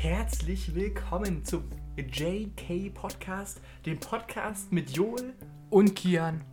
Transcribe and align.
herzlich 0.00 0.76
willkommen 0.76 1.44
zum 1.44 1.64
JK 1.96 2.94
Podcast, 2.94 3.60
dem 3.84 3.98
Podcast 3.98 4.70
mit 4.70 4.90
Joel 4.90 5.34
Und 5.70 5.96
Kian. 5.96 6.44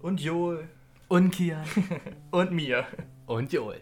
und 0.00 0.20
Joel 0.20 0.68
Und 1.08 1.30
Kian. 1.30 1.64
und 2.30 2.52
mir. 2.52 2.86
Und 3.24 3.54
Joel. 3.54 3.80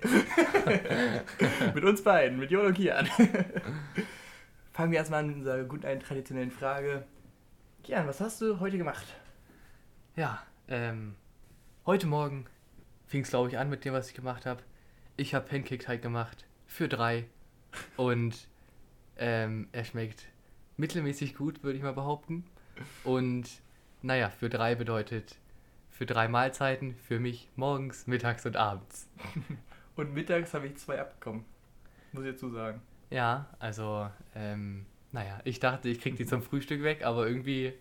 mit 1.75 1.83
uns 1.83 2.01
beiden, 2.01 2.39
mit 2.39 2.53
Joel 2.53 2.69
und 2.69 2.75
Kian. 2.75 3.07
Fangen 4.73 4.93
wir 4.93 4.99
erstmal 4.99 5.21
an 5.21 5.27
mit 5.27 5.37
unserer 5.39 5.65
guten 5.65 5.85
alten 5.85 6.05
traditionellen 6.05 6.53
Frage. 6.53 7.05
Kian, 7.83 8.07
was 8.07 8.21
hast 8.21 8.41
du 8.41 8.61
heute 8.61 8.79
gemacht? 8.79 9.17
Ja, 10.15 10.41
ähm, 10.69 11.17
heute 11.87 12.07
Morgen 12.07 12.47
fing 13.09 13.23
es, 13.23 13.31
glaube 13.31 13.49
ich, 13.49 13.59
an 13.59 13.69
mit 13.69 13.85
dem, 13.85 13.95
was 13.95 14.11
ich 14.11 14.15
gemacht 14.15 14.47
habe. 14.47 14.63
Ich 15.17 15.35
habe 15.35 15.45
Pancake-Teig 15.49 16.03
gemacht 16.03 16.47
für 16.67 16.89
drei. 16.89 17.25
Und 17.97 18.48
ähm, 19.19 19.69
er 19.73 19.85
schmeckt 19.85 20.27
mittelmäßig 20.77 21.35
gut, 21.35 21.63
würde 21.63 21.77
ich 21.77 21.83
mal 21.83 21.93
behaupten. 21.93 22.45
Und 23.05 23.49
naja, 24.03 24.31
für 24.31 24.49
drei 24.49 24.75
bedeutet 24.75 25.37
für 25.91 26.07
drei 26.07 26.29
Mahlzeiten, 26.29 26.95
für 26.95 27.19
mich 27.19 27.49
morgens, 27.57 28.07
mittags 28.07 28.47
und 28.47 28.57
abends. 28.57 29.09
Und 29.97 30.15
mittags 30.15 30.55
habe 30.55 30.69
ich 30.69 30.77
zwei 30.77 31.01
abbekommen. 31.01 31.45
Muss 32.13 32.25
ich 32.25 32.31
dazu 32.31 32.51
sagen. 32.51 32.81
Ja, 33.11 33.49
also, 33.59 34.09
ähm, 34.37 34.87
naja, 35.11 35.41
ich 35.43 35.59
dachte, 35.59 35.89
ich 35.89 36.01
krieg 36.01 36.15
die 36.15 36.25
zum 36.25 36.41
Frühstück 36.41 36.85
weg, 36.85 37.05
aber 37.05 37.27
irgendwie 37.27 37.73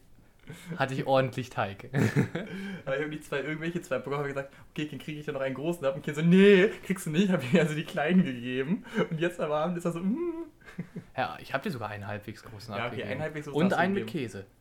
hatte 0.78 0.94
ich 0.94 1.06
ordentlich 1.06 1.50
Teig. 1.50 1.90
Aber 2.86 2.96
ich 2.96 3.04
habe 3.04 3.12
die 3.12 3.22
zwei, 3.22 3.42
irgendwelche 3.42 3.82
zwei 3.82 4.00
bekommen, 4.00 4.28
gesagt, 4.28 4.54
okay, 4.72 4.86
kriege 4.98 5.20
ich 5.20 5.26
da 5.26 5.32
noch 5.32 5.42
einen 5.42 5.56
großen. 5.56 5.86
Habe 5.86 5.98
ein 5.98 6.02
Kind 6.02 6.18
so, 6.18 6.24
nee, 6.24 6.70
kriegst 6.86 7.06
du 7.06 7.10
nicht. 7.12 7.30
Habe 7.30 7.44
ich 7.44 7.60
also 7.60 7.76
die 7.76 7.84
kleinen 7.84 8.24
gegeben. 8.24 8.84
Und 9.10 9.20
jetzt 9.20 9.40
am 9.40 9.52
Abend 9.52 9.78
ist 9.78 9.86
er 9.86 9.92
so, 9.92 10.00
mm. 10.00 10.46
Ja, 11.16 11.38
ich 11.42 11.54
habe 11.54 11.64
dir 11.64 11.72
sogar 11.72 11.90
einen 11.90 12.06
halbwegs 12.08 12.44
großen 12.44 12.74
Ja, 12.74 12.80
okay, 12.80 12.86
abgegeben. 12.86 13.12
einen 13.12 13.22
halbwegs 13.22 13.48
großen 13.48 13.62
Und 13.62 13.74
einen 13.74 13.94
mit. 13.94 14.08
Käse. 14.08 14.46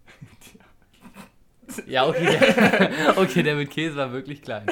Ja, 1.86 2.06
okay. 2.06 2.38
Der, 2.38 3.18
okay, 3.18 3.42
der 3.42 3.56
mit 3.56 3.70
Käse 3.70 3.96
war 3.96 4.12
wirklich 4.12 4.40
klein. 4.40 4.66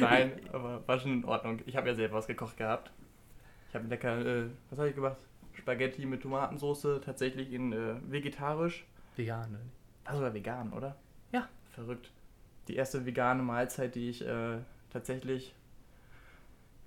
Nein, 0.00 0.32
aber 0.52 0.82
war 0.86 0.98
schon 0.98 1.12
in 1.12 1.24
Ordnung. 1.26 1.60
Ich 1.66 1.76
habe 1.76 1.88
ja 1.88 1.94
selber 1.94 2.16
was 2.16 2.26
gekocht 2.26 2.56
gehabt. 2.56 2.90
Ich 3.68 3.74
habe 3.74 3.86
lecker, 3.88 4.18
äh, 4.24 4.46
was 4.70 4.78
habe 4.78 4.88
ich 4.88 4.94
gemacht? 4.94 5.18
Spaghetti 5.70 6.04
mit 6.04 6.22
Tomatensauce, 6.22 7.00
tatsächlich 7.04 7.52
in 7.52 7.72
äh, 7.72 7.94
vegetarisch. 8.08 8.84
Vegan, 9.14 9.52
ne? 9.52 9.60
War 10.04 10.14
sogar 10.14 10.34
vegan, 10.34 10.72
oder? 10.72 10.96
Ja. 11.30 11.48
Verrückt. 11.70 12.10
Die 12.66 12.74
erste 12.74 13.06
vegane 13.06 13.42
Mahlzeit, 13.44 13.94
die 13.94 14.10
ich 14.10 14.26
äh, 14.26 14.58
tatsächlich 14.92 15.54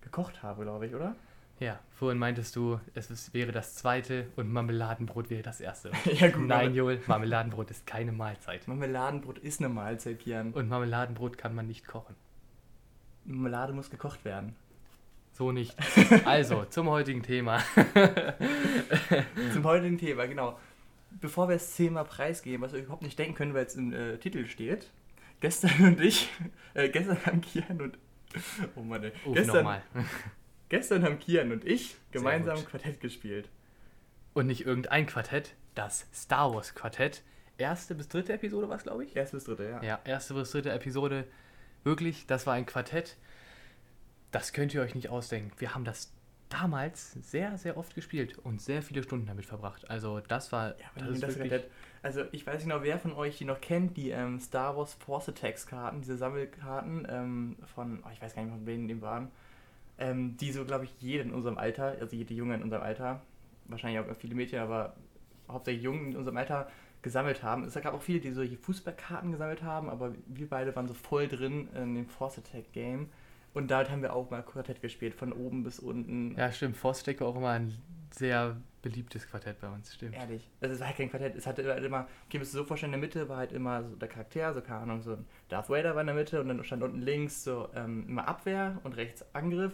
gekocht 0.02 0.44
habe, 0.44 0.64
glaube 0.64 0.86
ich, 0.88 0.96
oder? 0.96 1.16
Ja, 1.62 1.80
vorhin 1.92 2.18
meintest 2.18 2.58
du, 2.58 2.82
es 2.94 3.10
ist, 3.10 3.34
wäre 3.34 3.54
das 3.54 3.76
zweite 3.76 4.28
und 4.36 4.52
Marmeladenbrot 4.52 5.30
wäre 5.30 5.44
das 5.44 5.62
erste. 5.62 5.92
ja, 6.14 6.30
gut. 6.30 6.46
Nein, 6.46 6.76
Joel, 6.76 7.00
Marmeladenbrot 7.08 7.72
ist 7.72 7.88
keine 7.88 8.12
Mahlzeit. 8.12 8.68
Marmeladenbrot 8.68 9.38
ist 9.38 9.62
eine 9.62 9.70
Mahlzeit, 9.70 10.20
Kian. 10.20 10.52
Und 10.52 10.68
Marmeladenbrot 10.68 11.38
kann 11.38 11.56
man 11.56 11.68
nicht 11.68 11.88
kochen. 11.88 12.16
Marmelade 13.24 13.72
muss 13.72 13.90
gekocht 13.90 14.26
werden. 14.26 14.58
So 15.34 15.52
nicht. 15.52 15.76
Also, 16.26 16.66
zum 16.66 16.90
heutigen 16.90 17.24
Thema. 17.24 17.62
Zum 19.54 19.64
heutigen 19.64 19.98
Thema, 19.98 20.28
genau. 20.28 20.60
Bevor 21.22 21.50
wir 21.50 21.56
das 21.56 21.76
Thema 21.76 22.04
preisgeben, 22.04 22.62
was 22.62 22.74
wir 22.74 22.82
überhaupt 22.82 23.02
nicht 23.02 23.18
denken 23.18 23.36
können, 23.36 23.54
weil 23.54 23.66
es 23.66 23.76
im 23.76 23.94
äh, 23.94 24.18
Titel 24.18 24.46
steht. 24.46 24.92
Gestern 25.40 25.72
und 25.88 26.02
ich, 26.02 26.30
äh, 26.76 26.90
gestern 26.90 27.18
haben 27.26 27.42
Kian 27.42 27.82
und, 27.82 27.98
oh 28.76 28.82
Mann, 28.82 29.04
ey. 29.04 29.12
Ruf 29.26 29.36
gestern, 29.36 29.82
gestern 30.70 31.04
haben 31.04 31.20
Kian 31.20 31.52
und 31.52 31.66
ich 31.66 31.96
gemeinsam. 32.12 32.64
Quartett 32.66 33.02
gespielt. 33.02 33.50
Und 34.34 34.48
nicht 34.48 34.66
irgendein 34.66 35.06
Quartett, 35.06 35.56
das 35.76 36.08
Star 36.14 36.54
Wars 36.54 36.74
Quartett. 36.76 37.24
Erste 37.58 37.94
bis 37.96 38.08
dritte 38.08 38.34
Episode 38.34 38.70
war 38.70 38.78
es, 38.78 38.84
glaube 38.84 39.04
ich. 39.04 39.16
Erst 39.16 39.34
bis 39.34 39.44
dritte, 39.44 39.70
ja. 39.70 39.84
Ja, 39.84 40.00
erste 40.06 40.34
bis 40.34 40.52
dritte 40.52 40.72
Episode. 40.72 41.26
Wirklich, 41.84 42.26
das 42.26 42.48
war 42.48 42.54
ein 42.54 42.66
Quartett. 42.66 43.18
Das 44.34 44.52
könnt 44.52 44.74
ihr 44.74 44.82
euch 44.82 44.96
nicht 44.96 45.10
ausdenken. 45.10 45.52
Wir 45.60 45.76
haben 45.76 45.86
das 45.86 46.12
damals 46.50 47.14
sehr, 47.14 47.56
sehr 47.58 47.78
oft 47.78 47.94
gespielt 47.94 48.40
und 48.40 48.62
sehr 48.62 48.82
viele 48.82 49.04
Stunden 49.04 49.28
damit 49.28 49.46
verbracht. 49.46 49.90
Also 49.92 50.22
das 50.22 50.52
war, 50.52 50.76
Ja, 50.80 50.86
das 50.96 51.20
das 51.20 51.36
Quartett, 51.36 51.70
also 52.02 52.24
ich 52.32 52.46
weiß 52.46 52.56
nicht 52.56 52.64
genau, 52.64 52.82
wer 52.82 52.98
von 52.98 53.14
euch 53.14 53.38
die 53.38 53.46
noch 53.46 53.62
kennt, 53.62 53.96
die 53.96 54.10
ähm, 54.10 54.40
Star 54.40 54.76
Wars 54.76 54.96
Force 54.96 55.30
Attacks 55.30 55.68
Karten, 55.68 56.02
diese 56.02 56.18
Sammelkarten 56.18 57.08
ähm, 57.10 57.58
von, 57.76 58.04
oh, 58.04 58.10
ich 58.12 58.22
weiß 58.22 58.34
gar 58.34 58.42
nicht, 58.44 58.52
von 58.52 58.66
wem 58.66 58.88
die 58.88 59.02
waren, 59.04 59.30
ähm, 60.00 60.36
die 60.38 60.52
so, 60.52 60.66
glaube 60.66 60.86
ich, 60.86 60.92
jede 61.00 61.24
in 61.24 61.32
unserem 61.32 61.60
Alter, 61.60 61.96
also 62.00 62.16
jede 62.16 62.34
Junge 62.34 62.56
in 62.56 62.64
unserem 62.64 62.82
Alter, 62.82 63.22
wahrscheinlich 63.66 64.00
auch 64.00 64.16
viele 64.16 64.34
Mädchen, 64.34 64.60
aber 64.60 64.96
hauptsächlich 65.48 65.84
Jungen 65.84 66.12
in 66.12 66.18
unserem 66.18 66.38
Alter 66.38 66.72
gesammelt 67.04 67.44
haben. 67.44 67.66
Es 67.66 67.76
gab 67.76 67.94
auch 67.94 68.02
viele, 68.02 68.20
die 68.20 68.32
solche 68.32 68.58
Fußballkarten 68.58 69.32
gesammelt 69.32 69.62
haben, 69.62 69.90
aber 69.90 70.16
wir 70.26 70.50
beide 70.50 70.76
waren 70.76 70.88
so 70.88 70.96
voll 70.96 71.28
drin 71.28 71.68
in 71.76 71.94
dem 71.94 72.08
Force 72.08 72.40
Attack 72.40 72.72
Game. 72.74 73.10
Und 73.54 73.70
da 73.70 73.88
haben 73.90 74.02
wir 74.02 74.14
auch 74.14 74.30
mal 74.32 74.42
Quartett 74.42 74.82
gespielt, 74.82 75.14
von 75.14 75.32
oben 75.32 75.64
bis 75.64 75.80
unten. 75.80 76.36
Ja, 76.36 76.52
stimmt. 76.52 76.82
War 76.84 76.92
auch 76.92 77.36
immer 77.36 77.50
ein 77.50 77.78
sehr 78.12 78.58
beliebtes 78.82 79.28
Quartett 79.28 79.60
bei 79.60 79.70
uns, 79.70 79.94
stimmt. 79.94 80.16
Ehrlich. 80.16 80.50
Also 80.62 80.76
es 80.76 80.80
war 80.80 80.88
halt 80.88 80.98
kein 80.98 81.10
Quartett. 81.10 81.36
Es 81.36 81.48
hatte 81.48 81.66
halt 81.68 81.84
immer, 81.84 82.08
okay, 82.28 82.40
müsst 82.40 82.54
ihr 82.54 82.58
so 82.58 82.66
vorstellen, 82.66 82.94
in 82.94 83.00
der 83.00 83.08
Mitte 83.08 83.30
war 83.30 83.38
halt 83.38 83.52
immer 83.52 83.84
so 83.84 83.96
der 83.96 84.08
Charakter, 84.08 84.54
so 84.54 84.62
keine 84.62 84.80
Ahnung, 84.80 85.02
so 85.02 85.14
ein 85.14 85.26
Darth 85.50 85.70
Vader 85.70 85.96
war 85.96 86.02
in 86.02 86.08
der 86.08 86.16
Mitte 86.16 86.42
und 86.42 86.50
dann 86.50 86.64
stand 86.64 86.84
unten 86.84 87.02
links 87.02 87.44
so 87.44 87.70
ähm, 87.76 88.06
immer 88.08 88.28
Abwehr 88.28 88.80
und 88.84 88.96
rechts 88.98 89.26
Angriff. 89.34 89.74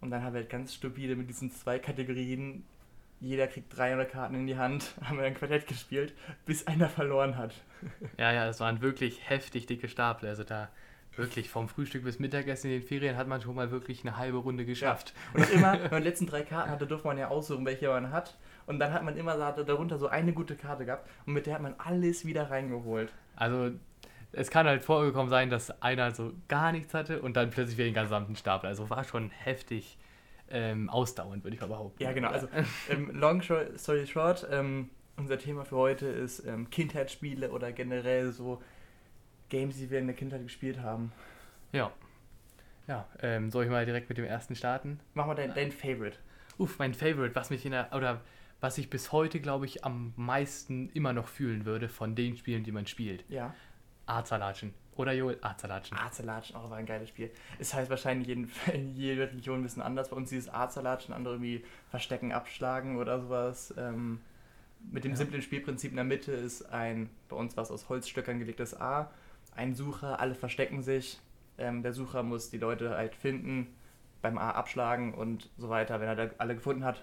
Und 0.00 0.10
dann 0.10 0.22
haben 0.22 0.34
wir 0.34 0.40
halt 0.40 0.50
ganz 0.50 0.74
stupide 0.74 1.16
mit 1.16 1.28
diesen 1.28 1.50
zwei 1.50 1.78
Kategorien, 1.78 2.64
jeder 3.20 3.46
kriegt 3.46 3.74
300 3.76 4.10
Karten 4.10 4.34
in 4.34 4.46
die 4.46 4.56
Hand, 4.56 4.94
haben 5.02 5.18
wir 5.18 5.24
ein 5.24 5.34
Quartett 5.34 5.66
gespielt, 5.66 6.14
bis 6.44 6.66
einer 6.66 6.88
verloren 6.88 7.36
hat. 7.36 7.54
Ja, 8.18 8.32
ja, 8.32 8.48
es 8.48 8.58
waren 8.58 8.80
wirklich 8.80 9.28
heftig 9.28 9.66
dicke 9.66 9.88
Stapel. 9.88 10.30
Also 10.30 10.44
da 10.44 10.70
wirklich 11.16 11.48
vom 11.50 11.68
Frühstück 11.68 12.04
bis 12.04 12.18
Mittagessen 12.18 12.70
in 12.70 12.80
den 12.80 12.86
Ferien 12.86 13.16
hat 13.16 13.28
man 13.28 13.40
schon 13.40 13.54
mal 13.54 13.70
wirklich 13.70 14.02
eine 14.02 14.16
halbe 14.16 14.38
Runde 14.38 14.64
geschafft. 14.64 15.12
Und 15.34 15.44
auch 15.44 15.50
immer, 15.52 15.72
wenn 15.74 15.90
man 15.90 16.02
die 16.02 16.08
letzten 16.08 16.26
drei 16.26 16.42
Karten 16.42 16.70
hatte, 16.70 16.86
durfte 16.86 17.06
man 17.08 17.18
ja 17.18 17.28
aussuchen, 17.28 17.64
welche 17.64 17.88
man 17.88 18.10
hat. 18.10 18.36
Und 18.66 18.78
dann 18.78 18.92
hat 18.92 19.04
man 19.04 19.16
immer 19.16 19.36
da- 19.36 19.52
darunter 19.52 19.98
so 19.98 20.08
eine 20.08 20.32
gute 20.32 20.56
Karte 20.56 20.84
gehabt 20.84 21.08
und 21.26 21.34
mit 21.34 21.46
der 21.46 21.54
hat 21.54 21.62
man 21.62 21.74
alles 21.78 22.24
wieder 22.24 22.50
reingeholt. 22.50 23.12
Also 23.36 23.70
es 24.32 24.50
kann 24.50 24.66
halt 24.66 24.84
vorgekommen 24.84 25.30
sein, 25.30 25.50
dass 25.50 25.82
einer 25.82 26.10
so 26.14 26.32
gar 26.48 26.72
nichts 26.72 26.92
hatte 26.92 27.22
und 27.22 27.36
dann 27.36 27.50
plötzlich 27.50 27.78
wieder 27.78 27.88
den 27.88 27.94
gesamten 27.94 28.36
Stapel. 28.36 28.68
Also 28.68 28.90
war 28.90 29.04
schon 29.04 29.30
heftig 29.30 29.98
ähm, 30.50 30.90
ausdauernd, 30.90 31.44
würde 31.44 31.54
ich 31.54 31.60
mal 31.60 31.68
behaupten. 31.68 32.02
Ja, 32.02 32.12
genau. 32.12 32.28
Also, 32.28 32.48
ähm, 32.90 33.10
long 33.12 33.40
story 33.42 34.06
short, 34.06 34.46
ähm, 34.50 34.90
unser 35.16 35.38
Thema 35.38 35.64
für 35.64 35.76
heute 35.76 36.06
ist 36.06 36.44
ähm, 36.46 36.68
Kindheitsspiele 36.70 37.50
oder 37.50 37.72
generell 37.72 38.32
so 38.32 38.62
Games, 39.48 39.76
die 39.76 39.90
wir 39.90 39.98
in 39.98 40.06
der 40.06 40.16
Kindheit 40.16 40.42
gespielt 40.42 40.80
haben. 40.80 41.12
Ja. 41.72 41.92
Ja, 42.88 43.06
ähm, 43.20 43.50
soll 43.50 43.64
ich 43.64 43.70
mal 43.70 43.84
direkt 43.84 44.08
mit 44.08 44.18
dem 44.18 44.24
ersten 44.24 44.54
starten? 44.54 45.00
Mach 45.14 45.26
mal 45.26 45.34
dein, 45.34 45.52
dein 45.54 45.72
Favorite. 45.72 46.18
Uff, 46.58 46.78
mein 46.78 46.94
Favorite, 46.94 47.34
was 47.34 47.50
mich 47.50 47.64
in 47.66 47.72
der, 47.72 47.92
oder 47.92 48.20
was 48.60 48.78
ich 48.78 48.88
bis 48.90 49.10
heute, 49.12 49.40
glaube 49.40 49.66
ich, 49.66 49.84
am 49.84 50.12
meisten 50.16 50.88
immer 50.90 51.12
noch 51.12 51.26
fühlen 51.28 51.64
würde 51.64 51.88
von 51.88 52.14
den 52.14 52.36
Spielen, 52.36 52.62
die 52.64 52.72
man 52.72 52.86
spielt. 52.86 53.24
Ja. 53.28 53.54
Arzalatschen. 54.06 54.72
Oder 54.94 55.12
Joel, 55.12 55.36
Arzalatschen. 55.42 55.98
Arzalatschen, 55.98 56.56
auch 56.56 56.70
war 56.70 56.78
ein 56.78 56.86
geiles 56.86 57.10
Spiel. 57.10 57.30
Es 57.58 57.74
heißt 57.74 57.90
wahrscheinlich 57.90 58.28
in, 58.30 58.50
in 58.72 58.94
jeder 58.94 59.30
Region 59.30 59.60
ein 59.60 59.62
bisschen 59.64 59.82
anders. 59.82 60.08
Bei 60.10 60.16
uns 60.16 60.30
dieses 60.30 60.48
Arzalatschen, 60.48 61.12
andere 61.12 61.34
irgendwie 61.34 61.64
Verstecken, 61.90 62.32
Abschlagen 62.32 62.96
oder 62.96 63.20
sowas. 63.20 63.74
Ähm, 63.76 64.20
mit 64.90 65.04
dem 65.04 65.10
Ja. 65.12 65.16
simplen 65.18 65.42
Spielprinzip 65.42 65.90
in 65.90 65.96
der 65.96 66.04
Mitte 66.04 66.32
ist 66.32 66.62
ein, 66.72 67.10
bei 67.28 67.36
uns 67.36 67.56
was 67.56 67.70
aus 67.70 67.88
Holzstöckern 67.88 68.38
gelegtes 68.38 68.78
A, 68.80 69.10
ein 69.56 69.74
Sucher, 69.74 70.20
alle 70.20 70.34
verstecken 70.34 70.82
sich. 70.82 71.18
Ähm, 71.58 71.82
der 71.82 71.92
Sucher 71.92 72.22
muss 72.22 72.50
die 72.50 72.58
Leute 72.58 72.90
halt 72.90 73.14
finden, 73.14 73.74
beim 74.22 74.38
A 74.38 74.50
abschlagen 74.50 75.14
und 75.14 75.50
so 75.56 75.68
weiter. 75.68 76.00
Wenn 76.00 76.08
er 76.08 76.16
da 76.16 76.30
alle 76.38 76.54
gefunden 76.54 76.84
hat, 76.84 77.02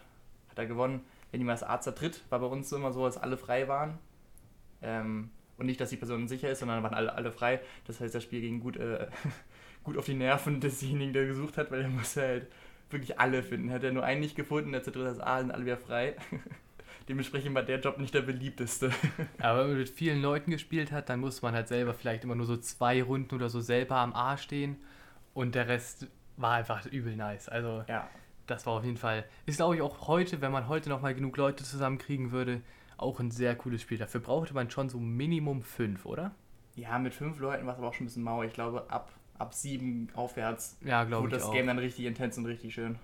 hat 0.49 0.57
er 0.57 0.65
gewonnen. 0.65 1.01
Wenn 1.31 1.41
jemand 1.41 1.61
das 1.61 1.67
A 1.67 1.81
zertritt, 1.81 2.23
war 2.29 2.39
bei 2.39 2.45
uns 2.45 2.71
immer 2.71 2.91
so, 2.91 3.05
dass 3.05 3.17
alle 3.17 3.37
frei 3.37 3.67
waren. 3.67 3.97
Ähm, 4.81 5.31
und 5.57 5.65
nicht, 5.65 5.79
dass 5.81 5.89
die 5.89 5.97
Person 5.97 6.27
sicher 6.27 6.49
ist, 6.49 6.59
sondern 6.59 6.83
waren 6.83 6.93
alle, 6.93 7.13
alle 7.13 7.31
frei. 7.31 7.61
Das 7.85 7.99
heißt, 7.99 8.13
das 8.13 8.23
Spiel 8.23 8.41
ging 8.41 8.59
gut, 8.59 8.77
äh, 8.77 9.07
gut 9.83 9.97
auf 9.97 10.05
die 10.05 10.13
Nerven 10.13 10.59
desjenigen, 10.59 11.13
der 11.13 11.25
gesucht 11.25 11.57
hat, 11.57 11.71
weil 11.71 11.81
er 11.81 11.89
musste 11.89 12.21
halt 12.21 12.47
wirklich 12.89 13.19
alle 13.19 13.43
finden. 13.43 13.71
Hat 13.71 13.83
er 13.83 13.91
nur 13.91 14.03
einen 14.03 14.21
nicht 14.21 14.35
gefunden, 14.35 14.71
der 14.71 14.83
zertritt 14.83 15.05
das 15.05 15.19
A, 15.19 15.39
sind 15.39 15.51
alle 15.51 15.65
wieder 15.65 15.77
frei. 15.77 16.15
Dementsprechend 17.07 17.53
war 17.55 17.63
der 17.63 17.79
Job 17.79 17.97
nicht 17.97 18.13
der 18.13 18.21
beliebteste. 18.21 18.91
Aber 19.39 19.61
wenn 19.61 19.67
man 19.69 19.77
mit 19.79 19.89
vielen 19.89 20.21
Leuten 20.21 20.51
gespielt 20.51 20.91
hat, 20.91 21.09
dann 21.09 21.19
muss 21.19 21.41
man 21.41 21.53
halt 21.53 21.67
selber 21.67 21.93
vielleicht 21.93 22.23
immer 22.23 22.35
nur 22.35 22.45
so 22.45 22.57
zwei 22.57 23.03
Runden 23.03 23.35
oder 23.35 23.49
so 23.49 23.59
selber 23.59 23.97
am 23.97 24.13
A 24.13 24.37
stehen 24.37 24.77
und 25.33 25.55
der 25.55 25.67
Rest 25.67 26.07
war 26.37 26.53
einfach 26.55 26.85
übel 26.85 27.15
nice. 27.15 27.49
Also 27.49 27.83
Ja, 27.87 28.09
das 28.47 28.65
war 28.65 28.73
auf 28.73 28.83
jeden 28.83 28.97
Fall, 28.97 29.25
ist 29.45 29.57
glaube 29.57 29.75
ich 29.75 29.81
auch 29.81 30.07
heute, 30.07 30.41
wenn 30.41 30.51
man 30.51 30.67
heute 30.67 30.89
nochmal 30.89 31.13
genug 31.13 31.37
Leute 31.37 31.63
zusammenkriegen 31.63 32.31
würde, 32.31 32.61
auch 32.97 33.19
ein 33.19 33.31
sehr 33.31 33.55
cooles 33.55 33.81
Spiel. 33.81 33.97
Dafür 33.97 34.21
brauchte 34.21 34.53
man 34.53 34.69
schon 34.69 34.89
so 34.89 34.99
Minimum 34.99 35.61
fünf, 35.61 36.05
oder? 36.05 36.31
ja 36.75 36.97
mit 36.97 37.13
fünf 37.13 37.39
Leuten 37.39 37.65
war 37.65 37.73
es 37.73 37.79
aber 37.79 37.89
auch 37.89 37.93
schon 37.93 38.05
ein 38.05 38.07
bisschen 38.07 38.23
mau. 38.23 38.43
Ich 38.43 38.53
glaube, 38.53 38.89
ab, 38.89 39.11
ab 39.37 39.53
sieben 39.53 40.07
aufwärts 40.15 40.77
Ja, 40.81 41.03
glaube 41.03 41.25
wurde 41.25 41.35
das 41.35 41.45
auch. 41.45 41.53
Game 41.53 41.67
dann 41.67 41.79
richtig 41.79 42.05
intens 42.05 42.37
und 42.37 42.45
richtig 42.45 42.73
schön. 42.73 42.97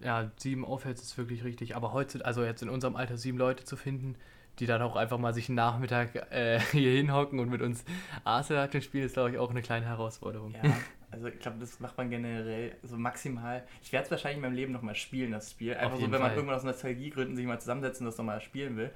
Ja, 0.00 0.30
sieben 0.36 0.64
aufwärts 0.64 1.02
ist 1.02 1.18
wirklich 1.18 1.44
richtig. 1.44 1.76
Aber 1.76 1.92
heute, 1.92 2.24
also 2.24 2.44
jetzt 2.44 2.62
in 2.62 2.68
unserem 2.68 2.96
Alter 2.96 3.16
sieben 3.16 3.38
Leute 3.38 3.64
zu 3.64 3.76
finden, 3.76 4.16
die 4.58 4.66
dann 4.66 4.82
auch 4.82 4.96
einfach 4.96 5.18
mal 5.18 5.32
sich 5.32 5.48
einen 5.48 5.56
Nachmittag 5.56 6.14
äh, 6.32 6.60
hier 6.72 6.92
hinhocken 6.92 7.38
und 7.38 7.50
mit 7.50 7.62
uns 7.62 7.84
Arsenal 8.24 8.70
spielen, 8.82 9.04
ist, 9.04 9.14
glaube 9.14 9.30
ich, 9.30 9.38
auch 9.38 9.50
eine 9.50 9.62
kleine 9.62 9.86
Herausforderung. 9.86 10.52
Ja, 10.52 10.70
also 11.10 11.26
ich 11.26 11.38
glaube, 11.38 11.58
das 11.58 11.80
macht 11.80 11.96
man 11.96 12.10
generell 12.10 12.76
so 12.82 12.96
maximal. 12.96 13.64
Ich 13.82 13.92
werde 13.92 14.04
es 14.04 14.10
wahrscheinlich 14.10 14.36
in 14.36 14.42
meinem 14.42 14.54
Leben 14.54 14.72
nochmal 14.72 14.94
spielen, 14.94 15.32
das 15.32 15.50
Spiel. 15.50 15.74
Einfach 15.74 15.96
so, 15.96 16.02
wenn 16.02 16.10
man 16.10 16.20
Fall. 16.22 16.36
irgendwann 16.36 16.56
aus 16.56 16.64
Nostalgiegründen 16.64 17.36
sich 17.36 17.46
mal 17.46 17.60
zusammensetzen 17.60 18.06
und 18.06 18.12
das 18.12 18.18
nochmal 18.18 18.40
spielen 18.40 18.76
will. 18.76 18.90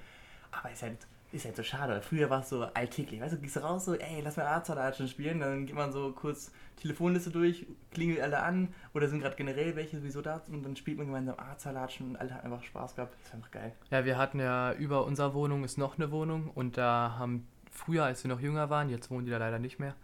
Aber 0.53 0.71
es 0.71 0.77
ist 0.77 0.83
halt 0.83 0.99
ist 1.35 1.45
halt 1.45 1.57
so 1.57 1.63
schade. 1.63 2.01
Früher 2.01 2.31
war 2.31 2.41
es 2.41 2.49
so 2.49 2.63
alltäglich. 2.63 3.21
Weißt 3.21 3.35
du, 3.35 3.39
gehst 3.39 3.63
raus, 3.63 3.85
so, 3.85 3.95
ey, 3.95 4.21
lass 4.23 4.37
mal 4.37 4.47
Arztsalat 4.47 4.97
spielen. 5.09 5.41
Dann 5.41 5.67
geht 5.67 5.75
man 5.75 5.93
so 5.93 6.13
kurz 6.13 6.53
Telefonliste 6.77 7.31
durch, 7.31 7.67
klingelt 7.93 8.21
alle 8.21 8.43
an 8.43 8.69
oder 8.95 9.09
sind 9.09 9.21
gerade 9.21 9.37
generell 9.37 9.77
welche 9.77 9.97
sowieso 9.97 10.23
da 10.23 10.43
und 10.49 10.65
dann 10.65 10.77
spielt 10.77 10.99
man 10.99 11.07
gemeinsam 11.07 11.39
Arztsalatschen 11.39 12.11
und 12.11 12.17
alle 12.17 12.35
haben 12.35 12.53
einfach 12.53 12.65
Spaß 12.65 12.97
gehabt. 12.97 13.15
Das 13.15 13.29
ist 13.29 13.35
einfach 13.35 13.51
geil. 13.51 13.73
Ja, 13.91 14.05
wir 14.05 14.19
hatten 14.19 14.41
ja 14.41 14.73
über 14.73 15.05
unserer 15.05 15.35
Wohnung 15.35 15.65
ist 15.65 15.79
noch 15.79 15.99
eine 15.99 16.11
Wohnung 16.11 16.51
und 16.55 16.77
da 16.77 17.17
haben 17.19 17.47
früher, 17.71 18.05
als 18.05 18.25
wir 18.25 18.29
noch 18.29 18.41
jünger 18.41 18.71
waren, 18.71 18.89
jetzt 18.89 19.11
wohnen 19.11 19.25
die 19.25 19.31
da 19.31 19.39
leider 19.39 19.59
nicht 19.59 19.79
mehr. 19.79 19.95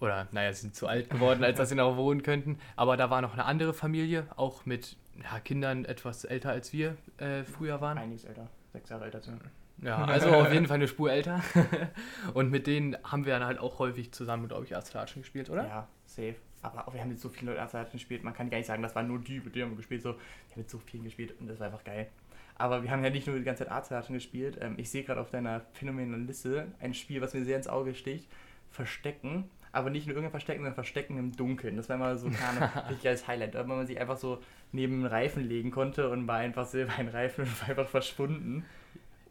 Oder, 0.00 0.28
naja, 0.32 0.52
sind 0.52 0.74
zu 0.74 0.86
alt 0.86 1.10
geworden, 1.10 1.44
als 1.44 1.58
dass 1.58 1.68
sie 1.68 1.74
noch 1.74 1.96
wohnen 1.96 2.22
könnten. 2.22 2.58
Aber 2.74 2.96
da 2.96 3.10
war 3.10 3.20
noch 3.20 3.34
eine 3.34 3.44
andere 3.44 3.74
Familie, 3.74 4.26
auch 4.36 4.64
mit 4.64 4.96
ja, 5.22 5.38
Kindern 5.40 5.84
etwas 5.84 6.24
älter 6.24 6.50
als 6.50 6.72
wir 6.72 6.96
äh, 7.18 7.44
früher 7.44 7.82
waren. 7.82 7.98
Einiges 7.98 8.24
älter, 8.24 8.48
sechs 8.72 8.88
Jahre 8.88 9.04
älter. 9.04 9.20
Sind. 9.20 9.42
Ja, 9.82 10.04
also 10.04 10.30
auf 10.30 10.52
jeden 10.52 10.66
Fall 10.66 10.76
eine 10.76 10.88
Spur 10.88 11.10
älter. 11.10 11.42
Und 12.34 12.50
mit 12.50 12.66
denen 12.66 12.96
haben 13.04 13.24
wir 13.24 13.32
dann 13.32 13.46
halt 13.46 13.58
auch 13.58 13.78
häufig 13.78 14.12
zusammen, 14.12 14.48
glaube 14.48 14.64
ich, 14.64 14.76
Astralation 14.76 15.22
gespielt, 15.22 15.50
oder? 15.50 15.66
Ja, 15.66 15.88
safe. 16.06 16.36
Aber 16.62 16.92
wir 16.92 17.00
haben 17.00 17.10
jetzt 17.10 17.22
so 17.22 17.28
viele 17.28 17.52
Leute 17.52 17.62
Astralation 17.62 17.98
gespielt, 17.98 18.22
man 18.22 18.34
kann 18.34 18.50
gar 18.50 18.58
nicht 18.58 18.66
sagen, 18.66 18.82
das 18.82 18.94
waren 18.94 19.08
nur 19.08 19.18
die, 19.18 19.40
mit 19.40 19.54
denen 19.54 19.64
haben 19.64 19.72
wir 19.72 19.76
gespielt. 19.78 20.02
So, 20.02 20.10
wir 20.10 20.16
haben 20.52 20.60
jetzt 20.60 20.70
so 20.70 20.78
viel 20.78 21.02
gespielt 21.02 21.34
und 21.40 21.48
das 21.48 21.58
war 21.58 21.66
einfach 21.66 21.84
geil. 21.84 22.08
Aber 22.56 22.82
wir 22.82 22.90
haben 22.90 23.02
ja 23.02 23.08
nicht 23.08 23.26
nur 23.26 23.38
die 23.38 23.44
ganze 23.44 23.64
Zeit 23.64 23.72
Astralation 23.72 24.14
gespielt. 24.14 24.58
Ähm, 24.60 24.74
ich 24.76 24.90
sehe 24.90 25.02
gerade 25.02 25.20
auf 25.20 25.30
deiner 25.30 25.62
phänomenalen 25.72 26.26
Liste 26.26 26.68
ein 26.80 26.92
Spiel, 26.92 27.22
was 27.22 27.32
mir 27.32 27.42
sehr 27.44 27.56
ins 27.56 27.68
Auge 27.68 27.94
sticht. 27.94 28.28
Verstecken. 28.68 29.48
Aber 29.72 29.88
nicht 29.88 30.06
nur 30.06 30.14
irgendein 30.14 30.32
Verstecken, 30.32 30.60
sondern 30.60 30.74
Verstecken 30.74 31.16
im 31.16 31.34
Dunkeln. 31.34 31.76
Das 31.76 31.88
war 31.88 31.96
immer 31.96 32.16
so 32.16 32.26
ein 32.26 32.34
richtig 32.88 33.02
geiles 33.02 33.26
Highlight. 33.26 33.54
Weil 33.54 33.64
man 33.64 33.86
sich 33.86 33.98
einfach 33.98 34.18
so 34.18 34.42
neben 34.72 34.96
einen 34.96 35.06
Reifen 35.06 35.48
legen 35.48 35.70
konnte 35.70 36.10
und 36.10 36.28
war 36.28 36.36
einfach 36.36 36.66
selber 36.66 36.92
ein 36.98 37.08
Reifen 37.08 37.44
und 37.44 37.60
war 37.62 37.70
einfach 37.70 37.88
verschwunden. 37.88 38.66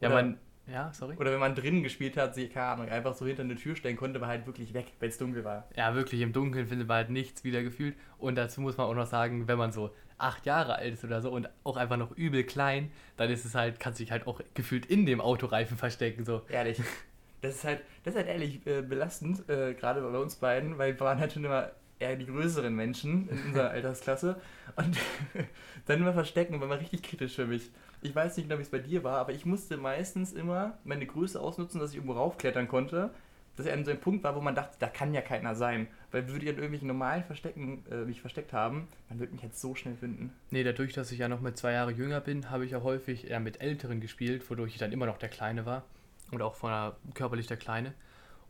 Ja, 0.00 0.08
man, 0.08 0.38
ja, 0.66 0.92
sorry. 0.92 1.16
Oder 1.16 1.32
wenn 1.32 1.40
man 1.40 1.54
drinnen 1.54 1.82
gespielt 1.82 2.16
hat, 2.16 2.34
sich, 2.34 2.52
keine 2.52 2.66
Ahnung, 2.66 2.88
einfach 2.88 3.14
so 3.14 3.26
hinter 3.26 3.42
eine 3.42 3.56
Tür 3.56 3.76
stellen 3.76 3.96
konnte, 3.96 4.20
war 4.20 4.28
halt 4.28 4.46
wirklich 4.46 4.72
weg, 4.72 4.86
wenn 5.00 5.08
es 5.08 5.18
dunkel 5.18 5.44
war. 5.44 5.66
Ja, 5.76 5.94
wirklich, 5.94 6.20
im 6.20 6.32
Dunkeln 6.32 6.66
findet 6.66 6.88
man 6.88 6.96
halt 6.98 7.10
nichts 7.10 7.44
wieder 7.44 7.62
gefühlt. 7.62 7.96
Und 8.18 8.36
dazu 8.36 8.60
muss 8.60 8.76
man 8.76 8.86
auch 8.86 8.94
noch 8.94 9.06
sagen, 9.06 9.48
wenn 9.48 9.58
man 9.58 9.72
so 9.72 9.90
acht 10.18 10.46
Jahre 10.46 10.76
alt 10.76 10.94
ist 10.94 11.04
oder 11.04 11.22
so 11.22 11.30
und 11.30 11.48
auch 11.64 11.76
einfach 11.76 11.96
noch 11.96 12.12
übel 12.12 12.44
klein, 12.44 12.90
dann 13.16 13.30
ist 13.30 13.44
es 13.44 13.54
halt, 13.54 13.80
kannst 13.80 13.98
du 13.98 14.04
dich 14.04 14.12
halt 14.12 14.26
auch 14.26 14.40
gefühlt 14.54 14.86
in 14.86 15.06
dem 15.06 15.20
Autoreifen 15.20 15.76
verstecken. 15.76 16.24
So. 16.24 16.42
Ehrlich. 16.48 16.80
Das 17.42 17.54
ist 17.54 17.64
halt, 17.64 17.80
das 18.04 18.14
ist 18.14 18.18
halt 18.18 18.28
ehrlich 18.28 18.66
äh, 18.66 18.82
belastend, 18.82 19.48
äh, 19.48 19.72
gerade 19.74 20.02
bei 20.02 20.18
uns 20.18 20.36
beiden, 20.36 20.76
weil 20.76 20.92
wir 20.94 21.00
waren 21.00 21.18
halt 21.18 21.32
schon 21.32 21.44
immer 21.44 21.70
eher 21.98 22.16
die 22.16 22.26
größeren 22.26 22.74
Menschen 22.74 23.28
in 23.28 23.38
unserer 23.46 23.70
Altersklasse. 23.70 24.40
Und 24.76 24.96
dann 25.86 26.00
immer 26.00 26.12
verstecken, 26.12 26.60
war 26.60 26.68
mal 26.68 26.78
richtig 26.78 27.02
kritisch 27.02 27.34
für 27.34 27.46
mich. 27.46 27.70
Ich 28.02 28.14
weiß 28.14 28.36
nicht 28.36 28.48
genau, 28.48 28.58
wie 28.58 28.62
es 28.62 28.70
bei 28.70 28.78
dir 28.78 29.04
war, 29.04 29.18
aber 29.18 29.32
ich 29.32 29.44
musste 29.44 29.76
meistens 29.76 30.32
immer 30.32 30.78
meine 30.84 31.06
Größe 31.06 31.40
ausnutzen, 31.40 31.80
dass 31.80 31.90
ich 31.90 31.96
irgendwo 31.96 32.14
raufklettern 32.14 32.68
konnte. 32.68 33.10
Dass 33.56 33.66
er 33.66 33.74
an 33.74 33.84
so 33.84 33.90
ein 33.90 34.00
Punkt 34.00 34.24
war, 34.24 34.34
wo 34.36 34.40
man 34.40 34.54
dachte, 34.54 34.76
da 34.78 34.86
kann 34.86 35.12
ja 35.12 35.20
keiner 35.20 35.54
sein. 35.54 35.86
Weil 36.12 36.28
würde 36.28 36.44
ich 36.44 36.50
an 36.50 36.56
irgendwelchen 36.56 36.88
normalen 36.88 37.24
Verstecken 37.24 37.84
äh, 37.90 38.04
mich 38.04 38.20
versteckt 38.20 38.52
haben, 38.54 38.88
man 39.10 39.18
würde 39.18 39.32
mich 39.32 39.42
jetzt 39.42 39.60
so 39.60 39.74
schnell 39.74 39.96
finden. 39.96 40.32
Nee, 40.50 40.64
dadurch, 40.64 40.94
dass 40.94 41.12
ich 41.12 41.18
ja 41.18 41.28
noch 41.28 41.40
mit 41.40 41.58
zwei 41.58 41.72
Jahre 41.72 41.90
jünger 41.90 42.20
bin, 42.20 42.48
habe 42.50 42.64
ich 42.64 42.70
ja 42.70 42.82
häufig 42.82 43.28
eher 43.28 43.40
mit 43.40 43.60
Älteren 43.60 44.00
gespielt, 44.00 44.48
wodurch 44.48 44.72
ich 44.72 44.78
dann 44.78 44.92
immer 44.92 45.06
noch 45.06 45.18
der 45.18 45.28
Kleine 45.28 45.66
war. 45.66 45.82
Und 46.30 46.40
auch 46.40 46.54
von 46.54 46.70
der, 46.70 46.96
körperlich 47.12 47.48
der 47.48 47.58
Kleine. 47.58 47.92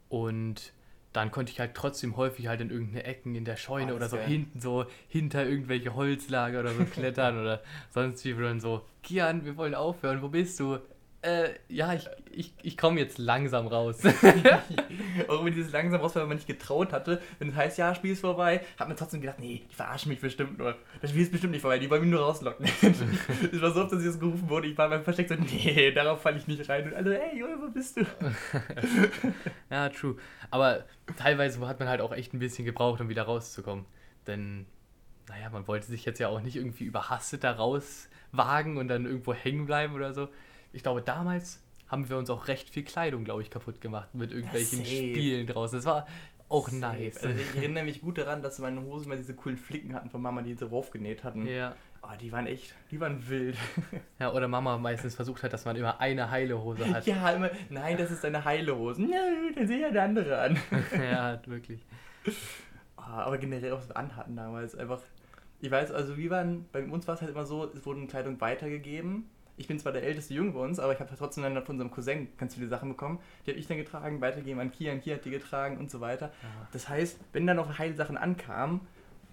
Und 0.09 0.73
dann 1.13 1.31
konnte 1.31 1.53
ich 1.53 1.61
halt 1.61 1.75
trotzdem 1.75 2.17
häufig 2.17 2.47
halt 2.47 2.61
in 2.61 2.71
irgendeine 2.71 3.05
Ecken 3.05 3.35
in 3.35 3.45
der 3.45 3.57
Scheune 3.57 3.93
oh, 3.93 3.97
oder 3.97 4.09
so 4.09 4.17
geil. 4.17 4.27
hinten 4.27 4.61
so 4.61 4.87
hinter 5.09 5.47
irgendwelche 5.47 5.95
Holzlager 5.95 6.61
oder 6.61 6.75
so 6.75 6.85
klettern 6.93 7.41
oder 7.41 7.63
sonst 7.91 8.25
wie, 8.25 8.37
wo 8.37 8.43
dann 8.43 8.61
so, 8.61 8.83
Kian, 9.03 9.45
wir 9.45 9.57
wollen 9.57 9.75
aufhören, 9.75 10.23
wo 10.23 10.29
bist 10.29 10.61
du? 10.61 10.79
Äh, 11.23 11.51
ja, 11.69 11.93
ich, 11.93 12.09
ich, 12.33 12.55
ich 12.63 12.79
komme 12.79 12.99
jetzt 12.99 13.19
langsam 13.19 13.67
raus. 13.67 13.99
Auch 15.29 15.45
wenn 15.45 15.53
dieses 15.53 15.71
langsam 15.71 16.01
raus, 16.01 16.17
weil 16.17 16.27
man 16.27 16.37
nicht 16.37 16.47
getraut 16.47 16.93
hatte. 16.93 17.21
Wenn 17.39 17.51
es 17.51 17.55
heißt, 17.55 17.79
ja, 17.79 17.95
Spiel 17.95 18.13
ist 18.13 18.21
vorbei, 18.21 18.63
hat 18.79 18.89
man 18.89 18.97
trotzdem 18.97 19.21
gedacht, 19.21 19.39
nee, 19.39 19.63
die 19.71 19.75
verarschen 19.75 20.11
mich 20.11 20.21
bestimmt 20.21 20.59
nur. 20.59 20.77
Das 21.03 21.11
Spiel 21.11 21.23
ist 21.23 21.31
bestimmt 21.31 21.53
nicht 21.53 21.61
vorbei, 21.61 21.79
die 21.79 21.91
wollen 21.91 22.03
mich 22.03 22.11
nur 22.11 22.21
rauslocken. 22.21 22.67
Es 23.53 23.61
war 23.61 23.73
so 23.73 23.83
oft, 23.83 23.93
dass 23.93 24.01
ich 24.01 24.07
das 24.07 24.19
gerufen 24.19 24.49
wurde, 24.49 24.69
ich 24.69 24.79
war 24.79 24.89
beim 24.89 25.05
Versteck 25.05 25.29
so, 25.29 25.35
nee, 25.35 25.93
darauf 25.93 26.23
falle 26.23 26.39
ich 26.39 26.47
nicht 26.47 26.69
rein. 26.69 26.87
Und 26.87 26.95
alle, 26.95 27.21
ey, 27.21 27.39
Junge, 27.39 27.57
wo 27.61 27.71
bist 27.71 27.99
du? 27.99 28.07
ja, 29.71 29.89
true. 29.91 30.17
Aber 30.51 30.85
teilweise 31.17 31.67
hat 31.67 31.81
man 31.81 31.89
halt 31.89 32.01
auch 32.01 32.13
echt 32.13 32.33
ein 32.33 32.39
bisschen 32.39 32.65
gebraucht, 32.65 33.01
um 33.01 33.09
wieder 33.09 33.25
rauszukommen. 33.25 33.85
Denn, 34.27 34.67
naja, 35.29 35.51
man 35.51 35.69
wollte 35.69 35.87
sich 35.87 36.05
jetzt 36.05 36.19
ja 36.19 36.29
auch 36.29 36.41
nicht 36.41 36.57
irgendwie 36.57 36.85
überhastet 36.85 37.45
da 37.45 37.53
rauswagen 37.53 38.79
und 38.79 38.89
dann 38.89 39.05
irgendwo 39.05 39.35
hängen 39.35 39.67
bleiben 39.67 39.95
oder 39.95 40.15
so 40.15 40.29
ich 40.73 40.83
glaube, 40.83 41.03
damals 41.03 41.61
haben 41.89 42.09
wir 42.09 42.17
uns 42.17 42.31
auch 42.31 42.49
recht 42.49 42.71
viel 42.71 42.85
Kleidung, 42.85 43.25
glaube 43.25 43.43
ich, 43.43 43.51
kaputt 43.51 43.81
gemacht 43.81 44.15
mit 44.15 44.33
irgendwelchen 44.33 44.85
Spielen 44.85 45.47
draußen. 45.47 45.79
Das 45.79 45.87
war 45.87 46.07
auch 46.49 46.69
safe. 46.69 46.79
nice. 46.81 47.19
Also 47.19 47.41
ich 47.41 47.57
erinnere 47.57 47.85
mich 47.85 48.01
gut 48.01 48.19
daran, 48.19 48.43
dass 48.43 48.59
meine 48.59 48.83
Hosen 48.83 49.09
mal 49.09 49.17
diese 49.17 49.35
coolen 49.35 49.57
Flicken 49.57 49.95
hatten 49.95 50.11
von 50.11 50.23
Mama, 50.23 50.43
die 50.43 50.55
sie 50.55 50.69
raufgenäht 50.69 51.25
hatten. 51.25 51.47
Ja. 51.47 51.75
Oh, 52.03 52.17
die 52.19 52.33
waren 52.33 52.47
echt, 52.47 52.75
die 52.91 53.01
waren 53.01 53.29
wild. 53.29 53.57
Ja, 54.19 54.33
oder 54.33 54.49
Mama 54.49 54.79
meistens 54.79 55.15
versucht 55.15 55.43
hat, 55.43 55.53
dass 55.53 55.65
man 55.65 55.77
immer 55.77 56.01
eine 56.01 56.31
heile 56.31 56.63
Hose 56.63 56.89
hat. 56.89 57.07
Ja, 57.07 57.31
immer, 57.31 57.51
nein, 57.69 57.97
das 57.97 58.11
ist 58.11 58.25
eine 58.25 58.45
heile 58.45 58.77
Hose. 58.77 59.03
Nö, 59.03 59.53
dann 59.55 59.67
sehe 59.67 59.79
ich 59.79 59.85
eine 59.87 60.03
andere 60.03 60.41
an. 60.41 60.59
ja, 60.93 61.41
wirklich. 61.47 61.81
Oh, 62.97 63.03
aber 63.03 63.39
generell 63.39 63.73
auch 63.73 63.83
so 63.83 63.95
anhatten 63.95 64.37
damals 64.37 64.75
einfach. 64.75 65.01
Ich 65.61 65.71
weiß, 65.71 65.91
also 65.93 66.17
wir 66.17 66.31
waren, 66.31 66.67
bei 66.73 66.83
uns 66.85 67.07
war 67.07 67.15
es 67.15 67.21
halt 67.21 67.31
immer 67.31 67.45
so, 67.45 67.65
es 67.65 67.85
wurden 67.85 68.09
Kleidung 68.09 68.41
weitergegeben 68.41 69.29
ich 69.61 69.69
bin 69.69 69.79
zwar 69.79 69.93
der 69.93 70.03
älteste 70.03 70.33
Junge 70.33 70.53
bei 70.53 70.61
uns, 70.61 70.79
aber 70.79 70.95
ich 70.95 71.01
habe 71.01 71.11
trotzdem 71.17 71.45
dann 71.45 71.55
von 71.63 71.75
unserem 71.75 71.91
Cousin 71.91 72.29
ganz 72.39 72.55
viele 72.55 72.67
Sachen 72.67 72.89
bekommen. 72.89 73.19
Die 73.45 73.51
habe 73.51 73.61
ich 73.61 73.67
dann 73.67 73.77
getragen, 73.77 74.21
weitergegeben 74.23 74.59
an 74.59 74.73
Kian, 74.73 75.03
Kian 75.03 75.19
hat 75.19 75.25
die 75.27 75.31
getragen 75.31 75.77
und 75.77 75.91
so 75.91 76.01
weiter. 76.01 76.27
Ja. 76.43 76.69
Das 76.73 76.89
heißt, 76.89 77.21
wenn 77.35 77.47
dann 77.47 77.59
noch 77.59 77.79
heile 77.79 77.95
Sachen 77.95 78.17
ankamen, 78.17 78.81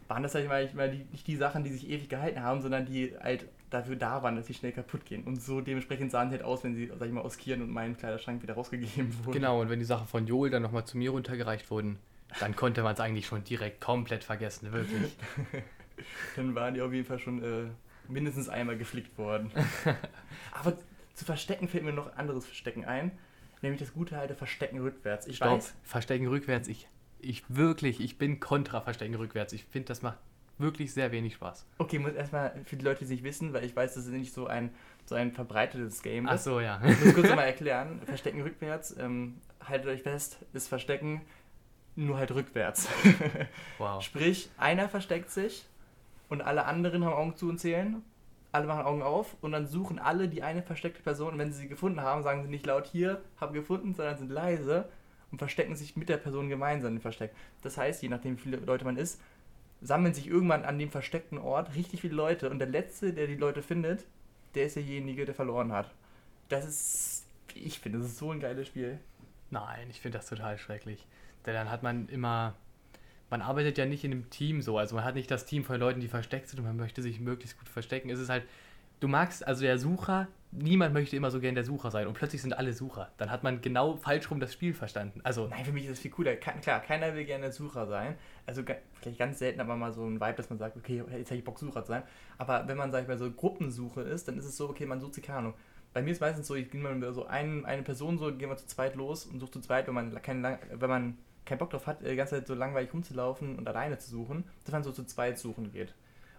waren 0.10 0.24
das 0.24 0.36
halt 0.36 0.50
mal 0.50 0.92
die, 0.92 1.06
nicht 1.12 1.28
die 1.28 1.38
Sachen, 1.38 1.64
die 1.64 1.72
sich 1.72 1.90
ewig 1.90 2.10
gehalten 2.10 2.42
haben, 2.42 2.62
sondern 2.62 2.86
die 2.86 3.14
halt 3.22 3.48
dafür 3.70 3.96
da 3.96 4.22
waren, 4.22 4.36
dass 4.36 4.48
sie 4.48 4.54
schnell 4.54 4.74
kaputt 4.74 5.06
gehen. 5.06 5.24
Und 5.24 5.42
so 5.42 5.62
dementsprechend 5.62 6.12
sahen 6.12 6.30
sie 6.30 6.36
halt 6.36 6.46
aus, 6.46 6.62
wenn 6.66 6.76
sie, 6.76 6.92
sag 7.00 7.08
ich 7.08 7.14
mal, 7.14 7.22
aus 7.22 7.38
Kian 7.38 7.62
und 7.62 7.70
meinem 7.70 7.96
Kleiderschrank 7.96 8.44
wieder 8.44 8.56
rausgegeben 8.56 9.14
wurden. 9.24 9.32
Genau, 9.32 9.62
und 9.62 9.70
wenn 9.70 9.80
die 9.80 9.86
Sachen 9.86 10.08
von 10.08 10.28
Joel 10.28 10.52
dann 10.52 10.62
nochmal 10.62 10.86
zu 10.86 10.98
mir 10.98 11.12
runtergereicht 11.12 11.72
wurden, 11.72 12.00
dann 12.42 12.54
konnte 12.54 12.84
man 12.84 12.94
es 12.94 13.00
eigentlich 13.00 13.28
schon 13.28 13.46
direkt 13.46 13.80
komplett 13.80 14.26
vergessen, 14.26 14.74
wirklich. 14.74 15.16
dann 16.36 16.54
waren 16.54 16.74
die 16.74 16.82
auf 16.82 16.92
jeden 16.92 17.06
Fall 17.06 17.20
schon 17.20 17.42
äh, 17.42 17.68
mindestens 18.10 18.50
einmal 18.50 18.78
geflickt 18.78 19.18
worden. 19.18 19.52
Aber 20.52 20.78
zu 21.14 21.26
verstecken 21.26 21.68
fällt 21.68 21.84
mir 21.84 21.94
noch 21.94 22.16
anderes 22.16 22.46
Verstecken 22.46 22.86
ein. 22.86 23.12
Nämlich 23.62 23.80
das 23.80 23.94
gute 23.94 24.18
alte 24.18 24.36
Verstecken 24.36 24.80
rückwärts. 24.80 25.28
Ich 25.28 25.38
Stopp, 25.38 25.58
weiß. 25.58 25.74
Verstecken 25.84 26.28
rückwärts. 26.28 26.68
Ich, 26.68 26.88
ich 27.20 27.44
wirklich, 27.50 28.00
ich 28.00 28.18
bin 28.18 28.40
kontra 28.40 28.82
Verstecken 28.82 29.16
rückwärts. 29.16 29.54
Ich 29.54 29.66
finde, 29.66 29.88
das 29.88 30.02
macht 30.02 30.20
wirklich 30.60 30.94
sehr 30.94 31.12
wenig 31.12 31.36
Spaß. 31.36 31.66
Okay, 31.78 32.00
muss 32.00 32.14
erstmal 32.14 32.54
für 32.66 32.78
die 32.78 32.86
Leute, 32.86 33.00
die 33.00 33.06
es 33.06 33.10
nicht 33.10 33.24
wissen, 33.24 33.54
weil 33.54 33.64
ich 33.66 33.76
weiß, 33.76 33.96
das 33.96 34.06
ist 34.06 34.12
nicht 34.12 34.34
so 34.34 34.48
ein, 34.48 34.72
so 35.06 35.16
ein 35.16 35.32
verbreitetes 35.32 36.04
Game. 36.04 36.28
Ach 36.28 36.38
so, 36.38 36.60
ja. 36.60 36.82
Ich 36.86 37.04
muss 37.04 37.14
kurz 37.14 37.30
mal 37.30 37.44
erklären. 37.44 38.02
Verstecken 38.06 38.42
rückwärts, 38.42 38.96
ähm, 38.98 39.42
haltet 39.64 39.88
euch 39.88 40.04
fest, 40.04 40.38
ist 40.54 40.68
Verstecken 40.68 41.22
nur 41.96 42.18
halt 42.18 42.32
rückwärts. 42.32 42.88
Wow. 43.80 44.02
Sprich, 44.04 44.50
einer 44.58 44.88
versteckt 44.88 45.32
sich 45.32 45.66
und 46.30 46.42
alle 46.42 46.66
anderen 46.66 47.06
haben 47.06 47.14
Augen 47.14 47.36
zu 47.36 47.50
und 47.50 47.60
zählen. 47.60 48.02
Alle 48.52 48.68
machen 48.68 48.86
Augen 48.86 49.02
auf 49.02 49.36
und 49.42 49.52
dann 49.52 49.68
suchen 49.68 50.00
alle 50.00 50.30
die 50.30 50.42
eine 50.42 50.64
versteckte 50.64 51.04
Person 51.04 51.34
und 51.34 51.40
wenn 51.40 51.52
sie 51.52 51.62
sie 51.62 51.68
gefunden 51.68 52.02
haben, 52.02 52.24
sagen 52.24 52.44
sie 52.44 52.50
nicht 52.50 52.66
laut 52.66 52.88
hier, 52.88 53.22
haben 53.40 53.54
gefunden, 53.54 53.94
sondern 53.94 54.18
sind 54.18 54.32
leise 54.32 54.88
und 55.32 55.38
verstecken 55.38 55.76
sich 55.76 55.96
mit 55.96 56.10
der 56.10 56.18
Person 56.18 56.50
gemeinsam 56.50 56.96
im 56.96 57.02
Versteck. 57.02 57.32
Das 57.62 57.78
heißt, 57.78 58.02
je 58.02 58.10
nachdem 58.10 58.38
wie 58.38 58.42
viele 58.42 58.58
Leute 58.58 58.86
man 58.86 58.98
ist, 58.98 59.22
sammeln 59.82 60.14
sich 60.14 60.28
irgendwann 60.28 60.64
an 60.64 60.80
dem 60.80 60.90
versteckten 60.90 61.38
Ort 61.38 61.76
richtig 61.76 62.02
viele 62.02 62.16
Leute 62.16 62.50
und 62.50 62.60
der 62.60 62.70
Letzte, 62.70 63.14
der 63.14 63.28
die 63.28 63.36
Leute 63.36 63.62
findet, 63.62 64.06
der 64.56 64.66
ist 64.66 64.76
derjenige, 64.76 65.26
der 65.26 65.36
verloren 65.36 65.72
hat. 65.72 65.94
Das 66.50 66.66
ist, 66.66 67.28
ich 67.54 67.80
finde, 67.80 68.00
das 68.00 68.08
ist 68.08 68.18
so 68.18 68.32
ein 68.32 68.40
geiles 68.40 68.68
Spiel. 68.68 69.00
Nein, 69.52 69.88
ich 69.90 70.02
finde 70.02 70.18
das 70.18 70.28
total 70.28 70.58
schrecklich. 70.58 71.06
Denn 71.46 71.54
dann 71.54 71.70
hat 71.70 71.84
man 71.84 72.08
immer 72.10 72.56
man 73.30 73.42
arbeitet 73.42 73.78
ja 73.78 73.86
nicht 73.86 74.04
in 74.04 74.12
einem 74.12 74.30
Team 74.30 74.62
so. 74.62 74.78
Also 74.78 74.96
man 74.96 75.04
hat 75.04 75.16
nicht 75.16 75.30
das 75.30 75.46
Team 75.46 75.64
von 75.64 75.80
Leuten, 75.80 76.00
die 76.00 76.08
versteckt 76.08 76.50
sind 76.50 76.60
und 76.60 76.66
man 76.66 76.78
möchte 76.78 77.02
sich 77.02 77.20
möglichst 77.20 77.58
gut 77.60 77.70
verstecken. 77.70 78.10
Es 78.10 78.20
ist 78.20 78.30
halt 78.30 78.44
du 79.00 79.08
magst, 79.08 79.46
also 79.46 79.62
der 79.62 79.78
Sucher, 79.78 80.28
niemand 80.52 80.94
möchte 80.94 81.16
immer 81.16 81.32
so 81.32 81.40
gern 81.40 81.56
der 81.56 81.64
Sucher 81.64 81.92
sein 81.92 82.08
und 82.08 82.14
plötzlich 82.14 82.42
sind 82.42 82.54
alle 82.54 82.74
Sucher. 82.74 83.12
Dann 83.18 83.32
hat 83.32 83.44
man 83.44 83.62
genau 83.62 83.96
falsch 83.98 84.30
rum 84.32 84.40
das 84.40 84.54
Spiel 84.54 84.74
verstanden. 84.74 85.22
Also, 85.24 85.48
Nein, 85.48 85.66
für 85.66 85.72
mich 85.72 85.86
ist 85.86 85.92
es 85.92 86.00
viel 86.00 86.12
cooler. 86.12 86.36
Klar, 86.36 86.80
keiner 86.82 87.14
will 87.16 87.26
gerne 87.26 87.52
Sucher 87.52 87.88
sein. 87.88 88.16
Also 88.46 88.64
vielleicht 88.94 89.20
ganz 89.20 89.40
selten 89.40 89.60
aber 89.60 89.76
mal 89.76 89.94
so 89.94 90.06
ein 90.06 90.20
Vibe, 90.20 90.36
dass 90.36 90.50
man 90.50 90.60
sagt, 90.60 90.78
okay, 90.78 91.04
jetzt 91.12 91.30
habe 91.30 91.38
ich 91.38 91.44
Bock, 91.44 91.60
Sucher 91.60 91.84
zu 91.84 91.90
sein. 91.90 92.04
Aber 92.38 92.68
wenn 92.68 92.78
man, 92.78 92.92
sag 92.92 93.04
ich 93.04 93.08
mal, 93.08 93.18
so 93.18 93.30
Gruppensuche 93.32 94.02
ist, 94.02 94.28
dann 94.28 94.38
ist 94.38 94.46
es 94.46 94.58
so, 94.58 94.70
okay, 94.70 94.86
man 94.86 95.00
sucht 95.00 95.16
sich 95.16 95.24
keine 95.24 95.40
Ahnung. 95.40 95.54
Bei 95.94 96.02
mir 96.02 96.12
ist 96.12 96.22
meistens 96.22 96.48
so, 96.48 96.56
ich 96.56 96.70
gehe 96.70 96.82
mal 96.82 97.14
so 97.14 97.26
ein, 97.26 97.66
eine 97.66 97.82
Person 97.82 98.18
so, 98.18 98.34
gehen 98.36 98.50
wir 98.50 98.58
zu 98.58 98.68
zweit 98.68 98.96
los 98.96 99.26
und 99.26 99.40
suche 99.40 99.52
zu 99.52 99.62
zweit, 99.62 99.88
wenn 99.88 99.96
man 99.96 100.22
keinen 100.22 100.58
wenn 100.72 100.90
man 100.90 101.18
keinen 101.48 101.58
Bock 101.58 101.72
drauf 101.72 101.88
hat, 101.88 102.02
die 102.02 102.16
ganze 102.16 102.36
Zeit 102.36 102.48
so 102.48 102.54
langweilig 102.54 102.94
rumzulaufen 102.94 103.58
und 103.58 103.68
alleine 103.68 103.98
zu 103.98 104.10
suchen, 104.12 104.44
dass 104.64 104.74
man 104.74 104.84
so 104.84 104.92
zu 104.92 105.06
zweit 105.06 105.40
suchen 105.40 105.72
geht. 105.72 105.94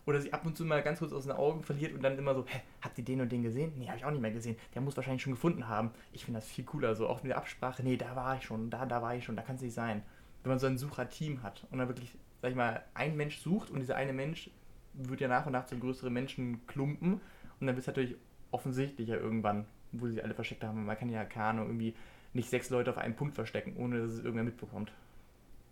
Oder 0.07 0.21
sich 0.21 0.33
ab 0.33 0.47
und 0.47 0.57
zu 0.57 0.65
mal 0.65 0.83
ganz 0.83 1.01
kurz 1.01 1.13
aus 1.13 1.25
den 1.25 1.33
Augen 1.33 1.63
verliert 1.63 1.93
und 1.93 2.03
dann 2.03 2.17
immer 2.17 2.35
so, 2.35 2.47
hä, 2.47 2.61
habt 2.81 2.97
ihr 2.97 3.05
den 3.05 3.21
und 3.21 3.31
den 3.31 3.43
gesehen? 3.43 3.73
Nee, 3.77 3.89
habe 3.89 3.99
ich 3.99 4.05
auch 4.05 4.11
nicht 4.11 4.23
mehr 4.23 4.31
gesehen. 4.31 4.57
Der 4.75 4.81
muss 4.81 4.97
wahrscheinlich 4.97 5.23
schon 5.23 5.35
gefunden 5.35 5.69
haben. 5.69 5.91
Ich 6.13 6.25
finde 6.25 6.41
das 6.41 6.49
viel 6.49 6.65
cooler, 6.65 6.95
so 6.95 7.09
auch 7.09 7.23
mit 7.23 7.31
der 7.31 7.37
Absprache, 7.37 7.83
nee, 7.83 7.97
da 7.97 8.17
war 8.17 8.37
ich 8.37 8.45
schon, 8.45 8.71
da, 8.71 8.87
da 8.87 9.03
war 9.03 9.15
ich 9.17 9.25
schon, 9.25 9.37
da 9.37 9.43
kann 9.43 9.57
es 9.57 9.63
nicht 9.63 9.75
sein. 9.75 10.03
Wenn 10.43 10.51
man 10.51 10.59
so 10.59 10.67
ein 10.67 10.79
Sucherteam 10.79 11.43
hat 11.43 11.67
und 11.71 11.79
dann 11.79 11.89
wirklich, 11.89 12.17
sag 12.41 12.51
ich 12.51 12.57
mal, 12.57 12.83
ein 12.95 13.17
Mensch 13.17 13.39
sucht 13.39 13.71
und 13.71 13.81
dieser 13.81 13.97
eine 13.97 14.13
Mensch 14.13 14.51
wird 14.95 15.21
ja 15.21 15.29
nach 15.29 15.47
und 15.47 15.53
nach 15.53 15.67
zu 15.67 15.79
größeren 15.79 16.13
Menschenklumpen 16.13 17.21
und 17.61 17.67
dann 17.67 17.75
bist 17.75 17.87
du 17.87 17.91
natürlich 17.91 18.17
offensichtlicher 18.51 19.19
irgendwann, 19.19 19.67
wo 19.93 20.07
sie 20.07 20.23
alle 20.23 20.35
versteckt 20.35 20.65
haben. 20.65 20.87
Man 20.87 20.97
kann 20.97 21.11
ja, 21.11 21.25
keine 21.25 21.47
Ahnung, 21.47 21.67
irgendwie 21.67 21.95
nicht 22.33 22.51
sechs 22.51 22.71
Leute 22.71 22.91
auf 22.91 22.99
einen 22.99 23.17
Punkt 23.17 23.35
verstecken, 23.35 23.77
ohne 23.77 24.01
dass 24.01 24.13
es 24.13 24.19
irgendwer 24.19 24.45
mitbekommt. 24.45 24.93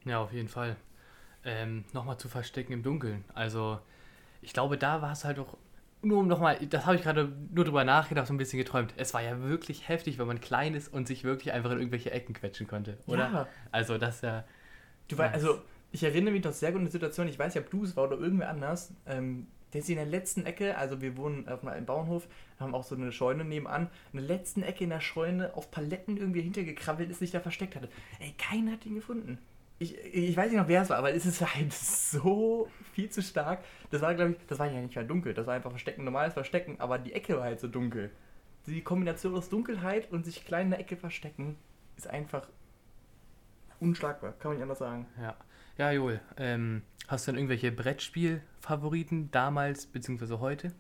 ja, 0.04 0.18
auf 0.20 0.32
jeden 0.32 0.48
Fall. 0.48 0.76
Ähm, 1.44 1.84
nochmal 1.92 2.18
zu 2.18 2.28
verstecken 2.28 2.72
im 2.72 2.82
Dunkeln. 2.82 3.25
Also, 3.34 3.78
ich 4.42 4.52
glaube, 4.52 4.76
da 4.78 5.02
war 5.02 5.12
es 5.12 5.25
halt 5.25 5.38
auch, 5.38 5.56
nur 6.02 6.18
um 6.18 6.28
nochmal, 6.28 6.58
das 6.66 6.86
habe 6.86 6.96
ich 6.96 7.02
gerade 7.02 7.32
nur 7.52 7.64
drüber 7.64 7.84
nachgedacht, 7.84 8.26
so 8.26 8.34
ein 8.34 8.36
bisschen 8.36 8.58
geträumt. 8.58 8.94
Es 8.96 9.14
war 9.14 9.22
ja 9.22 9.40
wirklich 9.42 9.88
heftig, 9.88 10.18
wenn 10.18 10.26
man 10.26 10.40
klein 10.40 10.75
ist 10.75 10.92
und 10.92 11.06
sich 11.06 11.25
wirklich 11.25 11.52
einfach 11.52 11.70
in 11.70 11.78
irgendwelche 11.78 12.10
Ecken 12.10 12.34
quetschen 12.34 12.66
konnte, 12.66 12.98
oder? 13.06 13.30
Ja. 13.32 13.48
Also, 13.72 13.98
das 13.98 14.16
ist 14.16 14.22
ja. 14.22 14.44
Du 15.08 15.16
weißt, 15.18 15.34
also 15.34 15.62
ich 15.92 16.02
erinnere 16.02 16.32
mich 16.32 16.44
noch 16.44 16.52
sehr 16.52 16.70
gut 16.72 16.78
an 16.78 16.82
eine 16.82 16.90
Situation, 16.90 17.28
ich 17.28 17.38
weiß 17.38 17.54
nicht, 17.54 17.64
ob 17.64 17.70
du 17.70 17.84
es 17.84 17.96
war 17.96 18.04
oder 18.04 18.18
irgendwer 18.18 18.48
anders. 18.50 18.92
Ähm, 19.06 19.46
der 19.76 19.83
ist 19.83 19.90
in 19.90 19.97
der 19.97 20.06
letzten 20.06 20.47
Ecke, 20.47 20.78
also 20.78 21.02
wir 21.02 21.18
wohnen 21.18 21.47
auf 21.49 21.62
einem 21.66 21.85
Bauernhof, 21.85 22.26
haben 22.59 22.75
auch 22.75 22.83
so 22.83 22.95
eine 22.95 23.12
Scheune 23.12 23.45
nebenan. 23.45 23.90
In 24.14 24.21
der 24.21 24.26
letzten 24.26 24.62
Ecke 24.62 24.85
in 24.85 24.90
der 24.90 25.02
Scheune 25.02 25.54
auf 25.54 25.71
Paletten 25.71 26.16
irgendwie 26.16 26.40
hintergekrabbelt 26.40 27.11
ist, 27.11 27.18
sich 27.18 27.30
da 27.30 27.40
versteckt 27.40 27.76
hatte. 27.76 27.90
Ey, 28.18 28.35
keiner 28.38 28.73
hat 28.73 28.87
ihn 28.87 28.95
gefunden. 28.95 29.37
Ich, 29.78 29.99
ich 29.99 30.35
weiß 30.35 30.50
nicht 30.50 30.59
noch, 30.59 30.68
wer 30.68 30.80
es 30.80 30.88
war, 30.88 30.97
aber 30.97 31.12
es 31.12 31.26
ist 31.26 31.42
halt 31.54 31.75
so 31.75 32.71
viel 32.95 33.11
zu 33.11 33.21
stark. 33.21 33.62
Das 33.90 34.00
war, 34.00 34.14
glaube 34.14 34.30
ich, 34.30 34.38
das 34.47 34.59
war 34.59 34.66
ja 34.66 34.80
nicht 34.80 34.97
mal 34.97 35.06
dunkel, 35.06 35.35
das 35.35 35.47
war 35.47 35.52
einfach 35.52 35.71
Verstecken, 35.71 36.04
normales 36.04 36.33
Verstecken, 36.33 36.76
aber 36.80 36.99
die 36.99 37.12
Ecke 37.12 37.37
war 37.37 37.45
halt 37.45 37.61
so 37.61 37.68
dunkel. 37.68 38.11
Die 38.66 38.80
Kombination 38.80 39.35
aus 39.37 39.50
Dunkelheit 39.50 40.11
und 40.11 40.25
sich 40.25 40.47
klein 40.47 40.66
in 40.66 40.71
der 40.71 40.80
Ecke 40.80 40.97
verstecken 40.97 41.56
ist 41.99 42.09
einfach 42.09 42.49
unschlagbar, 43.78 44.33
kann 44.38 44.52
man 44.52 44.56
nicht 44.56 44.62
anders 44.62 44.78
sagen. 44.78 45.06
Ja, 45.21 45.37
ja 45.78 45.90
Joel, 45.92 46.21
ähm, 46.37 46.83
hast 47.09 47.26
du 47.26 47.33
denn 47.33 47.38
irgendwelche 47.38 47.73
Brettspiel-Favoriten 47.73 49.30
damals 49.30 49.87
bzw. 49.87 50.38
heute? 50.38 50.73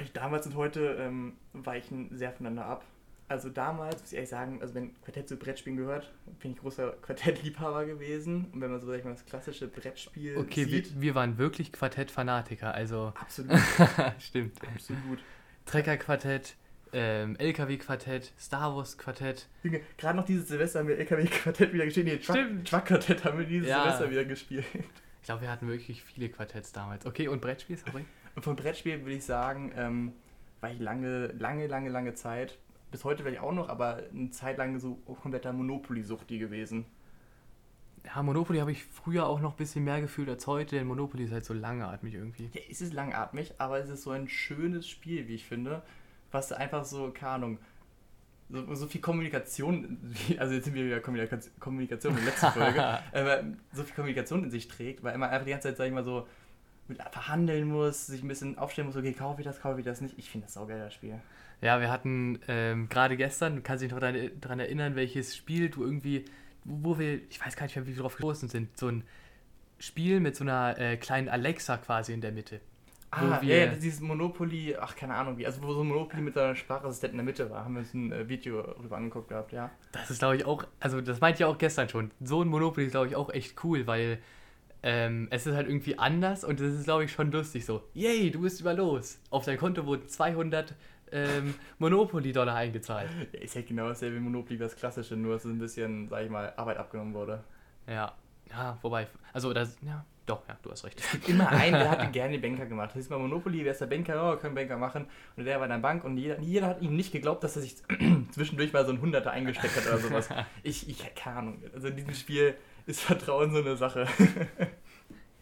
Ich, 0.00 0.12
damals 0.12 0.46
und 0.46 0.56
heute 0.56 0.96
ähm, 0.98 1.34
weichen 1.52 2.16
sehr 2.16 2.32
voneinander 2.32 2.66
ab. 2.66 2.84
Also 3.28 3.48
damals, 3.48 4.00
muss 4.02 4.12
ich 4.12 4.14
ehrlich 4.14 4.30
sagen, 4.30 4.60
also 4.60 4.74
wenn 4.74 4.94
Quartett 5.02 5.28
zu 5.28 5.36
Brettspielen 5.36 5.76
gehört, 5.76 6.12
bin 6.40 6.52
ich 6.52 6.58
großer 6.58 6.92
Quartettliebhaber 7.02 7.84
gewesen. 7.84 8.46
Und 8.52 8.60
wenn 8.60 8.70
man 8.70 8.80
so, 8.80 8.86
sag 8.86 8.98
ich 8.98 9.04
mal, 9.04 9.10
das 9.10 9.26
klassische 9.26 9.66
Brettspiel 9.66 10.36
Okay, 10.36 10.66
wir, 10.66 10.84
sieht, 10.84 11.00
wir 11.00 11.14
waren 11.16 11.36
wirklich 11.36 11.72
Quartett-Fanatiker, 11.72 12.72
also 12.72 13.12
absolut, 13.18 13.58
stimmt. 14.18 14.60
absolut. 14.62 15.18
Trecker-Quartett, 15.64 16.56
ähm, 16.98 17.36
LKW-Quartett, 17.36 18.32
Star 18.38 18.74
Wars-Quartett. 18.74 19.48
Gerade 19.98 20.16
noch 20.16 20.24
dieses 20.24 20.48
Silvester 20.48 20.78
haben 20.80 20.88
wir 20.88 20.98
LKW-Quartett 20.98 21.72
wieder 21.74 21.84
gespielt. 21.84 22.06
Nee. 22.06 22.62
Truck-Quartett 22.64 23.22
haben 23.24 23.38
wir 23.38 23.44
dieses 23.46 23.68
Ja. 23.68 23.82
Silvester 23.82 24.10
wieder 24.10 24.24
gespielt. 24.24 24.64
Ich 25.20 25.28
glaube, 25.28 25.42
wir 25.42 25.50
hatten 25.50 25.66
wirklich 25.66 26.04
viele 26.04 26.28
Quartetts 26.28 26.70
damals. 26.70 27.04
Okay, 27.04 27.26
und 27.26 27.40
Brettspiel, 27.40 27.76
sorry? 27.76 28.04
Und 28.36 28.44
von 28.44 28.54
Brettspielen 28.54 29.00
würde 29.00 29.16
ich 29.16 29.24
sagen, 29.24 29.72
ähm, 29.76 30.12
war 30.60 30.70
ich 30.70 30.78
lange, 30.78 31.26
lange, 31.32 31.66
lange, 31.66 31.90
lange 31.90 32.14
Zeit, 32.14 32.56
bis 32.92 33.02
heute 33.02 33.24
vielleicht 33.24 33.42
auch 33.42 33.50
noch, 33.50 33.68
aber 33.68 34.04
eine 34.14 34.30
Zeit 34.30 34.56
lang 34.56 34.78
so 34.78 34.94
kompletter 34.94 35.52
Monopoly-Suchti 35.52 36.38
gewesen. 36.38 36.86
Ja, 38.04 38.22
Monopoly 38.22 38.60
habe 38.60 38.70
ich 38.70 38.84
früher 38.84 39.26
auch 39.26 39.40
noch 39.40 39.54
ein 39.54 39.56
bisschen 39.56 39.82
mehr 39.82 40.00
gefühlt 40.00 40.28
als 40.28 40.46
heute, 40.46 40.76
denn 40.76 40.86
Monopoly 40.86 41.24
ist 41.24 41.32
halt 41.32 41.44
so 41.44 41.54
langatmig 41.54 42.14
irgendwie. 42.14 42.48
Ja, 42.52 42.60
es 42.70 42.80
ist 42.80 42.92
langatmig, 42.92 43.52
aber 43.58 43.80
es 43.80 43.88
ist 43.90 44.02
so 44.04 44.12
ein 44.12 44.28
schönes 44.28 44.88
Spiel, 44.88 45.26
wie 45.26 45.34
ich 45.34 45.44
finde, 45.44 45.82
was 46.30 46.52
einfach 46.52 46.84
so, 46.84 47.10
keine 47.10 47.32
Ahnung, 47.32 47.58
so, 48.48 48.74
so 48.74 48.86
viel 48.86 49.00
Kommunikation, 49.00 50.14
also 50.38 50.54
jetzt 50.54 50.64
sind 50.64 50.74
wir 50.74 50.86
wieder 50.86 51.00
Kommunikation, 51.00 51.52
Kommunikation 51.58 52.12
in 52.12 52.24
der 52.24 52.26
letzten 52.26 52.52
Folge, 52.52 52.82
aber 53.12 53.44
so 53.72 53.82
viel 53.82 53.94
Kommunikation 53.94 54.44
in 54.44 54.50
sich 54.50 54.68
trägt, 54.68 55.02
weil 55.02 55.16
man 55.18 55.30
einfach 55.30 55.44
die 55.44 55.52
ganze 55.52 55.68
Zeit, 55.68 55.76
sag 55.76 55.86
ich 55.86 55.92
mal 55.92 56.04
so, 56.04 56.26
mit 56.88 57.02
verhandeln 57.10 57.66
muss, 57.66 58.06
sich 58.06 58.22
ein 58.22 58.28
bisschen 58.28 58.58
aufstellen 58.58 58.86
muss, 58.86 58.96
okay, 58.96 59.12
kaufe 59.12 59.40
ich 59.40 59.46
das, 59.46 59.60
kaufe 59.60 59.80
ich 59.80 59.84
das 59.84 60.00
nicht. 60.00 60.16
Ich 60.18 60.30
finde 60.30 60.46
das 60.46 60.54
saugeil, 60.54 60.78
das 60.78 60.94
Spiel. 60.94 61.20
Ja, 61.60 61.80
wir 61.80 61.90
hatten 61.90 62.38
ähm, 62.48 62.88
gerade 62.88 63.16
gestern, 63.16 63.56
du 63.56 63.62
kannst 63.62 63.82
dich 63.82 63.90
noch 63.90 63.98
daran 63.98 64.60
erinnern, 64.60 64.94
welches 64.94 65.34
Spiel 65.34 65.68
du 65.70 65.82
irgendwie, 65.82 66.24
wo 66.64 66.96
wo 66.96 66.98
wir, 66.98 67.20
ich 67.28 67.44
weiß 67.44 67.56
gar 67.56 67.64
nicht 67.66 67.76
mehr, 67.76 67.86
wie 67.86 67.96
wir 67.96 68.02
drauf 68.02 68.16
gestoßen 68.16 68.48
sind, 68.48 68.76
so 68.76 68.88
ein 68.88 69.04
Spiel 69.78 70.20
mit 70.20 70.36
so 70.36 70.44
einer 70.44 70.78
äh, 70.78 70.96
kleinen 70.96 71.28
Alexa 71.28 71.76
quasi 71.78 72.12
in 72.12 72.20
der 72.20 72.32
Mitte. 72.32 72.60
Ah, 73.16 73.40
ja, 73.42 73.56
ja, 73.56 73.66
dieses 73.66 74.00
Monopoly, 74.00 74.76
ach, 74.78 74.94
keine 74.94 75.14
Ahnung 75.14 75.38
wie, 75.38 75.46
also 75.46 75.62
wo 75.62 75.72
so 75.72 75.80
ein 75.80 75.88
Monopoly 75.88 76.22
mit 76.22 76.34
seiner 76.34 76.54
Sprachassistent 76.54 77.12
in 77.12 77.18
der 77.18 77.24
Mitte 77.24 77.50
war, 77.50 77.64
haben 77.64 77.74
wir 77.74 77.80
uns 77.80 77.94
ein 77.94 78.12
äh, 78.12 78.28
Video 78.28 78.60
rüber 78.60 78.96
angeguckt 78.96 79.28
gehabt, 79.28 79.52
ja. 79.52 79.70
Das 79.92 80.10
ist, 80.10 80.18
glaube 80.18 80.36
ich, 80.36 80.44
auch, 80.44 80.64
also 80.80 81.00
das 81.00 81.20
meinte 81.20 81.42
ich 81.42 81.44
auch 81.44 81.58
gestern 81.58 81.88
schon. 81.88 82.10
So 82.20 82.42
ein 82.42 82.48
Monopoly 82.48 82.86
ist, 82.86 82.92
glaube 82.92 83.08
ich, 83.08 83.16
auch 83.16 83.30
echt 83.30 83.64
cool, 83.64 83.86
weil 83.86 84.18
ähm, 84.82 85.28
es 85.30 85.46
ist 85.46 85.54
halt 85.54 85.66
irgendwie 85.66 85.98
anders 85.98 86.44
und 86.44 86.60
es 86.60 86.74
ist, 86.74 86.84
glaube 86.84 87.04
ich, 87.04 87.12
schon 87.12 87.32
lustig 87.32 87.64
so. 87.64 87.82
Yay, 87.94 88.30
du 88.30 88.42
bist 88.42 88.60
über 88.60 88.74
los. 88.74 89.18
Auf 89.30 89.44
dein 89.44 89.56
Konto 89.56 89.86
wurden 89.86 90.08
200 90.08 90.74
ähm, 91.12 91.54
Monopoly-Dollar 91.78 92.54
eingezahlt. 92.54 93.10
ja. 93.32 93.40
Ist 93.40 93.56
halt 93.56 93.66
genau 93.66 93.88
dasselbe 93.88 94.16
wie 94.16 94.20
Monopoly, 94.20 94.56
wie 94.56 94.62
das 94.62 94.76
klassische, 94.76 95.16
nur 95.16 95.34
dass 95.34 95.44
es 95.44 95.50
ein 95.50 95.58
bisschen, 95.58 96.08
sag 96.08 96.24
ich 96.24 96.30
mal, 96.30 96.52
Arbeit 96.56 96.76
abgenommen 96.76 97.14
wurde. 97.14 97.42
Ja, 97.86 98.12
ja, 98.50 98.78
wobei, 98.82 99.08
also 99.32 99.52
das, 99.52 99.76
ja, 99.82 100.04
doch, 100.26 100.46
ja, 100.48 100.58
du 100.62 100.70
hast 100.70 100.84
recht. 100.84 101.00
Immer 101.28 101.48
ein, 101.50 101.72
der 101.72 101.90
hat 101.90 102.12
gerne 102.12 102.32
den 102.32 102.42
Banker 102.42 102.66
gemacht. 102.66 102.90
Das 102.90 103.02
ist 103.02 103.08
bei 103.08 103.16
Monopoly, 103.16 103.64
wer 103.64 103.72
ist 103.72 103.80
der 103.80 103.86
Banker? 103.86 104.32
Oh, 104.32 104.36
können 104.36 104.54
Banker 104.54 104.76
machen. 104.76 105.06
Und 105.36 105.44
der 105.44 105.60
war 105.60 105.68
der 105.68 105.78
Bank 105.78 106.04
und 106.04 106.16
jeder, 106.16 106.40
jeder 106.40 106.66
hat 106.66 106.82
ihm 106.82 106.96
nicht 106.96 107.12
geglaubt, 107.12 107.44
dass 107.44 107.56
er 107.56 107.62
sich 107.62 107.76
zwischendurch 108.32 108.72
mal 108.72 108.84
so 108.84 108.92
ein 108.92 109.00
Hunderter 109.00 109.30
eingesteckt 109.30 109.76
hat 109.76 109.86
oder 109.86 109.98
sowas. 109.98 110.28
Ich, 110.62 110.88
ich, 110.88 111.14
keine 111.14 111.36
Ahnung. 111.36 111.62
Also 111.72 111.88
in 111.88 111.96
diesem 111.96 112.14
Spiel 112.14 112.54
ist 112.86 113.00
Vertrauen 113.00 113.52
so 113.52 113.58
eine 113.58 113.76
Sache. 113.76 114.06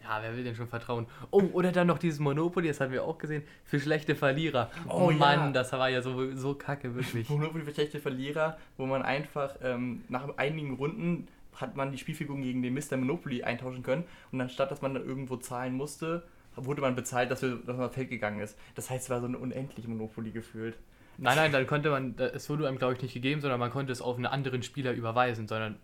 Ja, 0.07 0.19
wer 0.21 0.37
will 0.37 0.43
denn 0.43 0.53
schon 0.53 0.67
vertrauen? 0.67 1.07
Oh, 1.31 1.41
oder 1.53 1.71
dann 1.71 1.87
noch 1.87 1.97
dieses 1.97 2.19
Monopoly, 2.19 2.67
das 2.67 2.79
haben 2.79 2.91
wir 2.91 3.03
auch 3.03 3.17
gesehen, 3.17 3.41
für 3.63 3.79
schlechte 3.79 4.13
Verlierer. 4.13 4.69
Oh, 4.87 5.09
Mann, 5.09 5.39
ja. 5.39 5.51
das 5.51 5.71
war 5.71 5.89
ja 5.89 6.03
so, 6.03 6.31
so 6.35 6.53
kacke, 6.53 6.93
wirklich. 6.93 7.27
Monopoly 7.27 7.63
für 7.63 7.73
schlechte 7.73 7.99
Verlierer, 7.99 8.55
wo 8.77 8.85
man 8.85 9.01
einfach 9.01 9.55
ähm, 9.63 10.03
nach 10.07 10.37
einigen 10.37 10.75
Runden 10.75 11.27
hat 11.55 11.75
man 11.75 11.91
die 11.91 11.97
Spielfiguren 11.97 12.41
gegen 12.41 12.61
den 12.61 12.73
Mr. 12.73 12.97
Monopoly 12.97 13.43
eintauschen 13.43 13.83
können 13.83 14.03
und 14.31 14.41
anstatt 14.41 14.71
dass 14.71 14.81
man 14.81 14.93
dann 14.93 15.05
irgendwo 15.05 15.37
zahlen 15.37 15.73
musste, 15.73 16.23
wurde 16.55 16.81
man 16.81 16.95
bezahlt, 16.95 17.31
dass, 17.31 17.41
wir, 17.41 17.55
dass 17.65 17.77
man 17.77 17.89
Feld 17.91 18.09
gegangen 18.09 18.39
ist. 18.39 18.57
Das 18.75 18.89
heißt, 18.89 19.05
es 19.05 19.09
war 19.09 19.19
so 19.19 19.27
eine 19.27 19.37
unendliche 19.37 19.89
Monopoly 19.89 20.31
gefühlt. 20.31 20.77
Nein, 21.17 21.35
nein, 21.37 21.51
dann 21.51 21.65
konnte 21.67 21.89
man, 21.91 22.15
es 22.17 22.49
wurde 22.49 22.67
einem, 22.67 22.77
glaube 22.77 22.93
ich, 22.95 23.01
nicht 23.01 23.13
gegeben, 23.13 23.39
sondern 23.41 23.59
man 23.59 23.71
konnte 23.71 23.91
es 23.91 24.01
auf 24.01 24.17
einen 24.17 24.25
anderen 24.25 24.63
Spieler 24.63 24.91
überweisen, 24.93 25.47
sondern 25.47 25.77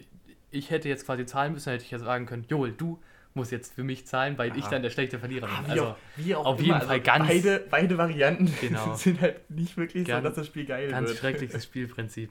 ich 0.49 0.69
hätte 0.69 0.89
jetzt 0.89 1.05
quasi 1.05 1.25
zahlen 1.25 1.53
müssen, 1.53 1.65
dann 1.65 1.73
hätte 1.75 1.85
ich 1.85 1.91
ja 1.91 1.99
sagen 1.99 2.25
können, 2.25 2.45
Joel, 2.49 2.73
du 2.73 2.99
musst 3.33 3.53
jetzt 3.53 3.73
für 3.75 3.83
mich 3.85 4.05
zahlen, 4.07 4.37
weil 4.37 4.57
ich 4.57 4.65
Ah. 4.65 4.69
dann 4.71 4.81
der 4.81 4.89
schlechte 4.89 5.17
Verlierer 5.19 5.47
Ah, 5.49 5.61
bin. 5.61 5.67
wie, 5.67 5.71
Also, 5.71 5.85
auch, 5.85 5.95
wie 6.17 6.35
auch 6.35 6.45
auf 6.45 6.55
immer. 6.57 6.63
jeden 6.65 6.73
also 6.75 6.87
Fall 6.87 6.99
ganz- 6.99 7.27
Beide, 7.29 7.65
beide 7.69 7.97
Varianten 7.97 8.53
Genau. 8.59 8.93
sind 8.95 9.21
halt 9.21 9.49
nicht 9.49 9.77
wirklich 9.77 10.05
Ganz- 10.05 10.21
so, 10.23 10.27
dass 10.29 10.35
das 10.35 10.47
Spiel 10.47 10.65
geil 10.65 10.89
ganz 10.89 11.07
wird. 11.07 11.19
schreckliches 11.19 11.63
Spielprinzip. 11.65 12.29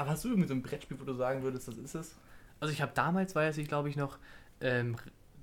Aber 0.00 0.12
hast 0.12 0.24
du 0.24 0.28
irgendwie 0.28 0.48
so 0.48 0.54
ein 0.54 0.62
Brettspiel, 0.62 0.98
wo 0.98 1.04
du 1.04 1.12
sagen 1.12 1.42
würdest, 1.42 1.68
das 1.68 1.76
ist 1.76 1.94
es? 1.94 2.16
Also 2.58 2.72
ich 2.72 2.80
habe 2.80 2.92
damals, 2.94 3.34
weiß 3.34 3.58
ich, 3.58 3.68
glaube 3.68 3.90
ich, 3.90 3.96
noch 3.96 4.16
ähm, 4.62 4.96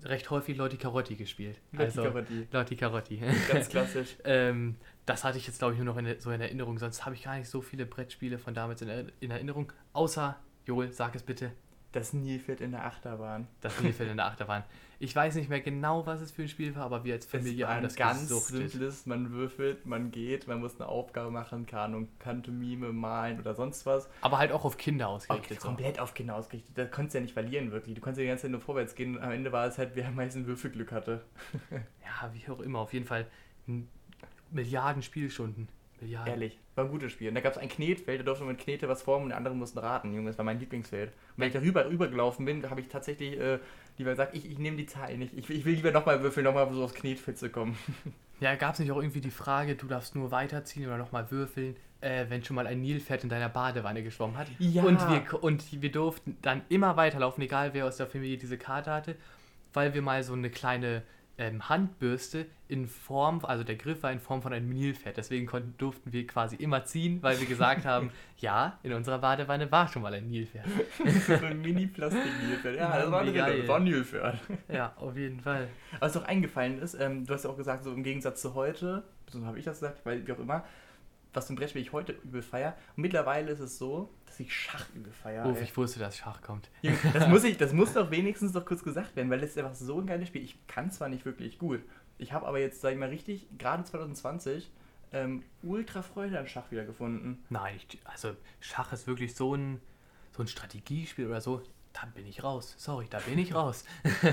recht 0.03 0.31
häufig 0.31 0.57
Lotti 0.57 0.77
Carotti 0.77 1.15
gespielt. 1.15 1.59
Lotti 1.73 1.83
also, 1.83 2.01
Carotti. 2.01 2.47
Lotti 2.51 2.75
Carotti. 2.75 3.21
Ganz 3.51 3.69
klassisch. 3.69 4.17
ähm, 4.23 4.75
das 5.05 5.23
hatte 5.23 5.37
ich 5.37 5.45
jetzt, 5.45 5.59
glaube 5.59 5.73
ich, 5.73 5.79
nur 5.79 5.85
noch 5.85 5.97
in, 5.97 6.19
so 6.19 6.31
in 6.31 6.41
Erinnerung. 6.41 6.79
Sonst 6.79 7.05
habe 7.05 7.13
ich 7.13 7.25
gar 7.25 7.37
nicht 7.37 7.47
so 7.47 7.61
viele 7.61 7.85
Brettspiele 7.85 8.39
von 8.39 8.55
damals 8.55 8.81
in, 8.81 9.11
in 9.19 9.29
Erinnerung. 9.29 9.71
Außer, 9.93 10.39
Joel, 10.65 10.91
sag 10.91 11.13
es 11.13 11.21
bitte, 11.21 11.51
Das 11.93 12.13
Nilpferd 12.13 12.61
in 12.61 12.71
der 12.71 12.85
Achterbahn. 12.85 13.47
das 13.61 13.79
Nilpferd 13.81 14.09
in 14.11 14.17
der 14.17 14.25
Achterbahn. 14.27 14.63
Ich 14.99 15.15
weiß 15.15 15.35
nicht 15.35 15.47
mehr 15.49 15.61
genau, 15.61 16.05
was 16.07 16.21
es 16.21 16.31
für 16.31 16.41
ein 16.41 16.47
Spiel 16.47 16.75
war, 16.75 16.83
aber 16.83 17.03
wir 17.03 17.13
als 17.13 17.25
Es 17.25 17.31
Familie 17.31 17.67
war 17.67 17.75
haben 17.75 17.83
das 17.83 17.95
ganz 17.95 18.21
gesuchtet. 18.21 18.71
simples, 18.71 19.05
man 19.05 19.31
würfelt, 19.31 19.85
man 19.85 20.09
geht, 20.11 20.47
man 20.47 20.59
muss 20.59 20.75
eine 20.79 20.89
Aufgabe 20.89 21.29
machen, 21.31 21.65
keine 21.67 21.83
Ahnung, 21.83 22.07
Pantomime, 22.19 22.91
malen 22.91 23.39
oder 23.39 23.53
sonst 23.53 23.85
was. 23.85 24.09
Aber 24.21 24.39
halt 24.39 24.51
auch 24.51 24.65
auf 24.65 24.77
Kinder 24.77 25.07
ausgerichtet. 25.07 25.61
so. 25.61 25.67
komplett 25.67 25.99
auf 25.99 26.13
Kinder 26.13 26.35
ausgerichtet. 26.35 26.77
Da 26.77 26.85
konntest 26.85 27.13
du 27.13 27.19
ja 27.19 27.21
nicht 27.23 27.33
verlieren, 27.33 27.71
wirklich. 27.71 27.95
Du 27.95 28.01
konntest 28.01 28.19
ja 28.19 28.23
die 28.23 28.29
ganze 28.29 28.43
Zeit 28.43 28.51
nur 28.51 28.59
vorwärts 28.61 28.95
gehen 28.95 29.15
und 29.17 29.23
am 29.23 29.31
Ende 29.31 29.51
war 29.51 29.67
es 29.67 29.77
halt, 29.77 29.91
wer 29.93 30.07
am 30.07 30.15
meisten 30.15 30.45
Würfelglück 30.47 30.91
hatte. 30.91 31.23
Ja, 31.71 32.31
wie 32.33 32.51
auch 32.51 32.59
immer, 32.59 32.79
auf 32.79 32.93
jeden 32.93 33.05
Fall 33.05 33.27
Milliarden 34.49 35.03
Spielstunden. 35.03 35.67
Milliarden. 36.01 36.33
Ehrlich, 36.33 36.59
war 36.75 36.85
ein 36.85 36.91
gutes 36.91 37.11
Spiel. 37.11 37.29
Und 37.29 37.35
da 37.35 37.41
gab 37.41 37.53
es 37.53 37.57
ein 37.57 37.69
Knetfeld, 37.69 38.19
da 38.19 38.23
durfte 38.23 38.43
man 38.43 38.55
mit 38.55 38.63
Knete 38.63 38.87
was 38.87 39.01
formen 39.01 39.23
und 39.23 39.29
die 39.29 39.35
anderen 39.35 39.57
mussten 39.57 39.79
raten. 39.79 40.13
Junge, 40.13 40.29
das 40.29 40.37
war 40.37 40.45
mein 40.45 40.59
Lieblingsfeld. 40.59 41.09
Und 41.09 41.15
wenn 41.37 41.47
ich 41.47 41.53
da 41.53 41.59
rüber, 41.59 41.89
rübergelaufen 41.89 42.45
bin, 42.45 42.69
habe 42.69 42.81
ich 42.81 42.87
tatsächlich 42.87 43.39
äh, 43.39 43.59
lieber 43.97 44.11
gesagt, 44.11 44.35
ich, 44.35 44.49
ich 44.49 44.59
nehme 44.59 44.77
die 44.77 44.85
Zahl 44.85 45.17
nicht. 45.17 45.33
Ich, 45.35 45.49
ich 45.49 45.65
will 45.65 45.75
lieber 45.75 45.91
nochmal 45.91 46.21
würfeln, 46.21 46.43
nochmal 46.43 46.71
so 46.73 46.83
aufs 46.83 46.93
Knetfeld 46.93 47.37
zu 47.37 47.49
kommen. 47.49 47.77
Ja, 48.39 48.53
gab 48.53 48.73
es 48.73 48.79
nicht 48.79 48.91
auch 48.91 48.97
irgendwie 48.97 49.19
die 49.19 49.31
Frage, 49.31 49.75
du 49.75 49.87
darfst 49.87 50.13
nur 50.13 50.29
weiterziehen 50.29 50.85
oder 50.85 50.99
nochmal 50.99 51.31
würfeln, 51.31 51.75
äh, 52.01 52.25
wenn 52.29 52.43
schon 52.43 52.55
mal 52.55 52.67
ein 52.67 52.81
Nilpferd 52.81 53.23
in 53.23 53.29
deiner 53.29 53.49
Badewanne 53.49 54.03
geschwommen 54.03 54.37
hat? 54.37 54.47
Ja. 54.59 54.83
Und 54.83 54.99
wir, 55.09 55.43
und 55.43 55.81
wir 55.81 55.91
durften 55.91 56.37
dann 56.43 56.61
immer 56.69 56.95
weiterlaufen, 56.97 57.43
egal 57.43 57.73
wer 57.73 57.87
aus 57.87 57.97
der 57.97 58.05
Familie 58.05 58.37
diese 58.37 58.59
Karte 58.59 58.91
hatte, 58.91 59.15
weil 59.73 59.95
wir 59.95 60.03
mal 60.03 60.21
so 60.21 60.33
eine 60.33 60.51
kleine 60.51 61.01
ähm, 61.37 61.69
Handbürste 61.69 62.47
in 62.67 62.87
Form, 62.87 63.45
also 63.45 63.63
der 63.63 63.75
Griff 63.75 64.03
war 64.03 64.11
in 64.11 64.19
Form 64.19 64.41
von 64.41 64.53
einem 64.53 64.69
Nilpferd. 64.69 65.17
Deswegen 65.17 65.45
konnten, 65.45 65.75
durften 65.77 66.11
wir 66.11 66.25
quasi 66.25 66.55
immer 66.55 66.85
ziehen, 66.85 67.21
weil 67.21 67.39
wir 67.39 67.47
gesagt 67.47 67.85
haben, 67.85 68.11
ja, 68.37 68.79
in 68.83 68.93
unserer 68.93 69.19
Badewanne 69.19 69.71
war 69.71 69.87
schon 69.87 70.01
mal 70.01 70.13
ein 70.13 70.27
Nilpferd. 70.27 70.65
so 71.27 71.45
ein 71.45 71.61
Mini-Plastik-Nilpferd. 71.61 72.75
Ja, 72.75 72.99
das 72.99 73.11
war, 73.11 73.25
das 73.25 73.67
war 73.67 73.77
ein 73.77 73.83
Nilpferd. 73.83 74.39
Ja, 74.67 74.93
auf 74.97 75.15
jeden 75.15 75.39
Fall. 75.39 75.67
Was 75.99 76.13
doch 76.13 76.25
eingefallen 76.25 76.79
ist, 76.79 76.95
ähm, 76.95 77.25
du 77.25 77.33
hast 77.33 77.43
ja 77.43 77.49
auch 77.49 77.57
gesagt, 77.57 77.83
so 77.83 77.93
im 77.93 78.03
Gegensatz 78.03 78.41
zu 78.41 78.55
heute, 78.55 79.03
so 79.27 79.45
habe 79.45 79.59
ich 79.59 79.65
das 79.65 79.79
gesagt, 79.79 80.05
weil 80.05 80.25
wie 80.25 80.31
auch 80.31 80.39
immer, 80.39 80.63
was 81.37 81.49
ein 81.49 81.55
Brettspiel 81.55 81.81
ich 81.81 81.93
heute 81.93 82.11
übel 82.23 82.41
feier. 82.41 82.75
Und 82.95 83.03
mittlerweile 83.03 83.51
ist 83.51 83.59
es 83.59 83.77
so, 83.77 84.09
dass 84.25 84.39
ich 84.39 84.53
Schach 84.53 84.85
übel 84.95 85.13
feier. 85.13 85.45
Ey. 85.45 85.51
Oh, 85.51 85.57
ich 85.61 85.77
wusste, 85.77 85.99
dass 85.99 86.17
Schach 86.17 86.41
kommt. 86.41 86.69
Junge, 86.81 86.97
Das 87.13 87.27
muss, 87.29 87.43
ich, 87.45 87.57
das 87.57 87.71
muss 87.73 87.93
doch 87.93 88.11
wenigstens 88.11 88.51
doch 88.51 88.65
kurz 88.65 88.83
gesagt 88.83 89.15
werden, 89.15 89.29
weil 89.29 89.39
das 89.39 89.51
ist 89.51 89.57
einfach 89.57 89.75
so 89.75 89.99
ein 90.01 90.07
geiles 90.07 90.27
Spiel. 90.27 90.43
Ich 90.43 90.57
kann 90.67 90.91
zwar 90.91 91.07
nicht 91.09 91.23
wirklich 91.25 91.59
gut, 91.59 91.81
ich 92.17 92.33
habe 92.33 92.45
aber 92.47 92.59
jetzt, 92.59 92.81
sag 92.81 92.91
ich 92.93 92.97
mal, 92.99 93.09
richtig, 93.09 93.47
gerade 93.57 93.83
2020, 93.83 94.71
ähm, 95.13 95.43
ultra 95.63 96.01
Freude 96.01 96.37
an 96.39 96.47
Schach 96.47 96.69
wiedergefunden. 96.71 97.43
Nein, 97.49 97.75
ich, 97.77 97.99
also 98.03 98.35
Schach 98.59 98.91
ist 98.91 99.07
wirklich 99.07 99.35
so 99.35 99.55
ein, 99.55 99.79
so 100.35 100.41
ein 100.43 100.47
Strategiespiel 100.47 101.27
oder 101.27 101.39
so. 101.41 101.61
Da 101.93 102.05
bin 102.13 102.27
ich 102.27 102.43
raus. 102.43 102.75
Sorry, 102.77 103.07
da 103.09 103.19
bin 103.19 103.39
ich 103.39 103.53
raus. 103.55 103.85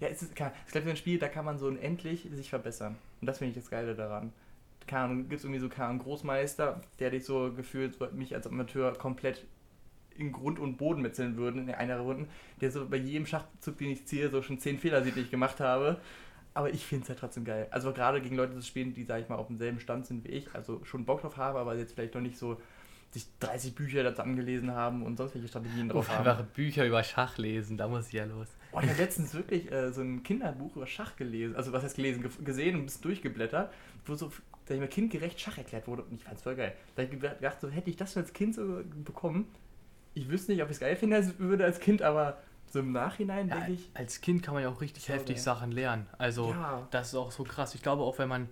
Ja, 0.00 0.08
es 0.08 0.22
ist, 0.22 0.34
kann- 0.34 0.50
es 0.62 0.66
ist 0.66 0.72
glaube 0.72 0.80
ich 0.80 0.84
so 0.86 0.90
ein 0.90 0.96
Spiel, 0.96 1.18
da 1.18 1.28
kann 1.28 1.44
man 1.44 1.56
so 1.58 1.66
unendlich 1.66 2.28
sich 2.32 2.50
verbessern. 2.50 2.96
Und 3.20 3.26
das 3.26 3.38
finde 3.38 3.50
ich 3.50 3.56
das 3.56 3.70
Geile 3.70 3.94
daran. 3.94 4.32
Keine 4.86 5.04
Ahnung, 5.04 5.28
gibt 5.28 5.38
es 5.38 5.44
irgendwie 5.44 5.60
so 5.60 5.68
keine 5.68 5.86
Ahnung, 5.86 6.00
einen 6.00 6.08
Großmeister, 6.08 6.80
der 6.98 7.10
dich 7.10 7.24
so 7.24 7.52
gefühlt, 7.52 7.98
mich 8.14 8.34
als 8.34 8.46
Amateur 8.46 8.92
komplett 8.94 9.46
in 10.16 10.32
Grund 10.32 10.58
und 10.58 10.76
Boden 10.76 11.02
metzeln 11.02 11.36
würde 11.36 11.60
in 11.60 11.70
einer 11.70 11.98
Runde, 11.98 12.28
der 12.60 12.70
so 12.70 12.86
bei 12.88 12.96
jedem 12.96 13.26
Schachzug, 13.26 13.78
den 13.78 13.90
ich 13.90 14.06
ziehe, 14.06 14.30
so 14.30 14.42
schon 14.42 14.58
zehn 14.58 14.78
Fehler 14.78 15.02
sieht, 15.02 15.16
die 15.16 15.22
ich 15.22 15.30
gemacht 15.30 15.60
habe. 15.60 16.00
Aber 16.54 16.72
ich 16.72 16.86
finde 16.86 17.02
es 17.02 17.08
halt 17.08 17.18
trotzdem 17.18 17.44
geil. 17.44 17.66
Also 17.72 17.92
gerade 17.92 18.20
gegen 18.20 18.36
Leute 18.36 18.54
zu 18.54 18.62
spielen, 18.62 18.94
die, 18.94 19.04
sag 19.04 19.20
ich 19.20 19.28
mal, 19.28 19.36
auf 19.36 19.48
demselben 19.48 19.80
Stand 19.80 20.06
sind 20.06 20.24
wie 20.24 20.28
ich, 20.28 20.54
also 20.54 20.84
schon 20.84 21.04
Bock 21.04 21.20
drauf 21.20 21.36
habe, 21.36 21.58
aber 21.58 21.74
jetzt 21.76 21.94
vielleicht 21.94 22.14
noch 22.14 22.20
nicht 22.20 22.38
so 22.38 22.60
sich 23.10 23.26
30 23.40 23.74
Bücher 23.74 24.02
dazu 24.02 24.22
angelesen 24.22 24.72
haben 24.72 25.02
und 25.02 25.16
sonst 25.16 25.34
welche 25.34 25.48
Strategien 25.48 25.88
drauf 25.88 26.08
Uff, 26.08 26.14
haben. 26.14 26.26
einfach 26.26 26.44
Bücher 26.44 26.84
über 26.84 27.02
Schach 27.02 27.38
lesen, 27.38 27.76
da 27.76 27.88
muss 27.88 28.08
ich 28.08 28.12
ja 28.12 28.24
los. 28.24 28.48
Oh, 28.72 28.80
ich 28.80 28.88
habe 28.88 28.98
letztens 28.98 29.34
wirklich 29.34 29.70
äh, 29.70 29.92
so 29.92 30.00
ein 30.00 30.24
Kinderbuch 30.24 30.74
über 30.74 30.86
Schach 30.86 31.14
gelesen, 31.14 31.54
also 31.54 31.72
was 31.72 31.84
heißt 31.84 31.96
gelesen, 31.96 32.22
ge 32.22 32.30
gesehen 32.44 32.74
und 32.74 32.82
ein 32.82 32.86
bisschen 32.86 33.02
durchgeblättert, 33.02 33.72
wo 34.04 34.14
so, 34.16 34.32
sag 34.66 34.74
ich 34.74 34.80
mal, 34.80 34.88
kindgerecht 34.88 35.38
Schach 35.40 35.58
erklärt 35.58 35.86
wurde 35.86 36.02
und 36.02 36.12
ich 36.14 36.24
fand's 36.24 36.42
voll 36.42 36.56
geil. 36.56 36.72
Da 36.96 37.02
hab 37.02 37.12
ich 37.12 37.20
gedacht, 37.20 37.60
so 37.60 37.68
hätte 37.70 37.90
ich 37.90 37.96
das 37.96 38.16
als 38.16 38.32
Kind 38.32 38.54
so 38.54 38.80
bekommen, 39.04 39.46
ich 40.14 40.28
wüsste 40.28 40.52
nicht, 40.52 40.62
ob 40.62 40.68
ich 40.70 40.76
es 40.76 40.80
geil 40.80 40.96
finden 40.96 41.14
als- 41.16 41.38
würde 41.38 41.64
als 41.64 41.80
Kind, 41.80 42.00
aber 42.02 42.38
so 42.70 42.78
im 42.80 42.92
Nachhinein 42.92 43.48
Ja, 43.48 43.56
denke 43.56 43.72
ich, 43.72 43.90
als 43.94 44.20
Kind 44.20 44.42
kann 44.42 44.54
man 44.54 44.62
ja 44.62 44.68
auch 44.68 44.80
richtig 44.80 45.08
heftig 45.08 45.36
geil. 45.36 45.42
Sachen 45.44 45.72
lernen. 45.72 46.06
Also 46.18 46.50
Ja. 46.50 46.86
das 46.90 47.08
ist 47.08 47.14
auch 47.14 47.30
so 47.32 47.44
krass. 47.44 47.74
Ich 47.74 47.82
glaube 47.82 48.02
auch, 48.02 48.18
wenn 48.18 48.28
man 48.28 48.48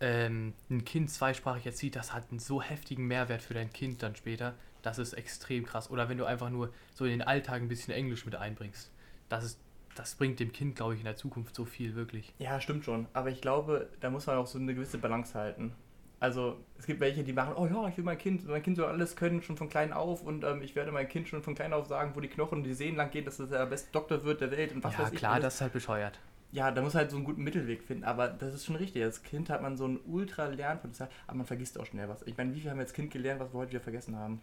ähm, 0.00 0.54
ein 0.70 0.84
Kind 0.84 1.08
zweisprachig 1.10 1.64
erzieht, 1.66 1.94
das 1.96 2.12
hat 2.12 2.30
einen 2.30 2.40
so 2.40 2.60
heftigen 2.60 3.06
Mehrwert 3.06 3.42
für 3.42 3.54
dein 3.54 3.72
Kind 3.72 4.02
dann 4.02 4.16
später. 4.16 4.54
Das 4.82 4.98
ist 4.98 5.12
extrem 5.14 5.64
krass. 5.64 5.88
Oder 5.88 6.08
wenn 6.08 6.18
du 6.18 6.24
einfach 6.24 6.50
nur 6.50 6.72
so 6.94 7.04
in 7.04 7.12
den 7.12 7.22
Alltag 7.22 7.62
ein 7.62 7.68
bisschen 7.68 7.94
Englisch 7.94 8.24
mit 8.26 8.34
einbringst. 8.34 8.90
Das 9.28 9.44
ist, 9.44 9.60
das 9.94 10.14
bringt 10.14 10.40
dem 10.40 10.52
Kind, 10.52 10.76
glaube 10.76 10.94
ich, 10.94 11.00
in 11.00 11.04
der 11.04 11.16
Zukunft 11.16 11.54
so 11.54 11.64
viel, 11.64 11.94
wirklich. 11.94 12.32
ja, 12.38 12.60
stimmt 12.60 12.84
schon, 12.84 13.06
aber 13.12 13.30
ich 13.30 13.40
glaube, 13.40 13.88
da 14.00 14.10
muss 14.10 14.26
man 14.26 14.36
auch 14.36 14.46
so 14.46 14.58
eine 14.58 14.74
gewisse 14.74 14.98
Balance 14.98 15.38
halten. 15.38 15.72
Also 16.20 16.56
es 16.78 16.86
gibt 16.86 17.00
welche, 17.00 17.22
die 17.22 17.34
machen, 17.34 17.54
oh 17.56 17.66
ja, 17.66 17.86
ich 17.88 17.96
will 17.98 18.04
mein 18.04 18.16
Kind, 18.16 18.46
mein 18.48 18.62
Kind 18.62 18.76
soll 18.76 18.86
alles 18.86 19.14
können, 19.14 19.42
schon 19.42 19.58
von 19.58 19.68
klein 19.68 19.92
auf 19.92 20.22
und 20.22 20.42
ähm, 20.44 20.62
ich 20.62 20.74
werde 20.74 20.90
mein 20.90 21.06
Kind 21.06 21.28
schon 21.28 21.42
von 21.42 21.54
klein 21.54 21.72
auf 21.72 21.86
sagen, 21.86 22.12
wo 22.14 22.20
die 22.20 22.28
Knochen 22.28 22.58
und 22.58 22.64
die 22.64 22.72
Sehnen 22.72 22.96
lang 22.96 23.10
gehen, 23.10 23.26
dass 23.26 23.38
es 23.38 23.50
der 23.50 23.66
beste 23.66 23.92
Doktor 23.92 24.24
wird 24.24 24.40
der 24.40 24.50
Welt 24.50 24.72
und 24.72 24.82
was 24.82 24.94
ja, 24.94 25.00
weiß 25.00 25.12
ich. 25.12 25.18
klar, 25.18 25.32
alles. 25.32 25.44
das 25.44 25.54
ist 25.56 25.60
halt 25.60 25.72
bescheuert. 25.74 26.18
Ja, 26.52 26.70
da 26.70 26.82
muss 26.82 26.94
halt 26.94 27.10
so 27.10 27.16
einen 27.16 27.26
guten 27.26 27.42
Mittelweg 27.42 27.82
finden, 27.82 28.04
aber 28.04 28.28
das 28.28 28.54
ist 28.54 28.64
schon 28.64 28.76
richtig. 28.76 29.02
Als 29.02 29.22
Kind 29.22 29.50
hat 29.50 29.60
man 29.60 29.76
so 29.76 29.88
ein 29.88 29.98
ultra 30.06 30.46
Lernpotenzial, 30.46 31.10
aber 31.26 31.38
man 31.38 31.46
vergisst 31.46 31.78
auch 31.80 31.84
schnell 31.84 32.08
was. 32.08 32.22
Ich 32.22 32.36
meine, 32.36 32.54
wie 32.54 32.60
viel 32.60 32.70
haben 32.70 32.78
wir 32.78 32.84
als 32.84 32.92
Kind 32.92 33.10
gelernt, 33.10 33.40
was 33.40 33.52
wir 33.52 33.58
heute 33.58 33.72
wieder 33.72 33.80
vergessen 33.80 34.16
haben? 34.16 34.40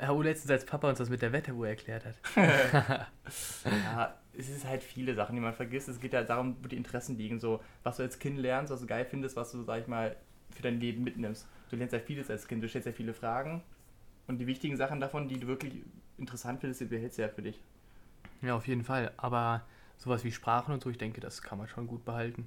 Ja, 0.00 0.12
oh, 0.12 0.22
letztens 0.22 0.52
als 0.52 0.64
Papa 0.64 0.88
uns 0.88 0.98
das 0.98 1.10
mit 1.10 1.20
der 1.20 1.32
Wetteruhr 1.32 1.68
erklärt 1.68 2.04
hat. 2.04 2.14
Ja, 3.64 4.14
es 4.38 4.48
ist 4.48 4.64
halt 4.64 4.84
viele 4.84 5.14
Sachen, 5.14 5.34
die 5.34 5.42
man 5.42 5.52
vergisst. 5.52 5.88
Es 5.88 6.00
geht 6.00 6.12
ja 6.12 6.22
darum, 6.22 6.56
wo 6.62 6.68
die 6.68 6.76
Interessen 6.76 7.18
liegen. 7.18 7.40
So, 7.40 7.60
was 7.82 7.96
du 7.96 8.04
als 8.04 8.18
Kind 8.20 8.38
lernst, 8.38 8.72
was 8.72 8.80
du 8.80 8.86
geil 8.86 9.04
findest, 9.04 9.36
was 9.36 9.50
du, 9.50 9.62
sag 9.64 9.80
ich 9.80 9.88
mal, 9.88 10.16
für 10.50 10.62
dein 10.62 10.80
Leben 10.80 11.02
mitnimmst. 11.02 11.46
Du 11.70 11.76
lernst 11.76 11.92
ja 11.92 11.98
vieles 11.98 12.30
als 12.30 12.46
Kind, 12.46 12.62
du 12.62 12.68
stellst 12.68 12.86
ja 12.86 12.92
viele 12.92 13.12
Fragen 13.12 13.62
und 14.28 14.38
die 14.38 14.46
wichtigen 14.46 14.76
Sachen 14.76 15.00
davon, 15.00 15.28
die 15.28 15.40
du 15.40 15.48
wirklich 15.48 15.82
interessant 16.16 16.60
findest, 16.60 16.80
die 16.80 16.84
behältst 16.86 17.18
du 17.18 17.22
ja 17.22 17.28
für 17.28 17.42
dich. 17.42 17.60
Ja, 18.40 18.54
auf 18.54 18.68
jeden 18.68 18.84
Fall. 18.84 19.12
Aber 19.16 19.64
sowas 19.96 20.24
wie 20.24 20.30
Sprachen 20.30 20.72
und 20.72 20.82
so, 20.82 20.88
ich 20.88 20.98
denke, 20.98 21.20
das 21.20 21.42
kann 21.42 21.58
man 21.58 21.66
schon 21.66 21.88
gut 21.88 22.04
behalten. 22.04 22.46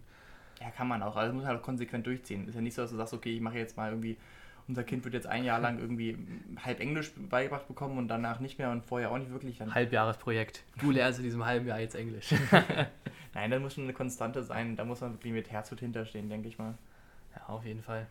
Ja, 0.62 0.72
kann 0.72 0.88
man 0.88 1.04
auch. 1.04 1.18
Also 1.18 1.34
muss 1.34 1.46
halt 1.46 1.60
auch 1.60 1.64
konsequent 1.64 2.08
durchziehen. 2.08 2.48
Ist 2.48 2.56
ja 2.56 2.62
nicht 2.62 2.74
so, 2.74 2.84
dass 2.84 2.92
du 2.92 2.98
sagst, 2.98 3.14
okay, 3.14 3.36
ich 3.36 3.42
mache 3.42 3.58
jetzt 3.58 3.76
mal 3.76 3.90
irgendwie, 3.90 4.18
unser 4.68 4.84
Kind 4.84 5.04
wird 5.04 5.14
jetzt 5.14 5.28
ein 5.28 5.44
Jahr 5.44 5.60
lang 5.60 5.80
irgendwie 5.80 6.18
halb 6.64 6.80
Englisch 6.80 7.12
beigebracht 7.30 7.68
bekommen 7.68 7.98
und 7.98 8.08
danach 8.08 8.40
nicht 8.40 8.58
mehr 8.58 8.72
und 8.72 8.86
vorher 8.86 9.12
auch 9.12 9.18
nicht 9.18 9.32
wirklich. 9.32 9.58
Dann, 9.58 9.74
Halbjahresprojekt. 9.74 10.64
Du 10.80 10.92
lernst 10.92 11.20
in 11.20 11.26
diesem 11.26 11.46
halben 11.46 11.68
Jahr 11.68 11.80
jetzt 11.80 11.96
Englisch. 11.96 12.34
Nein, 13.34 13.52
da 13.52 13.60
muss 13.60 13.74
schon 13.76 13.86
eine 13.86 13.94
Konstante 13.94 14.44
sein. 14.44 14.76
Da 14.76 14.86
muss 14.86 15.02
man 15.02 15.14
wirklich 15.14 15.34
mit 15.34 15.52
Herzblut 15.52 15.80
hinterstehen, 15.80 16.30
denke 16.30 16.48
ich 16.48 16.58
mal. 16.58 16.76
ja, 17.36 17.46
auf 17.48 17.66
jeden 17.66 17.82
Fall. 17.82 18.08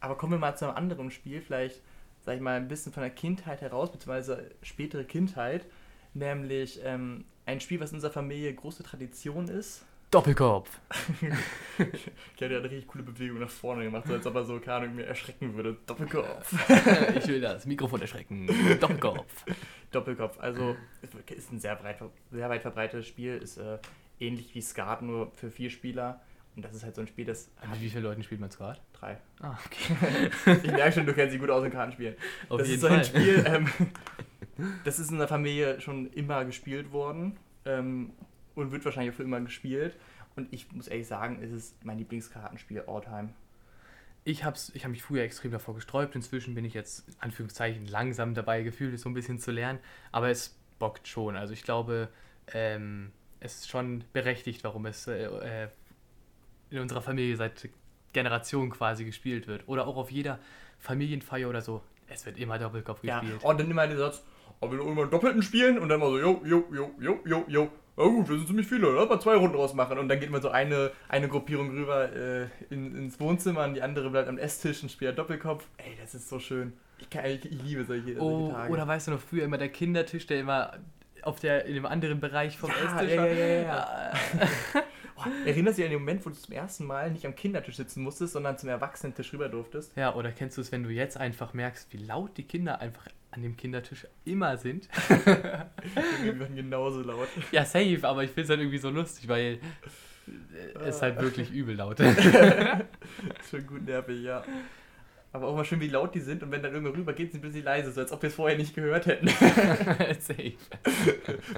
Aber 0.00 0.16
kommen 0.16 0.32
wir 0.32 0.38
mal 0.38 0.56
zu 0.56 0.66
einem 0.66 0.76
anderen 0.76 1.10
Spiel, 1.10 1.40
vielleicht, 1.40 1.80
sag 2.20 2.36
ich 2.36 2.40
mal, 2.40 2.56
ein 2.56 2.68
bisschen 2.68 2.92
von 2.92 3.02
der 3.02 3.10
Kindheit 3.10 3.60
heraus, 3.60 3.90
beziehungsweise 3.90 4.50
spätere 4.62 5.04
Kindheit. 5.04 5.66
Nämlich 6.14 6.80
ähm, 6.84 7.24
ein 7.44 7.60
Spiel, 7.60 7.80
was 7.80 7.90
in 7.90 7.96
unserer 7.96 8.12
Familie 8.12 8.52
große 8.54 8.82
Tradition 8.82 9.48
ist. 9.48 9.84
Doppelkopf. 10.16 10.70
Ich 11.78 12.42
hatte 12.42 12.54
ja 12.54 12.58
eine 12.60 12.70
richtig 12.70 12.86
coole 12.86 13.04
Bewegung 13.04 13.38
nach 13.38 13.50
vorne 13.50 13.84
gemacht, 13.84 14.06
so 14.06 14.14
als 14.14 14.26
ob 14.26 14.34
er 14.34 14.44
so, 14.44 14.58
keine 14.60 14.76
Ahnung, 14.76 14.94
mir 14.94 15.04
erschrecken 15.04 15.54
würde. 15.54 15.76
Doppelkopf. 15.84 16.54
ich 17.16 17.26
will 17.28 17.38
das 17.42 17.66
Mikrofon 17.66 18.00
erschrecken. 18.00 18.46
Doppelkopf. 18.80 19.44
Doppelkopf. 19.92 20.40
Also 20.40 20.74
ist 21.28 21.52
ein 21.52 21.60
sehr, 21.60 21.76
breit, 21.76 21.98
sehr 22.32 22.48
weit 22.48 22.62
verbreitetes 22.62 23.06
Spiel, 23.06 23.36
ist 23.36 23.58
äh, 23.58 23.78
ähnlich 24.18 24.54
wie 24.54 24.62
Skat, 24.62 25.02
nur 25.02 25.32
für 25.34 25.50
vier 25.50 25.68
Spieler. 25.68 26.22
Und 26.54 26.64
das 26.64 26.74
ist 26.74 26.82
halt 26.82 26.94
so 26.94 27.02
ein 27.02 27.08
Spiel, 27.08 27.26
das 27.26 27.50
Mit 27.70 27.82
wie 27.82 27.90
vielen 27.90 28.04
Leuten 28.04 28.22
spielt 28.22 28.40
man 28.40 28.50
Skat? 28.50 28.80
drei. 28.94 29.18
Ah, 29.40 29.58
okay. 29.66 30.30
Ich 30.62 30.72
merke 30.72 30.92
schon, 30.92 31.04
du 31.04 31.12
kennst 31.12 31.34
dich 31.34 31.40
gut 31.40 31.50
aus 31.50 31.62
in 31.62 31.70
Kartenspielen. 31.70 32.14
Auf 32.48 32.60
das 32.60 32.68
jeden 32.68 32.76
ist 32.76 32.80
so 32.80 32.88
Fall. 32.88 32.98
ein 33.00 33.04
Spiel, 33.04 33.44
ähm, 33.46 33.68
das 34.84 34.98
ist 34.98 35.10
in 35.10 35.18
der 35.18 35.28
Familie 35.28 35.78
schon 35.82 36.10
immer 36.12 36.46
gespielt 36.46 36.90
worden 36.90 37.36
ähm, 37.66 38.12
und 38.56 38.72
wird 38.72 38.84
wahrscheinlich 38.84 39.12
auch 39.12 39.16
für 39.16 39.22
immer 39.22 39.40
gespielt. 39.40 39.96
Und 40.34 40.52
ich 40.52 40.70
muss 40.72 40.88
ehrlich 40.88 41.06
sagen, 41.06 41.38
es 41.42 41.50
ist 41.52 41.84
mein 41.84 41.98
Lieblingskartenspiel 41.98 42.82
all 42.86 43.00
time. 43.00 43.30
Ich 44.24 44.42
habe 44.44 44.58
ich 44.74 44.84
hab 44.84 44.90
mich 44.90 45.02
früher 45.02 45.22
extrem 45.22 45.52
davor 45.52 45.74
gesträubt. 45.76 46.14
Inzwischen 46.16 46.54
bin 46.54 46.64
ich 46.64 46.74
jetzt, 46.74 47.06
Anführungszeichen, 47.20 47.86
langsam 47.86 48.34
dabei 48.34 48.62
gefühlt, 48.62 48.92
es 48.92 49.02
so 49.02 49.08
ein 49.08 49.14
bisschen 49.14 49.38
zu 49.38 49.52
lernen. 49.52 49.78
Aber 50.10 50.28
es 50.30 50.58
bockt 50.78 51.06
schon. 51.06 51.36
Also 51.36 51.52
ich 51.52 51.62
glaube, 51.62 52.08
ähm, 52.52 53.12
es 53.40 53.60
ist 53.60 53.68
schon 53.70 54.04
berechtigt, 54.12 54.64
warum 54.64 54.86
es 54.86 55.06
äh, 55.06 55.24
äh, 55.26 55.68
in 56.70 56.80
unserer 56.80 57.02
Familie 57.02 57.36
seit 57.36 57.68
Generationen 58.12 58.70
quasi 58.70 59.04
gespielt 59.04 59.46
wird. 59.46 59.68
Oder 59.68 59.86
auch 59.86 59.96
auf 59.96 60.10
jeder 60.10 60.38
Familienfeier 60.80 61.48
oder 61.48 61.62
so. 61.62 61.82
Es 62.08 62.26
wird 62.26 62.38
immer 62.38 62.58
Doppelkopf 62.58 63.02
Ja, 63.04 63.20
gespielt. 63.20 63.44
und 63.44 63.60
dann 63.60 63.70
immer 63.70 63.86
der 63.86 63.96
Satz, 63.98 64.22
aber 64.60 64.72
wir 64.72 64.80
immer 64.80 65.02
einen 65.02 65.10
Doppelten 65.10 65.42
spielen 65.42 65.78
und 65.78 65.88
dann 65.88 66.00
mal 66.00 66.08
so, 66.10 66.18
jo, 66.18 66.42
jo, 66.44 66.64
jo, 66.72 66.90
jo, 67.00 67.20
jo, 67.24 67.44
jo. 67.48 67.70
Na 67.96 68.04
gut, 68.04 68.28
wir 68.28 68.36
sind 68.36 68.46
ziemlich 68.46 68.66
viele, 68.66 68.90
lass 68.90 69.08
mal 69.08 69.20
zwei 69.20 69.36
Runden 69.36 69.56
rausmachen. 69.56 69.98
Und 69.98 70.08
dann 70.08 70.20
geht 70.20 70.30
man 70.30 70.42
so 70.42 70.50
eine, 70.50 70.90
eine 71.08 71.28
Gruppierung 71.28 71.70
rüber 71.70 72.12
äh, 72.14 72.46
in, 72.70 72.94
ins 72.94 73.18
Wohnzimmer 73.20 73.64
und 73.64 73.74
die 73.74 73.82
andere 73.82 74.10
bleibt 74.10 74.28
am 74.28 74.36
Esstisch 74.38 74.82
und 74.82 74.90
spielt 74.92 75.18
Doppelkopf. 75.18 75.66
Ey, 75.78 75.96
das 76.00 76.14
ist 76.14 76.28
so 76.28 76.38
schön. 76.38 76.74
Ich, 76.98 77.08
kann, 77.10 77.24
ich, 77.26 77.44
ich 77.44 77.62
liebe 77.62 77.84
solche, 77.84 78.18
Oh, 78.20 78.40
solche 78.40 78.52
Tage. 78.54 78.72
oder 78.72 78.86
weißt 78.86 79.06
du 79.08 79.10
noch, 79.12 79.20
früher 79.20 79.44
immer 79.44 79.58
der 79.58 79.68
Kindertisch, 79.70 80.26
der 80.26 80.40
immer 80.40 80.72
auf 81.22 81.40
der, 81.40 81.64
in 81.64 81.74
dem 81.74 81.86
anderen 81.86 82.20
Bereich 82.20 82.56
vom 82.58 82.70
Ja, 82.70 82.76
Esstisch 83.00 83.12
ja, 83.16 83.22
war. 83.22 83.28
ja, 83.28 83.34
ja, 83.34 83.62
ja. 83.62 84.12
Oh, 85.18 85.22
erinnerst 85.46 85.78
du 85.78 85.82
dich 85.82 85.86
an 85.86 85.92
den 85.92 86.00
Moment, 86.00 86.26
wo 86.26 86.28
du 86.28 86.36
zum 86.36 86.52
ersten 86.52 86.84
Mal 86.84 87.10
nicht 87.10 87.24
am 87.24 87.34
Kindertisch 87.34 87.76
sitzen 87.76 88.02
musstest, 88.02 88.34
sondern 88.34 88.58
zum 88.58 88.68
Erwachsenentisch 88.68 89.32
rüber 89.32 89.48
durftest? 89.48 89.96
Ja, 89.96 90.14
oder 90.14 90.30
kennst 90.30 90.58
du 90.58 90.60
es, 90.60 90.70
wenn 90.72 90.82
du 90.82 90.90
jetzt 90.90 91.16
einfach 91.16 91.54
merkst, 91.54 91.90
wie 91.94 91.96
laut 91.96 92.36
die 92.36 92.42
Kinder 92.42 92.82
einfach 92.82 93.06
an 93.36 93.42
dem 93.42 93.56
Kindertisch 93.56 94.06
immer 94.24 94.56
sind? 94.56 94.88
Die 95.08 96.40
waren 96.40 96.56
genauso 96.56 97.02
laut. 97.02 97.28
ja, 97.52 97.64
safe, 97.64 98.00
aber 98.02 98.24
ich 98.24 98.30
finde 98.30 98.42
es 98.42 98.48
halt 98.50 98.60
irgendwie 98.60 98.78
so 98.78 98.90
lustig, 98.90 99.28
weil 99.28 99.60
ist 100.86 101.02
halt 101.02 101.20
wirklich 101.20 101.50
übel 101.52 101.76
laut. 101.76 101.98
Schon 103.50 103.66
gut 103.66 103.84
nervig, 103.84 104.22
ja. 104.22 104.42
Aber 105.32 105.48
auch 105.48 105.54
mal 105.56 105.64
schön, 105.66 105.80
wie 105.80 105.88
laut 105.88 106.14
die 106.14 106.20
sind 106.20 106.42
und 106.42 106.50
wenn 106.50 106.62
dann 106.62 106.72
irgendwo 106.72 106.94
rüber 106.94 107.12
geht, 107.12 107.30
sind 107.30 107.44
sie 107.52 107.60
leise, 107.60 107.92
so 107.92 108.00
als 108.00 108.10
ob 108.10 108.22
wir 108.22 108.28
es 108.28 108.34
vorher 108.34 108.56
nicht 108.56 108.74
gehört 108.74 109.04
hätten. 109.04 109.28
Safe. 110.18 110.54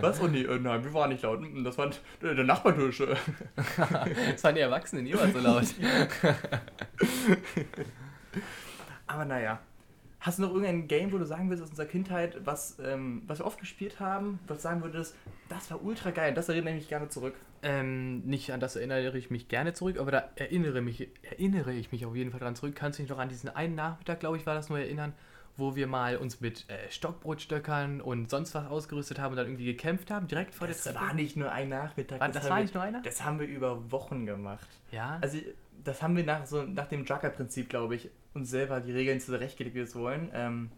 Was? 0.00 0.20
Oh 0.20 0.26
nee, 0.26 0.42
äh, 0.42 0.58
nein, 0.58 0.82
wir 0.82 0.92
waren 0.92 1.10
nicht 1.10 1.22
laut. 1.22 1.40
Mm, 1.40 1.62
Das 1.62 1.78
war 1.78 1.88
der 2.20 2.34
der 2.34 2.44
Nachbartisch. 2.44 3.00
das 3.56 4.42
waren 4.44 4.54
die 4.56 4.60
Erwachsenen, 4.62 5.06
ihr 5.06 5.16
wart 5.16 5.32
so 5.32 5.38
laut. 5.38 5.66
Aber 9.06 9.24
naja. 9.24 9.60
Hast 10.20 10.38
du 10.38 10.42
noch 10.42 10.50
irgendein 10.50 10.88
Game, 10.88 11.12
wo 11.12 11.18
du 11.18 11.24
sagen 11.24 11.48
willst 11.48 11.62
aus 11.62 11.70
unserer 11.70 11.86
Kindheit, 11.86 12.44
was, 12.44 12.78
ähm, 12.84 13.22
was 13.26 13.38
wir 13.38 13.46
oft 13.46 13.60
gespielt 13.60 14.00
haben, 14.00 14.40
was 14.48 14.58
du 14.58 14.62
sagen 14.62 14.82
würdest, 14.82 15.14
das 15.48 15.70
war 15.70 15.82
ultra 15.84 16.10
geil, 16.10 16.34
das 16.34 16.48
erinnere 16.48 16.74
ich 16.74 16.80
mich 16.80 16.88
gerne 16.88 17.08
zurück. 17.08 17.34
Ähm, 17.62 18.20
nicht 18.26 18.52
an 18.52 18.60
das 18.60 18.76
erinnere 18.76 19.16
ich 19.18 19.30
mich 19.30 19.48
gerne 19.48 19.72
zurück, 19.74 19.98
aber 19.98 20.10
da 20.10 20.28
erinnere, 20.36 20.80
mich, 20.80 21.08
erinnere 21.22 21.72
ich 21.72 21.90
mich 21.92 22.04
auf 22.06 22.14
jeden 22.16 22.30
Fall 22.30 22.40
dran 22.40 22.54
zurück. 22.56 22.74
Kannst 22.76 22.98
du 22.98 23.02
dich 23.02 23.10
noch 23.10 23.18
an 23.18 23.28
diesen 23.28 23.48
einen 23.50 23.74
Nachmittag, 23.74 24.20
glaube 24.20 24.36
ich, 24.36 24.46
war 24.46 24.54
das 24.54 24.68
nur 24.68 24.78
erinnern, 24.78 25.12
wo 25.56 25.74
wir 25.74 25.88
mal 25.88 26.16
uns 26.18 26.40
mit 26.40 26.68
äh, 26.70 26.88
Stockbrotstöckern 26.90 28.00
und 28.00 28.30
sonst 28.30 28.54
was 28.54 28.66
ausgerüstet 28.68 29.18
haben 29.18 29.32
und 29.32 29.36
dann 29.38 29.46
irgendwie 29.46 29.64
gekämpft 29.64 30.10
haben, 30.10 30.28
direkt 30.28 30.54
vor 30.54 30.66
Das 30.68 30.82
der 30.84 30.92
Treppe? 30.94 31.06
war 31.06 31.14
nicht 31.14 31.36
nur 31.36 31.50
ein 31.50 31.68
Nachmittag. 31.68 32.20
War- 32.20 32.28
das 32.28 32.44
haben 32.44 32.50
war 32.50 32.56
wir- 32.58 32.62
nicht 32.62 32.74
nur 32.74 32.82
einer? 32.84 33.02
Das 33.02 33.24
haben 33.24 33.40
wir 33.40 33.46
über 33.48 33.90
Wochen 33.90 34.24
gemacht. 34.26 34.68
Ja. 34.92 35.18
Also, 35.20 35.38
das 35.84 36.02
haben 36.02 36.16
wir 36.16 36.24
nach, 36.24 36.46
so, 36.46 36.62
nach 36.62 36.86
dem 36.86 37.04
Jugger-Prinzip, 37.04 37.68
glaube 37.68 37.94
ich, 37.96 38.10
uns 38.34 38.50
selber 38.50 38.80
die 38.80 38.92
Regeln 38.92 39.20
zurechtgelegt, 39.20 39.74
wie 39.74 39.80
wir 39.80 39.84
es 39.84 39.94
wollen. 39.94 40.30
Ähm, 40.32 40.70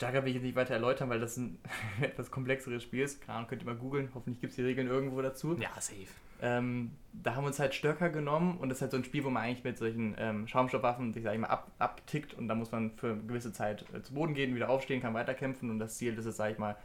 Jugger 0.00 0.22
will 0.22 0.28
ich 0.28 0.34
jetzt 0.34 0.44
nicht 0.44 0.56
weiter 0.56 0.74
erläutern, 0.74 1.08
weil 1.08 1.20
das 1.20 1.36
ein 1.36 1.58
etwas 2.00 2.30
komplexeres 2.30 2.82
Spiel 2.82 3.02
ist. 3.02 3.20
Keine 3.20 3.38
Ahnung, 3.38 3.48
könnt 3.48 3.62
ihr 3.62 3.66
mal 3.66 3.76
googeln. 3.76 4.10
Hoffentlich 4.14 4.40
gibt 4.40 4.50
es 4.50 4.56
die 4.56 4.62
Regeln 4.62 4.88
irgendwo 4.88 5.22
dazu. 5.22 5.56
ja, 5.58 5.70
safe. 5.78 6.08
Ähm, 6.42 6.90
da 7.12 7.36
haben 7.36 7.44
wir 7.44 7.48
uns 7.48 7.58
halt 7.58 7.74
Stöcker 7.74 8.10
genommen 8.10 8.58
und 8.58 8.68
das 8.68 8.78
ist 8.78 8.82
halt 8.82 8.90
so 8.90 8.96
ein 8.98 9.04
Spiel, 9.04 9.24
wo 9.24 9.30
man 9.30 9.44
eigentlich 9.44 9.64
mit 9.64 9.78
solchen 9.78 10.14
ähm, 10.18 10.48
Schaumstoffwaffen 10.48 11.12
sich, 11.12 11.22
sag 11.22 11.32
ich 11.32 11.40
mal, 11.40 11.46
ab, 11.46 11.70
abtickt 11.78 12.34
und 12.34 12.48
da 12.48 12.54
muss 12.54 12.72
man 12.72 12.90
für 12.96 13.12
eine 13.12 13.22
gewisse 13.22 13.52
Zeit 13.52 13.84
äh, 13.94 14.02
zu 14.02 14.12
Boden 14.14 14.34
gehen, 14.34 14.54
wieder 14.54 14.68
aufstehen, 14.68 15.00
kann 15.00 15.14
weiterkämpfen 15.14 15.70
und 15.70 15.78
das 15.78 15.96
Ziel 15.96 16.18
ist 16.18 16.26
es, 16.26 16.36
sag 16.36 16.50
ich 16.50 16.58
mal, 16.58 16.76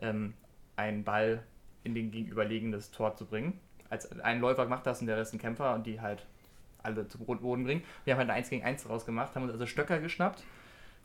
ähm, 0.00 0.34
einen 0.76 1.04
Ball 1.04 1.42
in 1.84 1.94
den 1.94 2.10
gegenüberliegendes 2.10 2.92
Tor 2.92 3.14
zu 3.16 3.26
bringen. 3.26 3.60
Als 3.90 4.10
ein 4.22 4.40
Läufer 4.40 4.66
macht 4.66 4.86
das 4.86 5.00
und 5.00 5.08
der 5.08 5.18
Rest 5.18 5.34
ein 5.34 5.38
Kämpfer 5.38 5.74
und 5.74 5.84
die 5.84 6.00
halt 6.00 6.24
alle 6.82 7.08
zu 7.08 7.18
Boden 7.18 7.64
bringen. 7.64 7.82
Wir 8.04 8.14
haben 8.14 8.20
halt 8.20 8.30
ein 8.30 8.36
1 8.36 8.50
gegen 8.50 8.64
1 8.64 8.84
draus 8.84 9.06
gemacht, 9.06 9.34
haben 9.34 9.44
uns 9.44 9.52
also 9.52 9.66
Stöcker 9.66 9.98
geschnappt. 9.98 10.42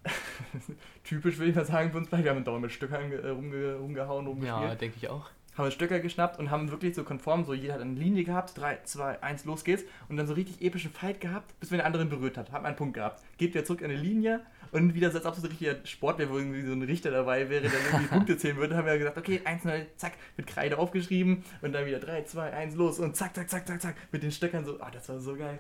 Typisch 1.04 1.38
würde 1.38 1.50
ich 1.50 1.56
mal 1.56 1.66
sagen 1.66 1.92
für 1.92 1.98
uns 1.98 2.10
beide. 2.10 2.24
Wir 2.24 2.32
haben 2.32 2.44
dauernd 2.44 2.62
mit 2.62 2.72
Stöckern 2.72 3.12
äh, 3.12 3.30
rumge 3.30 3.76
rumgehauen, 3.76 4.28
rumgespielt 4.28 4.70
Ja, 4.70 4.76
denke 4.76 4.98
ich 4.98 5.10
auch. 5.10 5.30
Haben 5.58 5.65
uns 5.65 5.74
Stöcker 5.74 6.00
geschnappt 6.00 6.38
und 6.39 6.52
haben 6.52 6.70
wirklich 6.72 6.96
so 6.96 7.04
konform, 7.04 7.43
so 7.46 7.54
jeder 7.54 7.74
hat 7.74 7.82
eine 7.82 8.00
Linie 8.00 8.24
gehabt, 8.24 8.58
3, 8.58 8.80
2, 8.84 9.24
1, 9.24 9.46
los 9.46 9.63
geht's 9.63 9.84
und 10.08 10.17
dann 10.17 10.28
so 10.28 10.34
richtig 10.34 10.62
epischen 10.62 10.91
Fight 10.91 11.20
gehabt, 11.20 11.60
bis 11.60 11.72
wir 11.72 11.78
den 11.80 11.86
anderen 11.86 12.10
berührt 12.10 12.38
hat, 12.38 12.52
haben 12.52 12.65
einen 12.65 12.76
Punkt 12.76 12.93
gehabt. 12.93 13.24
Geht 13.38 13.54
wieder 13.54 13.65
zurück 13.65 13.82
an 13.84 13.89
eine 13.89 14.00
Linie 14.00 14.41
und 14.72 14.93
wieder 14.93 15.10
so, 15.12 15.17
als 15.17 15.26
ob 15.26 15.34
es 15.34 15.39
so 15.41 15.48
ein 15.48 15.50
richtiger 15.50 15.76
Sport 15.86 16.20
wäre, 16.20 16.30
wo 16.30 16.38
irgendwie 16.38 16.62
so 16.62 16.74
ein 16.74 16.82
Richter 16.84 17.12
dabei 17.12 17.50
wäre, 17.50 17.63
der 17.70 17.80
irgendwie 17.91 18.08
Punkte 18.13 18.38
zählen 18.38 18.58
würde, 18.58 18.78
haben 18.78 18.86
wir 18.86 18.98
gesagt, 18.98 19.17
okay, 19.17 19.41
1, 19.43 19.63
0, 19.63 19.88
zack, 19.98 20.13
mit 20.36 20.46
Kreide 20.48 20.78
aufgeschrieben 20.78 21.43
und 21.62 21.74
dann 21.74 21.86
wieder 21.86 22.00
3, 22.00 22.24
2, 22.24 22.54
1, 22.54 22.76
los 22.76 23.00
und 23.00 23.15
zack, 23.15 23.36
zack, 23.36 23.50
zack, 23.50 23.65
zack, 23.67 23.82
zack, 23.82 23.96
mit 24.12 24.24
den 24.24 24.32
Stöckern 24.32 24.65
so, 24.65 24.80
ah, 24.80 24.91
das 24.91 25.10
war 25.10 25.20
so 25.20 25.36
geil. 25.36 25.60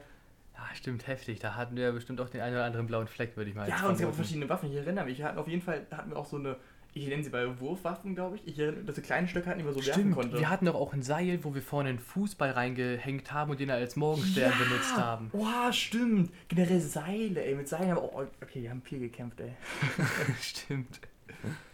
Ja, 0.55 0.63
stimmt, 0.75 1.05
heftig. 1.07 1.39
Da 1.39 1.55
hatten 1.55 1.75
wir 1.75 1.91
bestimmt 1.91 2.19
auch 2.19 2.29
den 2.29 2.41
einen 2.41 2.55
oder 2.55 2.65
anderen 2.65 2.87
blauen 2.87 3.07
Fleck, 3.07 3.37
würde 3.37 3.49
ich 3.49 3.55
mal 3.55 3.69
Ja, 3.69 3.75
jetzt 3.75 3.83
und 3.85 3.93
es 3.93 3.99
gab 3.99 4.09
auch 4.09 4.13
vermuten. 4.13 4.15
verschiedene 4.15 4.49
Waffen, 4.49 4.69
ich 4.71 4.75
erinnere 4.75 5.05
mich, 5.05 5.17
wir 5.19 5.25
hatten 5.25 5.37
auf 5.37 5.47
jeden 5.47 5.61
Fall, 5.61 5.85
da 5.89 5.97
hatten 5.97 6.09
wir 6.09 6.17
auch 6.17 6.25
so 6.25 6.37
eine, 6.37 6.55
ich 7.03 7.07
nenne 7.07 7.23
sie 7.23 7.29
bei 7.29 7.59
Wurfwaffen, 7.59 8.15
glaube 8.15 8.35
ich, 8.37 8.47
ich 8.47 8.59
erinnere, 8.59 8.83
dass 8.83 8.95
so 8.95 9.01
kleine 9.01 9.27
Stöcke 9.27 9.49
hatten, 9.49 9.59
die 9.59 9.65
man 9.65 9.73
so 9.73 9.85
werfen 9.85 10.01
Stimmt, 10.01 10.15
konnte. 10.15 10.39
wir 10.39 10.49
hatten 10.49 10.65
doch 10.65 10.75
auch 10.75 10.93
ein 10.93 11.03
Seil, 11.03 11.39
wo 11.43 11.53
wir 11.53 11.61
vorne 11.61 11.89
einen 11.89 11.99
Fußball 11.99 12.51
reingehängt 12.51 13.31
haben 13.31 13.51
und 13.51 13.59
den 13.59 13.69
als 13.69 13.95
Morgenstern 13.95 14.53
benutzt 14.57 14.95
haben. 14.97 15.29
Oh, 15.33 15.71
stimmt. 15.71 16.31
Generell 16.47 16.79
Seile, 16.79 17.43
ey. 17.43 17.55
Mit 17.55 17.67
Seilen 17.67 17.89
haben 17.91 17.97
wir. 17.97 18.03
Oh, 18.03 18.25
okay, 18.41 18.61
wir 18.63 18.69
haben 18.69 18.81
viel 18.81 18.99
gekämpft, 18.99 19.39
ey. 19.39 19.53
Stimmt. 20.41 20.99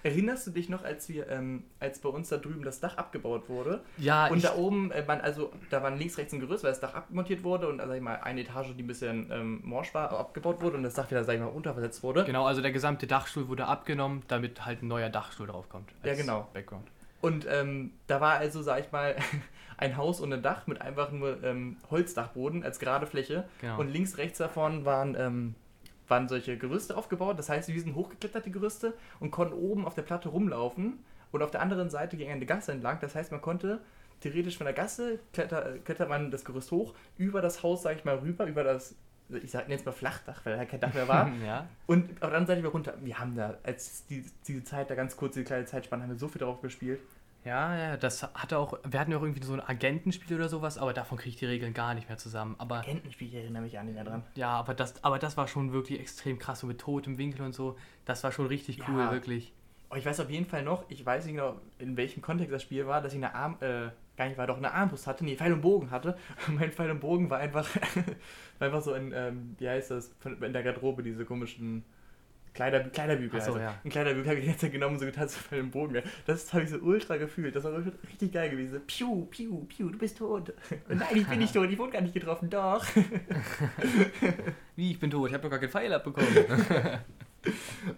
Erinnerst 0.04 0.48
du 0.48 0.52
dich 0.52 0.70
noch, 0.70 0.84
als 0.84 1.08
wir, 1.10 1.30
ähm, 1.30 1.64
als 1.80 2.00
bei 2.00 2.10
uns 2.10 2.30
da 2.30 2.38
drüben 2.38 2.64
das 2.64 2.80
Dach 2.80 2.98
abgebaut 2.98 3.48
wurde? 3.48 3.82
Ja, 3.98 4.28
und 4.28 4.44
da 4.44 4.56
oben, 4.56 4.92
äh, 4.92 5.04
man, 5.06 5.22
also 5.22 5.52
da 5.70 5.82
waren 5.82 5.98
links, 5.98 6.18
rechts 6.18 6.34
ein 6.34 6.40
Gerüst, 6.40 6.64
weil 6.64 6.72
das 6.72 6.80
Dach 6.80 6.94
abmontiert 6.94 7.44
wurde 7.44 7.70
und, 7.70 7.80
also, 7.80 7.92
sag 7.92 7.98
ich 7.98 8.04
mal, 8.04 8.16
eine 8.18 8.42
Etage, 8.42 8.76
die 8.76 8.84
ein 8.84 8.88
bisschen 8.88 9.32
ähm, 9.32 9.62
morsch 9.64 9.94
war, 9.94 10.12
abgebaut 10.12 10.62
wurde 10.62 10.78
und 10.78 10.84
das 10.84 10.94
Dach 10.94 11.10
wieder, 11.10 11.24
sag 11.24 11.36
ich 11.36 11.40
mal, 11.40 11.48
unterversetzt 11.48 12.04
wurde. 12.04 12.26
genau, 12.26 12.46
also 12.46 12.62
der 12.62 12.72
gesamte 12.72 13.08
Dachstuhl 13.08 13.48
wurde 13.48 13.66
abgenommen, 13.66 14.24
damit 14.28 14.66
halt 14.66 14.84
ein 14.84 14.88
neuer 14.88 15.10
Dachstuhl 15.10 15.48
draufkommt. 15.48 15.90
Ja, 16.04 16.16
genau. 16.16 16.50
Background. 16.54 16.88
Und 17.22 17.48
ähm, 17.50 17.92
da 18.08 18.20
war 18.20 18.34
also, 18.34 18.62
sag 18.62 18.82
ich 18.82 18.92
mal, 18.92 19.16
ein 19.78 19.96
Haus 19.96 20.22
ohne 20.22 20.40
Dach 20.40 20.68
mit 20.68 20.82
einfach 20.82 21.12
nur 21.12 21.42
ähm, 21.44 21.78
Holzdachboden 21.90 22.64
als 22.64 22.80
gerade 22.80 23.08
Fläche. 23.08 23.46
Genau. 23.62 23.80
Und 23.80 23.88
links, 23.88 24.18
rechts 24.18 24.38
davon 24.38 24.84
waren, 24.84 25.16
ähm, 25.18 25.56
waren 26.08 26.28
solche 26.28 26.58
Gerüste 26.58 26.98
aufgebaut. 26.98 27.40
Das 27.40 27.50
heißt, 27.50 27.70
wir 27.70 27.82
sind 27.82 27.96
hochgeklettert, 27.96 28.46
die 28.46 28.52
Gerüste, 28.52 28.94
und 29.20 29.32
konnten 29.32 29.54
oben 29.54 29.86
auf 29.86 29.96
der 29.96 30.02
Platte 30.04 30.30
rumlaufen. 30.30 31.00
Und 31.32 31.42
auf 31.42 31.52
der 31.52 31.62
anderen 31.62 31.90
Seite 31.90 32.18
ging 32.18 32.30
eine 32.30 32.46
Gasse 32.46 32.72
entlang. 32.72 33.00
Das 33.02 33.16
heißt, 33.16 33.32
man 33.32 33.42
konnte 33.42 33.82
theoretisch 34.22 34.58
von 34.58 34.66
der 34.66 34.74
Gasse 34.74 35.20
kletter, 35.34 35.78
klettert 35.84 36.10
man 36.10 36.32
das 36.32 36.46
Gerüst 36.46 36.72
hoch, 36.72 36.94
über 37.18 37.42
das 37.42 37.64
Haus, 37.64 37.84
sag 37.84 37.98
ich 37.98 38.06
mal, 38.06 38.16
rüber, 38.16 38.46
über 38.46 38.64
das, 38.64 38.96
ich 39.30 39.52
sag 39.52 39.68
jetzt 39.68 39.86
mal 39.86 39.92
Flachdach, 39.92 40.46
weil 40.46 40.58
da 40.58 40.66
kein 40.66 40.80
Dach 40.80 40.94
mehr 40.94 41.08
war. 41.08 41.32
ja. 41.46 41.68
Und 41.88 42.12
auf 42.14 42.20
der 42.20 42.28
anderen 42.28 42.48
Seite 42.48 42.60
wieder 42.60 42.70
runter. 42.70 42.94
Wir 43.02 43.20
haben 43.20 43.36
da, 43.36 43.58
als 43.64 44.06
die, 44.08 44.24
diese 44.48 44.64
Zeit, 44.64 44.90
da 44.90 44.96
ganz 44.96 45.18
kurz, 45.18 45.34
diese 45.34 45.46
kleine 45.46 45.66
Zeitspanne, 45.66 46.04
haben 46.04 46.12
wir 46.12 46.18
so 46.18 46.28
viel 46.28 46.40
drauf 46.40 46.62
gespielt. 46.62 47.00
Ja, 47.46 47.76
ja, 47.78 47.98
das 47.98 48.24
hatte 48.24 48.58
auch, 48.58 48.78
wir 48.88 49.00
hatten 49.00 49.12
ja 49.12 49.18
auch 49.18 49.22
irgendwie 49.24 49.44
so 49.44 49.54
ein 49.54 49.60
Agentenspiel 49.60 50.38
oder 50.38 50.48
sowas, 50.48 50.78
aber 50.78 50.94
davon 50.94 51.18
kriege 51.18 51.30
ich 51.32 51.36
die 51.36 51.46
Regeln 51.46 51.74
gar 51.74 51.94
nicht 51.94 52.08
mehr 52.08 52.18
zusammen. 52.18 52.56
Aber 52.58 52.78
Agentenspiel, 52.80 53.28
ich 53.28 53.36
erinnere 53.36 53.64
mich 53.64 53.78
an 53.78 53.88
den 53.88 53.96
da 53.98 54.04
dran. 54.06 54.24
ja, 54.36 54.50
aber 54.52 54.74
das, 54.74 55.04
aber 55.04 55.20
das 55.20 55.36
war 55.36 55.48
schon 55.50 55.74
wirklich 55.74 56.00
extrem 56.00 56.40
krass, 56.40 56.62
so 56.62 56.68
mit 56.68 56.80
totem 56.80 57.18
Winkel 57.18 57.42
und 57.46 57.54
so. 57.54 57.78
Das 58.06 58.24
war 58.24 58.32
schon 58.32 58.46
richtig 58.48 58.80
cool, 58.88 59.00
Ja. 59.00 59.12
wirklich. 59.12 59.52
Oh, 59.90 59.96
ich 59.96 60.06
weiß 60.06 60.22
auf 60.22 60.30
jeden 60.30 60.46
Fall 60.46 60.64
noch, 60.64 60.86
ich 60.90 61.06
weiß 61.06 61.26
nicht 61.26 61.36
genau, 61.36 61.60
in 61.80 61.98
welchem 61.98 62.22
Kontext 62.22 62.52
das 62.54 62.64
Spiel 62.64 62.88
war, 62.88 63.02
dass 63.02 63.12
ich 63.14 63.18
eine 63.18 63.36
Arm, 63.36 63.58
äh, 63.60 63.90
gar 64.18 64.28
nicht 64.28 64.38
war, 64.38 64.48
doch 64.48 64.58
eine 64.58 64.72
Armbrust 64.74 65.06
hatte, 65.06 65.24
nee, 65.26 65.36
Pfeil 65.36 65.54
und 65.54 65.62
Bogen 65.62 65.92
hatte. 65.92 66.18
Und 66.48 66.56
mein 66.60 66.72
Pfeil 66.72 66.90
und 66.92 67.00
Bogen 67.02 67.30
war 67.30 67.40
einfach, 67.40 67.68
war 68.60 68.68
einfach 68.68 68.82
so 68.82 68.94
ein, 68.94 69.12
ähm, 69.14 69.56
wie 69.60 69.68
heißt 69.70 69.92
das, 69.92 70.12
von, 70.20 70.42
in 70.42 70.54
der 70.54 70.64
Garderobe, 70.64 71.04
diese 71.04 71.26
komischen 71.26 71.84
Kleider, 72.54 72.82
Kleiderbügel. 72.82 73.40
Ach 73.40 73.46
so, 73.46 73.54
also. 73.54 73.64
ja. 73.64 73.80
Ein 73.84 73.90
Kleiderbügel 73.90 74.30
habe 74.30 74.40
ich 74.40 74.46
jetzt 74.46 74.72
genommen 74.72 74.96
und 74.96 75.00
so 75.00 75.06
getan, 75.06 75.28
so 75.28 75.40
Pfeil 75.40 75.62
und 75.62 75.72
Bogen. 75.72 76.04
Das 76.28 76.54
habe 76.54 76.64
ich 76.64 76.70
so 76.70 76.78
ultra 76.78 77.18
gefühlt. 77.18 77.56
Das 77.56 77.64
war 77.64 77.74
richtig 78.08 78.32
geil 78.32 78.52
gewesen. 78.52 78.80
Piu, 78.86 79.26
piu, 79.26 79.66
piu, 79.66 79.90
du 79.90 79.98
bist 79.98 80.20
tot. 80.20 80.54
Nein, 80.88 81.08
ich 81.16 81.28
bin 81.28 81.40
nicht 81.40 81.54
tot, 81.54 81.70
ich 81.70 81.78
wurde 81.78 81.94
gar 81.94 82.02
nicht 82.02 82.14
getroffen, 82.14 82.50
doch. 82.50 82.86
Wie, 84.76 84.92
ich 84.92 85.00
bin 85.00 85.10
tot, 85.10 85.28
ich 85.30 85.34
habe 85.34 85.44
doch 85.44 85.50
gar 85.50 85.60
keinen 85.60 85.72
Pfeil 85.72 85.94
abbekommen. 85.94 86.28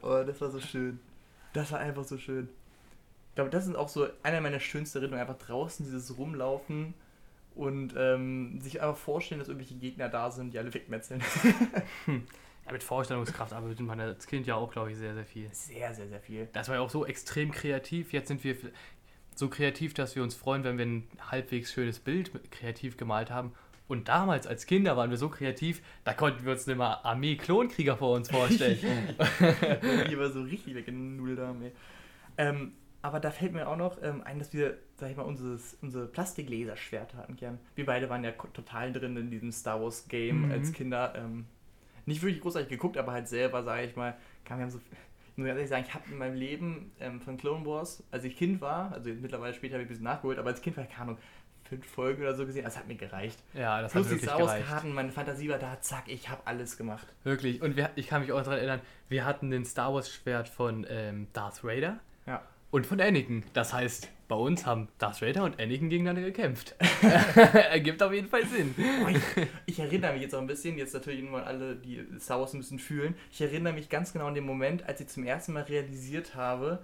Oh, 0.01 0.23
das 0.25 0.41
war 0.41 0.49
so 0.49 0.59
schön. 0.59 0.99
Das 1.53 1.71
war 1.71 1.77
einfach 1.77 2.03
so 2.03 2.17
schön. 2.17 2.49
Ich 3.29 3.35
glaube, 3.35 3.51
das 3.51 3.67
ist 3.67 3.75
auch 3.75 3.89
so 3.89 4.07
einer 4.23 4.41
meiner 4.41 4.59
schönsten 4.59 4.97
Erinnerungen. 4.97 5.21
Einfach 5.21 5.45
draußen 5.45 5.85
dieses 5.85 6.17
Rumlaufen 6.17 6.95
und 7.53 7.93
ähm, 7.95 8.59
sich 8.59 8.81
einfach 8.81 8.97
vorstellen, 8.97 9.37
dass 9.37 9.47
irgendwelche 9.47 9.75
Gegner 9.75 10.09
da 10.09 10.31
sind, 10.31 10.51
die 10.51 10.57
alle 10.57 10.73
wegmetzeln. 10.73 11.21
ja, 12.65 12.71
mit 12.71 12.83
Vorstellungskraft 12.83 13.53
arbeitet 13.53 13.79
man 13.81 13.99
als 13.99 14.25
Kind 14.27 14.47
ja 14.47 14.55
auch, 14.55 14.71
glaube 14.71 14.91
ich, 14.91 14.97
sehr, 14.97 15.13
sehr 15.13 15.25
viel. 15.25 15.49
Sehr, 15.51 15.93
sehr, 15.93 16.07
sehr 16.07 16.19
viel. 16.19 16.47
Das 16.53 16.67
war 16.67 16.75
ja 16.75 16.81
auch 16.81 16.89
so 16.89 17.05
extrem 17.05 17.51
kreativ. 17.51 18.11
Jetzt 18.13 18.27
sind 18.27 18.43
wir 18.43 18.55
so 19.35 19.49
kreativ, 19.49 19.93
dass 19.93 20.15
wir 20.15 20.23
uns 20.23 20.33
freuen, 20.35 20.63
wenn 20.63 20.77
wir 20.77 20.85
ein 20.85 21.07
halbwegs 21.29 21.71
schönes 21.73 21.99
Bild 21.99 22.31
kreativ 22.51 22.97
gemalt 22.97 23.29
haben. 23.29 23.53
Und 23.87 24.07
damals 24.07 24.47
als 24.47 24.65
Kinder 24.65 24.97
waren 24.97 25.11
wir 25.11 25.17
so 25.17 25.29
kreativ, 25.29 25.81
da 26.05 26.13
konnten 26.13 26.43
wir 26.43 26.53
uns 26.53 26.65
nicht 26.65 26.77
mal 26.77 27.01
Armee-Klonkrieger 27.03 27.97
vor 27.97 28.15
uns 28.15 28.31
vorstellen. 28.31 28.79
Die 30.09 30.17
war 30.17 30.29
so 30.31 30.41
richtig 30.41 30.73
weggenudelt 30.73 31.37
haben, 31.39 31.61
ey. 31.61 31.71
Ähm, 32.37 32.73
aber 33.03 33.19
da 33.19 33.29
fällt 33.29 33.53
mir 33.53 33.67
auch 33.67 33.77
noch 33.77 34.01
ähm, 34.01 34.23
ein, 34.23 34.39
dass 34.39 34.51
wir, 34.53 34.79
sag 34.95 35.11
ich 35.11 35.17
mal, 35.17 35.21
unseres, 35.23 35.77
unsere 35.83 36.07
Plastiklaserschwerter 36.07 37.17
hatten 37.19 37.35
gern. 37.35 37.59
Wir 37.75 37.85
beide 37.85 38.09
waren 38.09 38.23
ja 38.23 38.31
total 38.31 38.91
drin 38.91 39.15
in 39.17 39.29
diesem 39.29 39.51
Star 39.51 39.79
Wars 39.79 40.07
Game 40.07 40.45
Mhm. 40.47 40.51
als 40.51 40.73
Kinder. 40.73 41.13
Ähm, 41.15 41.45
nicht 42.05 42.21
wirklich 42.21 42.41
großartig 42.41 42.69
geguckt, 42.69 42.97
aber 42.97 43.11
halt 43.11 43.27
selber, 43.27 43.63
sage 43.63 43.83
ich 43.85 43.95
mal, 43.95 44.15
kam 44.43 44.59
haben 44.59 44.69
so. 44.69 44.79
Ich 45.31 45.37
muss 45.37 45.47
ganz 45.47 45.57
ehrlich 45.57 45.69
sagen, 45.69 45.85
ich 45.87 45.93
habe 45.93 46.03
in 46.09 46.17
meinem 46.17 46.35
Leben 46.35 46.91
ähm, 46.99 47.19
von 47.19 47.35
Clone 47.37 47.65
Wars, 47.65 48.03
als 48.11 48.23
ich 48.23 48.37
Kind 48.37 48.61
war, 48.61 48.91
also 48.93 49.09
mittlerweile 49.09 49.53
später 49.53 49.73
habe 49.73 49.83
ich 49.83 49.87
ein 49.87 49.89
bisschen 49.89 50.03
nachgeholt, 50.05 50.39
aber 50.39 50.49
als 50.49 50.61
Kind 50.61 50.77
war 50.77 50.83
ich, 50.85 50.89
keine 50.89 51.01
Ahnung, 51.03 51.17
fünf 51.67 51.85
Folgen 51.87 52.21
oder 52.21 52.35
so 52.35 52.45
gesehen, 52.45 52.63
das 52.63 52.77
hat 52.77 52.87
mir 52.87 52.95
gereicht. 52.95 53.37
ja, 53.53 53.81
das 53.81 53.91
Plus 53.91 54.05
hat 54.05 54.11
die 54.11 54.15
wirklich 54.17 54.29
Star 54.29 54.39
Wars 54.39 54.51
gereicht. 54.53 54.67
Karten, 54.69 54.93
meine 54.93 55.11
Fantasie 55.11 55.49
war 55.49 55.57
da, 55.57 55.81
zack, 55.81 56.03
ich 56.07 56.29
habe 56.29 56.41
alles 56.45 56.77
gemacht. 56.77 57.07
Wirklich. 57.23 57.61
Und 57.61 57.75
wir, 57.75 57.89
ich 57.95 58.07
kann 58.07 58.21
mich 58.21 58.31
auch 58.31 58.37
daran 58.43 58.59
erinnern, 58.59 58.81
wir 59.09 59.25
hatten 59.25 59.49
den 59.49 59.65
Star 59.65 59.93
Wars 59.93 60.09
Schwert 60.13 60.47
von 60.47 60.85
ähm, 60.87 61.27
Darth 61.33 61.63
Vader 61.63 61.99
Ja. 62.27 62.41
und 62.71 62.85
von 62.85 63.01
Anakin. 63.01 63.43
Das 63.53 63.73
heißt, 63.73 64.09
bei 64.27 64.35
uns 64.35 64.65
haben 64.65 64.87
Darth 64.97 65.21
Vader 65.21 65.43
und 65.43 65.59
Anakin 65.59 65.89
gegeneinander 65.89 66.21
gekämpft. 66.21 66.75
Ergibt 67.71 68.01
auf 68.01 68.11
jeden 68.11 68.27
Fall 68.27 68.45
Sinn. 68.45 68.73
Oh, 68.77 69.07
ich, 69.07 69.47
ich 69.65 69.79
erinnere 69.79 70.13
mich 70.13 70.23
jetzt 70.23 70.33
auch 70.33 70.41
ein 70.41 70.47
bisschen, 70.47 70.77
jetzt 70.77 70.93
natürlich 70.93 71.23
nur 71.23 71.45
alle, 71.45 71.75
die 71.75 72.05
Star 72.19 72.39
Wars 72.39 72.53
ein 72.53 72.59
bisschen 72.59 72.79
fühlen. 72.79 73.15
Ich 73.31 73.41
erinnere 73.41 73.73
mich 73.73 73.89
ganz 73.89 74.13
genau 74.13 74.27
an 74.27 74.35
den 74.35 74.45
Moment, 74.45 74.87
als 74.87 75.01
ich 75.01 75.07
zum 75.07 75.23
ersten 75.23 75.53
Mal 75.53 75.63
realisiert 75.63 76.35
habe, 76.35 76.79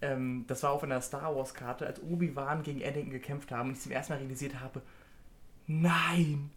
ähm, 0.00 0.44
das 0.46 0.62
war 0.62 0.70
auf 0.72 0.82
einer 0.82 1.00
Star 1.00 1.34
Wars 1.34 1.54
Karte, 1.54 1.86
als 1.86 2.02
Obi-Wan 2.02 2.62
gegen 2.62 2.82
Anakin 2.82 3.10
gekämpft 3.10 3.50
haben 3.50 3.70
und 3.70 3.76
ich 3.76 3.82
zum 3.82 3.92
ersten 3.92 4.12
Mal 4.12 4.20
realisiert 4.20 4.60
habe, 4.60 4.82
nein, 5.66 6.50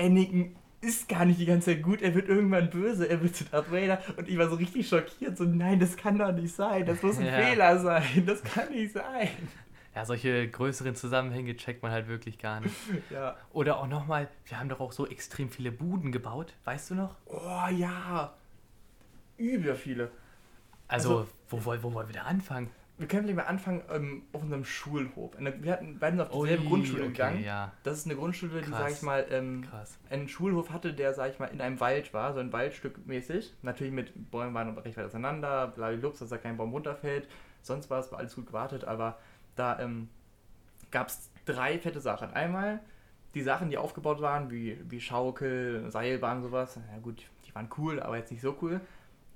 Anakin 0.00 0.56
ist 0.80 1.08
gar 1.08 1.24
nicht 1.24 1.40
die 1.40 1.46
ganze 1.46 1.72
Zeit 1.74 1.82
gut, 1.82 2.02
er 2.02 2.14
wird 2.14 2.28
irgendwann 2.28 2.70
böse, 2.70 3.08
er 3.08 3.20
wird 3.22 3.34
zu 3.34 3.44
Darth 3.44 3.70
Vader 3.72 4.00
und 4.16 4.28
ich 4.28 4.38
war 4.38 4.48
so 4.48 4.54
richtig 4.56 4.88
schockiert, 4.88 5.36
so 5.36 5.44
nein, 5.44 5.80
das 5.80 5.96
kann 5.96 6.18
doch 6.18 6.32
nicht 6.32 6.54
sein, 6.54 6.86
das 6.86 7.02
muss 7.02 7.18
ein 7.18 7.26
Ja. 7.26 7.32
Fehler 7.40 7.78
sein, 7.80 8.24
das 8.26 8.42
kann 8.44 8.70
nicht 8.70 8.92
sein. 8.92 9.28
Ja, 9.94 10.04
solche 10.04 10.46
größeren 10.48 10.94
Zusammenhänge 10.94 11.56
checkt 11.56 11.82
man 11.82 11.90
halt 11.90 12.06
wirklich 12.06 12.38
gar 12.38 12.60
nicht. 12.60 12.74
Ja. 13.10 13.36
Oder 13.52 13.78
auch 13.78 13.88
nochmal, 13.88 14.28
wir 14.46 14.60
haben 14.60 14.68
doch 14.68 14.78
auch 14.80 14.92
so 14.92 15.06
extrem 15.08 15.50
viele 15.50 15.72
Buden 15.72 16.12
gebaut, 16.12 16.54
weißt 16.64 16.90
du 16.90 16.94
noch? 16.94 17.16
Oh 17.26 17.66
ja, 17.76 18.32
über 19.36 19.74
viele. 19.74 20.10
Also, 20.86 21.18
Also- 21.18 21.28
wo, 21.50 21.64
woll- 21.64 21.82
wo 21.82 21.92
wollen 21.94 22.08
wir 22.08 22.14
da 22.14 22.22
anfangen? 22.22 22.70
Wir 22.98 23.06
können 23.06 23.22
vielleicht 23.22 23.36
mal 23.36 23.44
anfangen 23.44 23.82
ähm, 23.90 24.22
auf 24.32 24.42
unserem 24.42 24.64
Schulhof. 24.64 25.30
Wir 25.38 25.72
hatten 25.72 25.98
beide 26.00 26.20
auf 26.20 26.42
dieselbe 26.42 26.64
Ui, 26.64 26.68
Grundschule 26.68 27.02
okay, 27.02 27.12
gegangen. 27.12 27.44
Ja, 27.44 27.72
Das 27.84 27.96
ist 27.98 28.06
eine 28.06 28.16
Grundschule, 28.16 28.60
die, 28.60 28.70
Krass. 28.70 28.80
sag 28.80 28.90
ich 28.90 29.02
mal, 29.02 29.26
ähm, 29.30 29.64
einen 30.10 30.28
Schulhof 30.28 30.70
hatte, 30.70 30.92
der, 30.92 31.14
sag 31.14 31.30
ich 31.30 31.38
mal, 31.38 31.46
in 31.46 31.60
einem 31.60 31.78
Wald 31.78 32.12
war, 32.12 32.34
so 32.34 32.40
ein 32.40 32.52
Waldstück 32.52 33.06
mäßig. 33.06 33.54
Natürlich 33.62 33.92
mit 33.92 34.30
Bäumen 34.32 34.52
waren 34.52 34.76
recht 34.78 34.96
weit 34.96 35.06
auseinander, 35.06 35.68
blablablubs, 35.68 36.18
dass 36.18 36.30
da 36.30 36.38
kein 36.38 36.56
Baum 36.56 36.72
runterfällt. 36.72 37.28
Sonst 37.62 37.88
war 37.88 38.00
es 38.00 38.10
war 38.10 38.18
alles 38.18 38.34
gut 38.34 38.46
gewartet, 38.46 38.84
aber 38.84 39.18
da 39.54 39.78
ähm, 39.78 40.08
gab 40.90 41.08
es 41.08 41.30
drei 41.44 41.78
fette 41.78 42.00
Sachen. 42.00 42.32
Einmal 42.32 42.80
die 43.34 43.42
Sachen, 43.42 43.70
die 43.70 43.78
aufgebaut 43.78 44.20
waren, 44.20 44.50
wie, 44.50 44.78
wie 44.88 45.00
Schaukel, 45.00 45.88
Seilbahn, 45.90 46.42
sowas. 46.42 46.80
Na 46.90 46.98
gut, 46.98 47.22
die 47.46 47.54
waren 47.54 47.68
cool, 47.78 48.00
aber 48.00 48.16
jetzt 48.16 48.32
nicht 48.32 48.40
so 48.40 48.56
cool. 48.62 48.80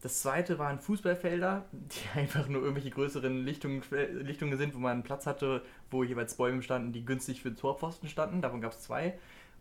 Das 0.02 0.20
zweite 0.20 0.58
waren 0.58 0.80
Fußballfelder, 0.80 1.64
die 1.72 2.08
einfach 2.18 2.48
nur 2.48 2.60
irgendwelche 2.60 2.90
größeren 2.90 3.44
Lichtungen, 3.44 3.82
Lichtungen 4.20 4.58
sind, 4.58 4.74
wo 4.74 4.78
man 4.78 5.04
Platz 5.04 5.26
hatte, 5.26 5.64
wo 5.90 6.02
jeweils 6.02 6.36
Bäume 6.36 6.62
standen, 6.62 6.92
die 6.92 7.04
günstig 7.04 7.40
für 7.40 7.54
Torpfosten 7.54 8.08
standen. 8.08 8.42
Davon 8.42 8.60
gab 8.60 8.72
es 8.72 8.82
zwei. 8.82 9.16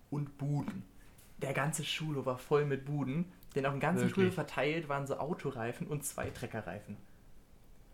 Und 0.10 0.38
Buden. 0.40 0.84
Der 1.38 1.54
ganze 1.54 1.84
Schulhof 1.84 2.26
war 2.26 2.38
voll 2.38 2.66
mit 2.66 2.86
Buden, 2.86 3.26
denn 3.56 3.66
auf 3.66 3.74
dem 3.74 3.80
ganzen 3.80 4.02
Wirklich? 4.02 4.16
Schulhof 4.16 4.34
verteilt 4.34 4.90
waren 4.90 5.08
so 5.08 5.18
Autoreifen 5.18 5.88
und 5.88 6.04
zwei 6.04 6.30
Treckerreifen. 6.30 6.98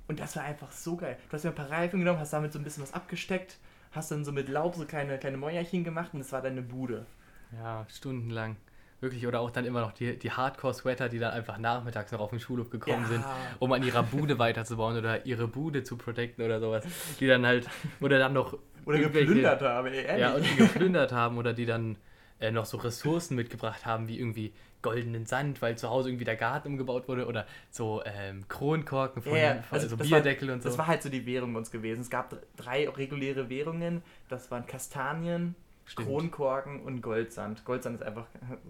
Und 0.08 0.22
das 0.22 0.36
war 0.38 0.44
einfach 0.44 0.72
so 0.72 0.96
geil. 0.96 1.18
Du 1.28 1.34
hast 1.34 1.44
dir 1.44 1.50
ein 1.50 1.56
paar 1.56 1.70
Reifen 1.70 2.00
genommen, 2.00 2.20
hast 2.20 2.32
damit 2.32 2.54
so 2.54 2.60
ein 2.60 2.64
bisschen 2.64 2.84
was 2.84 2.94
abgesteckt, 2.94 3.58
hast 3.92 4.10
dann 4.12 4.24
so 4.24 4.32
mit 4.32 4.48
Laub 4.48 4.76
so 4.76 4.86
kleine, 4.86 5.18
kleine 5.18 5.38
Mäuerchen 5.38 5.84
gemacht 5.84 6.14
und 6.14 6.20
das 6.20 6.32
war 6.32 6.42
deine 6.42 6.62
Bude. 6.62 7.06
Ja, 7.52 7.86
stundenlang. 7.90 8.56
Wirklich, 9.00 9.28
oder 9.28 9.42
auch 9.42 9.52
dann 9.52 9.66
immer 9.66 9.82
noch 9.82 9.92
die, 9.92 10.18
die 10.18 10.32
Hardcore-Sweater, 10.32 11.08
die 11.08 11.20
dann 11.20 11.32
einfach 11.32 11.60
nachmittags 11.60 12.12
noch 12.12 12.20
auf 12.20 12.32
den 12.32 12.40
Schulhof 12.40 12.72
gekommen 12.72 13.04
Ja. 13.04 13.10
sind, 13.10 13.26
um 13.60 13.72
an 13.72 13.84
ihrer 13.84 14.02
Bude 14.02 14.40
weiterzubauen 14.40 14.98
oder 14.98 15.26
ihre 15.26 15.48
Bude 15.48 15.84
zu 15.84 15.98
protecten 15.98 16.44
oder 16.44 16.60
sowas. 16.60 16.84
Die 17.20 17.28
dann 17.28 17.46
halt, 17.46 17.70
oder 18.00 18.18
dann 18.18 18.34
noch 18.34 18.58
Oder 18.86 18.98
geplündert 19.00 19.62
habe, 19.62 19.92
ey, 19.92 20.04
ehrlich. 20.04 20.22
Ja, 20.22 20.34
und 20.34 20.50
die 20.50 20.56
geplündert 20.56 21.12
haben 21.12 21.38
oder 21.38 21.54
die 21.54 21.68
dann 21.68 21.98
äh, 22.40 22.52
noch 22.52 22.66
so 22.66 22.78
Ressourcen 22.78 23.36
mitgebracht 23.36 23.86
haben, 23.86 24.08
wie 24.08 24.18
irgendwie 24.18 24.54
goldenen 24.82 25.26
Sand, 25.26 25.62
weil 25.62 25.78
zu 25.78 25.90
Hause 25.90 26.10
irgendwie 26.10 26.26
der 26.26 26.36
Garten 26.36 26.70
umgebaut 26.70 27.08
wurde 27.08 27.26
oder 27.28 27.46
so 27.70 28.02
ähm, 28.06 28.48
Kronkorken 28.48 29.22
von, 29.22 29.38
ja, 29.38 29.62
von 29.62 29.78
also 29.78 29.90
so 29.90 29.98
Bierdeckel 29.98 30.48
war, 30.48 30.56
und 30.56 30.64
so. 30.64 30.70
Das 30.70 30.78
war 30.78 30.88
halt 30.88 31.04
so 31.04 31.10
die 31.10 31.26
Währung 31.26 31.54
bei 31.54 31.60
uns 31.60 31.72
gewesen. 31.72 32.02
Es 32.02 32.10
gab 32.10 32.36
drei 32.56 32.88
reguläre 32.90 33.50
Währungen. 33.50 34.02
Das 34.30 34.50
waren 34.52 34.66
Kastanien, 34.66 35.56
Stimmt. 35.88 36.08
Kronkorken 36.08 36.82
und 36.82 37.02
Goldsand. 37.02 37.66
Goldsand 37.66 37.96
ist 37.96 38.04
einfach 38.06 38.28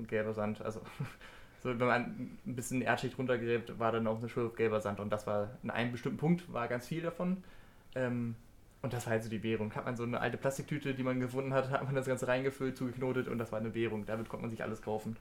gelber 0.08 0.34
Sand. 0.34 0.62
Also 0.62 0.82
so, 1.64 1.70
wenn 1.70 1.88
man 1.88 2.02
ein 2.46 2.56
bisschen 2.56 2.82
Erdschicht 2.82 3.18
runtergräbt, 3.18 3.80
war 3.80 3.92
dann 3.92 4.08
auf 4.08 4.20
eine 4.20 4.30
Schule 4.30 4.50
gelber 4.50 4.80
Sand. 4.80 5.00
Und 5.00 5.10
das 5.10 5.28
war 5.28 5.50
in 5.64 5.70
einem 5.70 5.92
bestimmten 5.92 6.18
Punkt, 6.18 6.52
war 6.54 6.68
ganz 6.68 6.88
viel 6.88 7.02
davon. 7.02 7.44
Ähm, 7.96 8.36
und 8.82 8.94
das 8.94 9.06
war 9.06 9.14
halt 9.14 9.24
so 9.24 9.30
die 9.30 9.42
Währung. 9.44 9.74
Hat 9.74 9.86
man 9.86 9.98
so 9.98 10.04
eine 10.04 10.20
alte 10.20 10.38
Plastiktüte, 10.38 10.94
die 10.94 11.04
man 11.04 11.20
gefunden 11.20 11.54
hat, 11.54 11.70
hat 11.72 11.84
man 11.84 11.96
das 11.96 12.06
Ganze 12.06 12.28
reingefüllt, 12.28 12.78
zugeknotet 12.78 13.28
und 13.28 13.40
das 13.40 13.52
war 13.52 13.60
eine 13.60 13.74
Währung. 13.74 14.06
Damit 14.06 14.30
konnte 14.30 14.44
man 14.44 14.52
sich 14.52 14.64
alles 14.64 14.82
kaufen. 14.82 15.18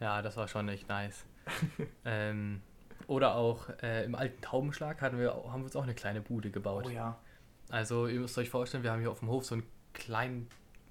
Ja, 0.00 0.22
das 0.22 0.36
war 0.36 0.46
schon 0.46 0.68
echt 0.68 0.88
nice. 0.88 1.24
ähm, 2.04 2.60
oder 3.06 3.34
auch 3.34 3.70
äh, 3.82 4.04
im 4.04 4.14
alten 4.14 4.40
Taubenschlag 4.42 5.00
hatten 5.00 5.18
wir, 5.18 5.30
haben 5.30 5.62
wir 5.62 5.64
uns 5.64 5.76
auch 5.76 5.82
eine 5.82 5.94
kleine 5.94 6.20
Bude 6.20 6.50
gebaut. 6.50 6.84
Oh 6.86 6.90
ja. 6.90 7.18
Also 7.70 8.06
ihr 8.06 8.20
müsst 8.20 8.36
euch 8.38 8.50
vorstellen, 8.50 8.84
wir 8.84 8.92
haben 8.92 9.00
hier 9.00 9.10
auf 9.10 9.20
dem 9.20 9.28
Hof 9.28 9.44
so 9.44 9.54
einen 9.54 9.64
kleinen, 9.94 10.48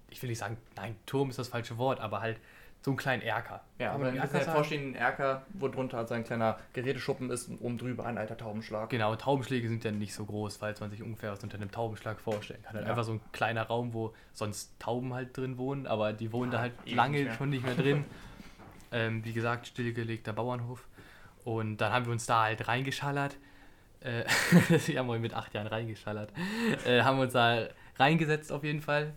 ich 0.10 0.22
will 0.22 0.30
nicht 0.30 0.40
sagen, 0.40 0.58
nein, 0.76 0.96
Turm 1.06 1.30
ist 1.30 1.40
das 1.40 1.50
falsche 1.50 1.78
Wort, 1.78 2.00
aber 2.00 2.22
halt 2.22 2.40
so 2.82 2.92
einen 2.92 2.98
kleinen 2.98 3.22
Erker. 3.22 3.62
Ja, 3.80 3.88
Kann 3.88 3.96
aber 3.96 4.04
man 4.06 4.14
ein 4.14 4.16
Erker 4.16 4.28
bisschen 4.28 4.46
sagen? 4.46 4.56
vorstehenden 4.56 4.96
Erker, 4.96 5.46
wo 5.50 5.68
drunter 5.68 6.06
so 6.08 6.14
ein 6.14 6.24
kleiner 6.24 6.58
Geräteschuppen 6.74 7.30
ist 7.32 7.50
und 7.50 7.60
oben 7.60 7.78
drüber 7.78 8.06
ein 8.06 8.18
alter 8.18 8.38
Taubenschlag. 8.38 8.90
Genau, 8.90 9.16
Taubenschläge 9.16 9.68
sind 9.68 9.84
ja 9.84 9.92
nicht 9.92 10.14
so 10.14 10.26
groß, 10.26 10.58
falls 10.58 10.80
man 10.80 10.90
sich 10.90 11.04
ungefähr 11.04 11.32
was 11.32 11.44
unter 11.44 11.58
einem 11.58 11.72
Taubenschlag 11.72 12.20
vorstellen 12.20 12.62
kann. 12.64 12.76
Halt 12.76 12.86
Ja. 12.86 12.92
Einfach 12.92 13.04
so 13.04 13.14
ein 13.14 13.22
kleiner 13.34 13.64
Raum, 13.64 13.94
wo 13.94 14.14
sonst 14.32 14.80
Tauben 14.80 15.14
halt 15.14 15.36
drin 15.36 15.58
wohnen, 15.58 15.86
aber 15.88 16.14
die 16.14 16.32
wohnen 16.32 16.52
Ja, 16.52 16.58
da 16.58 16.62
halt 16.64 16.74
lange 16.86 17.24
nicht 17.24 17.36
schon 17.36 17.50
nicht 17.50 17.66
mehr 17.66 17.76
drin. 17.76 18.06
ähm, 18.92 19.26
wie 19.26 19.34
gesagt, 19.34 19.68
stillgelegter 19.68 20.32
Bauernhof. 20.34 20.88
Und 21.44 21.78
dann 21.78 21.92
haben 21.92 22.06
wir 22.06 22.12
uns 22.14 22.26
da 22.26 22.44
halt 22.44 22.68
reingeschallert. 22.68 23.38
Äh, 24.00 24.24
wir 24.86 25.00
haben 25.00 25.08
wohl 25.08 25.20
mit 25.20 25.34
acht 25.34 25.54
Jahren 25.54 25.68
reingeschallert. 25.68 26.32
Äh, 26.86 27.02
haben 27.02 27.20
uns 27.20 27.34
da 27.34 27.68
reingesetzt 27.98 28.52
auf 28.52 28.64
jeden 28.64 28.82
Fall. 28.82 29.14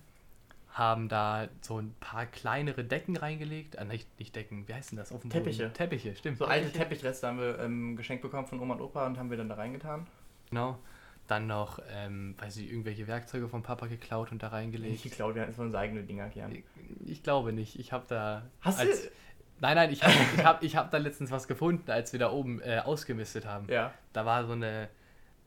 Haben 0.73 1.09
da 1.09 1.49
so 1.63 1.79
ein 1.81 1.95
paar 1.99 2.27
kleinere 2.27 2.85
Decken 2.85 3.17
reingelegt. 3.17 3.79
Ah, 3.79 3.85
nicht, 3.85 4.07
nicht 4.21 4.37
Decken, 4.37 4.69
wie 4.69 4.75
heißt 4.75 4.93
denn 4.93 4.99
das? 4.99 5.11
Auf 5.13 5.23
dem 5.23 5.31
Boden? 5.31 5.45
Teppiche. 5.45 5.73
Teppiche, 5.73 6.15
stimmt. 6.15 6.39
So 6.39 6.45
alte 6.45 6.67
Teppiche. 6.67 6.79
Teppichreste 6.85 7.27
haben 7.27 7.39
wir 7.39 7.59
ähm, 7.59 7.97
geschenkt 7.97 8.23
bekommen 8.23 8.47
von 8.47 8.61
Oma 8.61 8.75
und 8.75 8.81
Opa 8.81 9.07
und 9.07 9.19
haben 9.19 9.31
wir 9.31 9.37
dann 9.37 9.49
da 9.49 9.57
reingetan. 9.57 10.07
Genau. 10.51 10.79
Dann 11.27 11.47
noch, 11.47 11.81
ähm, 11.89 12.35
weiß 12.39 12.57
ich, 12.57 12.71
irgendwelche 12.71 13.07
Werkzeuge 13.07 13.49
vom 13.49 13.63
Papa 13.63 13.87
geklaut 13.87 14.33
und 14.33 14.43
da 14.43 14.47
Nicht 14.47 14.55
reingelegt. 14.55 15.03
geklaut, 15.03 15.35
wir 15.35 15.43
hatten 15.43 15.55
von 15.55 15.67
unsere 15.67 15.83
eigene 15.83 16.03
Dinger 16.03 16.27
hier. 16.27 16.49
Ich, 16.51 16.65
ich 17.05 17.23
glaube 17.23 17.53
nicht. 17.53 17.79
Ich 17.79 17.93
habe 17.93 18.05
da. 18.09 18.43
Hast 18.61 18.81
als, 18.81 19.03
du? 19.03 19.09
Nein, 19.61 19.77
nein, 19.77 19.93
ich 19.93 20.03
habe 20.03 20.13
ich 20.13 20.45
hab, 20.45 20.63
ich 20.63 20.77
hab 20.77 20.91
da 20.91 20.99
letztens 20.99 21.31
was 21.31 21.47
gefunden, 21.47 21.91
als 21.91 22.13
wir 22.13 22.19
da 22.21 22.31
oben 22.33 22.61
äh, 22.63 22.81
ausgemistet 22.85 23.45
haben. 23.45 23.69
Ja. 23.69 23.93
Da 24.13 24.25
war 24.25 24.45
so 24.45 24.53
eine. 24.53 24.89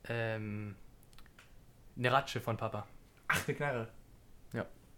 Ähm, 0.08 0.74
eine 1.96 2.12
Ratsche 2.12 2.40
von 2.40 2.56
Papa. 2.56 2.86
Ach, 3.28 3.46
eine 3.46 3.56
Knarre. 3.56 3.88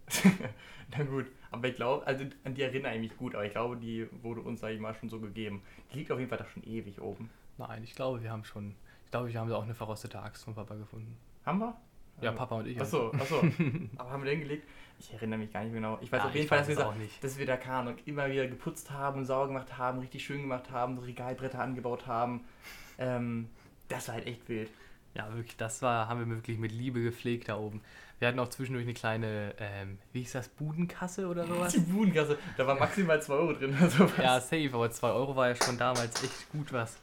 Na 0.97 1.03
gut, 1.03 1.25
aber 1.51 1.67
ich 1.67 1.75
glaube, 1.75 2.05
also 2.07 2.25
an 2.43 2.53
die 2.53 2.61
erinnere 2.61 2.95
ich 2.95 3.01
mich 3.01 3.17
gut, 3.17 3.35
aber 3.35 3.45
ich 3.45 3.51
glaube, 3.51 3.75
die 3.77 4.07
wurde 4.21 4.41
uns, 4.41 4.61
sag 4.61 4.71
ich 4.71 4.79
mal, 4.79 4.93
schon 4.95 5.09
so 5.09 5.19
gegeben. 5.19 5.61
Die 5.91 5.99
liegt 5.99 6.11
auf 6.11 6.17
jeden 6.19 6.29
Fall 6.29 6.37
da 6.37 6.45
schon 6.45 6.63
ewig 6.63 7.01
oben. 7.01 7.29
Nein, 7.57 7.83
ich 7.83 7.93
glaube, 7.95 8.21
wir 8.23 8.31
haben 8.31 8.43
schon. 8.43 8.75
Ich 9.05 9.11
glaube, 9.11 9.31
wir 9.31 9.39
haben 9.39 9.51
auch 9.51 9.63
eine 9.63 9.73
verrostete 9.75 10.19
Axt 10.21 10.43
von 10.43 10.53
Papa 10.55 10.75
gefunden. 10.75 11.17
Haben 11.45 11.59
wir? 11.59 11.75
Ja, 12.21 12.31
Papa 12.31 12.55
und 12.55 12.67
ich. 12.67 12.79
Achso, 12.81 13.11
achso. 13.11 13.39
aber 13.97 14.09
haben 14.09 14.23
wir 14.23 14.31
den 14.31 14.39
gelegt? 14.41 14.67
Ich 14.99 15.13
erinnere 15.13 15.37
mich 15.39 15.51
gar 15.53 15.61
nicht 15.63 15.71
mehr 15.71 15.81
genau. 15.81 15.99
Ich 16.01 16.11
weiß 16.11 16.21
Ja, 16.23 16.27
auf 16.29 16.35
jeden 16.35 16.47
Fall, 16.47 16.57
dass 16.59 16.67
wir, 16.67 16.75
da- 16.75 16.89
auch 16.89 16.95
nicht. 16.95 17.23
dass 17.23 17.37
wir 17.37 17.45
da 17.45 17.57
kamen 17.57 17.89
und 17.89 18.07
immer 18.07 18.29
wieder 18.31 18.47
geputzt 18.47 18.89
haben, 18.91 19.23
sauber 19.25 19.47
gemacht 19.47 19.77
haben, 19.77 19.99
richtig 19.99 20.25
schön 20.25 20.41
gemacht 20.41 20.71
haben, 20.71 20.95
so 20.95 21.01
Regalbretter 21.03 21.59
angebaut 21.59 22.07
haben. 22.07 22.41
Ähm, 22.97 23.49
das 23.89 24.07
war 24.07 24.15
halt 24.15 24.25
echt 24.25 24.49
wild. 24.49 24.71
Ja, 25.13 25.31
wirklich, 25.35 25.57
das 25.57 25.81
war, 25.81 26.07
haben 26.09 26.19
wir 26.27 26.35
wirklich 26.37 26.57
mit 26.57 26.71
Liebe 26.71 27.01
gepflegt 27.01 27.49
da 27.49 27.57
oben. 27.57 27.81
Wir 28.19 28.27
hatten 28.27 28.39
auch 28.39 28.49
zwischendurch 28.49 28.85
eine 28.85 28.95
kleine, 28.95 29.53
ähm, 29.59 29.99
wie 30.11 30.21
hieß 30.21 30.31
das, 30.31 30.49
Budenkasse 30.49 31.27
oder 31.27 31.45
sowas? 31.45 31.73
Die 31.73 31.79
Budengasse, 31.79 32.37
da 32.57 32.65
war 32.65 32.75
maximal 32.75 33.21
2 33.21 33.33
Euro 33.33 33.53
drin 33.53 33.75
oder 33.77 33.89
sowas. 33.89 34.17
Ja, 34.17 34.39
safe, 34.39 34.69
aber 34.73 34.89
2 34.89 35.11
Euro 35.11 35.35
war 35.35 35.49
ja 35.49 35.55
schon 35.55 35.77
damals 35.77 36.23
echt 36.23 36.49
gut 36.51 36.73
was. 36.73 36.97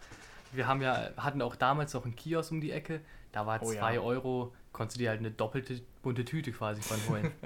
Wir 0.53 0.67
haben 0.67 0.83
ja, 0.83 1.11
hatten 1.17 1.41
auch 1.43 1.55
damals 1.55 1.95
noch 1.95 2.05
einen 2.05 2.17
Kiosk 2.17 2.51
um 2.51 2.61
die 2.61 2.73
Ecke. 2.73 3.01
Da 3.31 3.47
war 3.47 3.61
Oh 3.63 3.73
2 3.73 3.95
ja. 3.95 4.01
Euro, 4.01 4.53
konntest 4.73 4.97
du 4.97 5.03
dir 5.03 5.11
halt 5.11 5.21
eine 5.21 5.31
doppelte 5.31 5.81
bunte 6.03 6.25
Tüte 6.25 6.51
quasi 6.53 6.83
von 6.83 6.99
holen. 7.09 7.31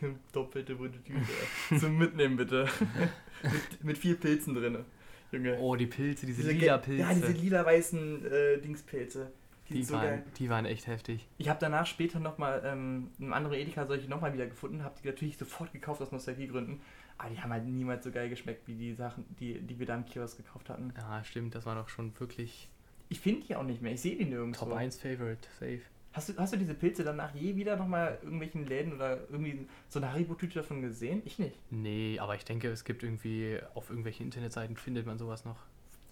Eine 0.00 0.16
doppelte 0.32 0.74
bunte 0.74 0.98
Tüte. 1.04 1.78
Zum 1.78 1.96
Mitnehmen 1.96 2.36
bitte. 2.36 2.66
mit, 3.44 3.84
mit 3.84 3.98
vier 3.98 4.16
Pilzen 4.16 4.54
drin. 4.56 4.84
Junge. 5.30 5.56
Oh, 5.60 5.76
die 5.76 5.86
Pilze, 5.86 6.26
diese, 6.26 6.42
Diese 6.42 6.52
lila 6.52 6.78
Pilze. 6.78 7.00
Ja, 7.00 7.14
diese 7.14 7.30
lila-weißen 7.30 8.26
äh, 8.26 8.58
Dingspilze. 8.58 9.30
Die, 9.72 9.82
so 9.82 9.94
waren, 9.94 10.02
geil. 10.02 10.24
die 10.38 10.50
waren 10.50 10.64
echt 10.66 10.86
heftig. 10.86 11.28
Ich 11.38 11.48
habe 11.48 11.58
danach 11.60 11.86
später 11.86 12.20
nochmal 12.20 12.62
ähm, 12.64 13.10
in 13.18 13.24
einem 13.24 13.32
anderen 13.32 13.56
Edeka 13.56 13.86
solche 13.86 14.08
nochmal 14.08 14.32
wieder 14.32 14.46
gefunden, 14.46 14.84
habe 14.84 14.94
die 15.02 15.06
natürlich 15.06 15.36
sofort 15.36 15.72
gekauft 15.72 16.00
aus 16.02 16.12
Nostalgiegründen. 16.12 16.80
Aber 17.18 17.30
die 17.30 17.40
haben 17.40 17.52
halt 17.52 17.66
niemals 17.66 18.04
so 18.04 18.10
geil 18.10 18.28
geschmeckt 18.28 18.66
wie 18.66 18.74
die 18.74 18.94
Sachen, 18.94 19.24
die, 19.38 19.60
die 19.60 19.78
wir 19.78 19.86
da 19.86 19.94
im 19.94 20.04
Kiosk 20.04 20.38
gekauft 20.38 20.70
hatten. 20.70 20.92
Ja, 20.96 21.22
stimmt, 21.24 21.54
das 21.54 21.66
war 21.66 21.74
doch 21.74 21.88
schon 21.88 22.18
wirklich 22.18 22.68
Ich 23.08 23.20
finde 23.20 23.46
die 23.46 23.56
auch 23.56 23.62
nicht 23.62 23.82
mehr, 23.82 23.92
ich 23.92 24.00
sehe 24.00 24.16
die 24.16 24.24
nirgendwo. 24.24 24.64
Top 24.64 24.74
1 24.74 24.98
Favorite, 24.98 25.48
safe. 25.58 25.82
Hast 26.12 26.28
du, 26.28 26.36
hast 26.36 26.52
du 26.52 26.58
diese 26.58 26.74
Pilze 26.74 27.04
danach 27.04 27.34
je 27.34 27.56
wieder 27.56 27.76
nochmal 27.76 28.18
irgendwelchen 28.22 28.66
Läden 28.66 28.92
oder 28.92 29.20
irgendwie 29.30 29.66
so 29.88 29.98
eine 29.98 30.12
Haribo-Tüte 30.12 30.60
davon 30.60 30.82
gesehen? 30.82 31.22
Ich 31.24 31.38
nicht. 31.38 31.58
Nee, 31.70 32.18
aber 32.18 32.34
ich 32.34 32.44
denke, 32.44 32.68
es 32.68 32.84
gibt 32.84 33.02
irgendwie, 33.02 33.58
auf 33.74 33.88
irgendwelchen 33.88 34.26
Internetseiten 34.26 34.76
findet 34.76 35.06
man 35.06 35.18
sowas 35.18 35.46
noch. 35.46 35.56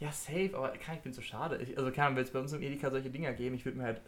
Ja, 0.00 0.10
safe, 0.12 0.50
aber 0.54 0.70
kann, 0.70 0.96
ich 0.96 1.02
bin 1.02 1.12
so 1.12 1.20
schade. 1.22 1.58
Ich, 1.58 1.76
also 1.76 1.92
kann 1.92 2.16
wenn 2.16 2.22
es 2.24 2.30
bei 2.30 2.38
uns 2.40 2.52
im 2.52 2.62
Edeka 2.62 2.90
solche 2.90 3.10
Dinger 3.10 3.32
geben, 3.34 3.54
ich 3.54 3.64
würde 3.64 3.78
mir 3.78 3.84
halt 3.84 4.00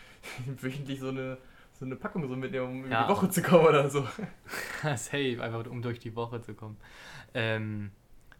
wöchentlich 0.60 0.98
so 1.00 1.08
eine, 1.08 1.38
so 1.78 1.84
eine 1.84 1.94
Packung 1.96 2.26
so 2.28 2.34
mitnehmen, 2.36 2.66
um 2.66 2.80
über 2.84 2.90
Ja. 2.90 3.04
die 3.04 3.08
Woche 3.10 3.30
zu 3.30 3.42
kommen 3.42 3.66
oder 3.66 3.88
so. 3.88 4.06
Safe, 4.82 5.38
einfach 5.40 5.66
um 5.70 5.82
durch 5.82 6.00
die 6.00 6.14
Woche 6.16 6.40
zu 6.42 6.54
kommen. 6.54 6.76
Ähm, 7.32 7.92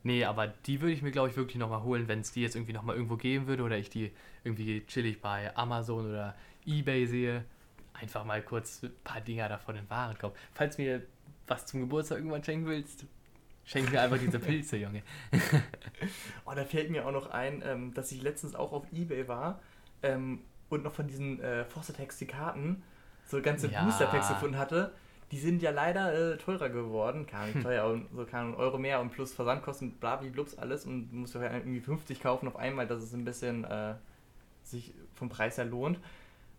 nee, 0.02 0.24
aber 0.24 0.48
die 0.48 0.80
würde 0.80 0.92
ich 0.94 1.02
mir, 1.02 1.12
glaube 1.12 1.30
ich, 1.30 1.36
wirklich 1.36 1.58
nochmal 1.58 1.82
holen, 1.84 2.08
wenn 2.08 2.20
es 2.20 2.32
die 2.32 2.42
jetzt 2.42 2.56
irgendwie 2.56 2.72
nochmal 2.72 2.96
irgendwo 2.96 3.16
geben 3.16 3.46
würde 3.46 3.62
oder 3.62 3.78
ich 3.78 3.88
die 3.88 4.10
irgendwie 4.42 4.84
chillig 4.86 5.20
bei 5.20 5.56
Amazon 5.56 6.08
oder 6.10 6.34
Ebay 6.66 7.06
sehe. 7.06 7.44
Einfach 7.94 8.24
mal 8.24 8.42
kurz 8.42 8.82
ein 8.82 8.92
paar 9.04 9.20
Dinger 9.20 9.48
davon 9.48 9.76
in 9.76 9.88
Waren 9.88 10.18
kaufen. 10.18 10.34
Falls 10.52 10.76
mir 10.76 11.02
was 11.46 11.66
zum 11.66 11.80
Geburtstag 11.80 12.18
irgendwann 12.18 12.42
schenken 12.42 12.66
willst, 12.66 13.06
schenk 13.66 13.92
mir 13.92 14.00
einfach 14.00 14.18
diese 14.18 14.38
Pilze, 14.38 14.78
Junge. 14.78 15.02
Oh, 16.46 16.52
da 16.54 16.64
fällt 16.64 16.90
mir 16.90 17.06
auch 17.06 17.12
noch 17.12 17.30
ein, 17.30 17.62
ähm, 17.66 17.92
dass 17.92 18.12
ich 18.12 18.22
letztens 18.22 18.54
auch 18.54 18.72
auf 18.72 18.84
Ebay 18.92 19.28
war 19.28 19.60
ähm, 20.02 20.40
und 20.68 20.84
noch 20.84 20.92
von 20.92 21.06
diesen 21.06 21.40
äh, 21.40 21.64
Forstertex 21.64 22.18
die 22.18 22.26
Karten 22.26 22.82
so 23.26 23.42
ganze 23.42 23.68
Ja. 23.68 23.84
Booster-Packs 23.84 24.28
gefunden 24.28 24.56
hatte. 24.56 24.92
Die 25.32 25.38
sind 25.38 25.60
ja 25.60 25.72
leider 25.72 26.34
äh, 26.34 26.36
teurer 26.38 26.68
geworden. 26.68 27.26
Keine 27.26 27.50
Ahnung, 27.50 27.62
teuer, 27.64 27.86
und 27.86 28.08
so 28.14 28.24
Ahnung, 28.30 28.54
Euro 28.56 28.78
mehr 28.78 29.00
und 29.00 29.10
plus 29.10 29.32
Versandkosten, 29.34 29.98
blablablups 29.98 30.56
alles. 30.56 30.86
Und 30.86 31.10
du 31.10 31.16
musst 31.16 31.34
ja 31.34 31.42
irgendwie 31.42 31.80
50 31.80 32.20
kaufen 32.20 32.46
auf 32.46 32.56
einmal, 32.56 32.86
dass 32.86 33.02
es 33.02 33.12
ein 33.12 33.24
bisschen 33.24 33.64
äh, 33.64 33.94
sich 34.62 34.94
vom 35.14 35.28
Preis 35.28 35.58
her 35.58 35.64
lohnt. 35.64 35.98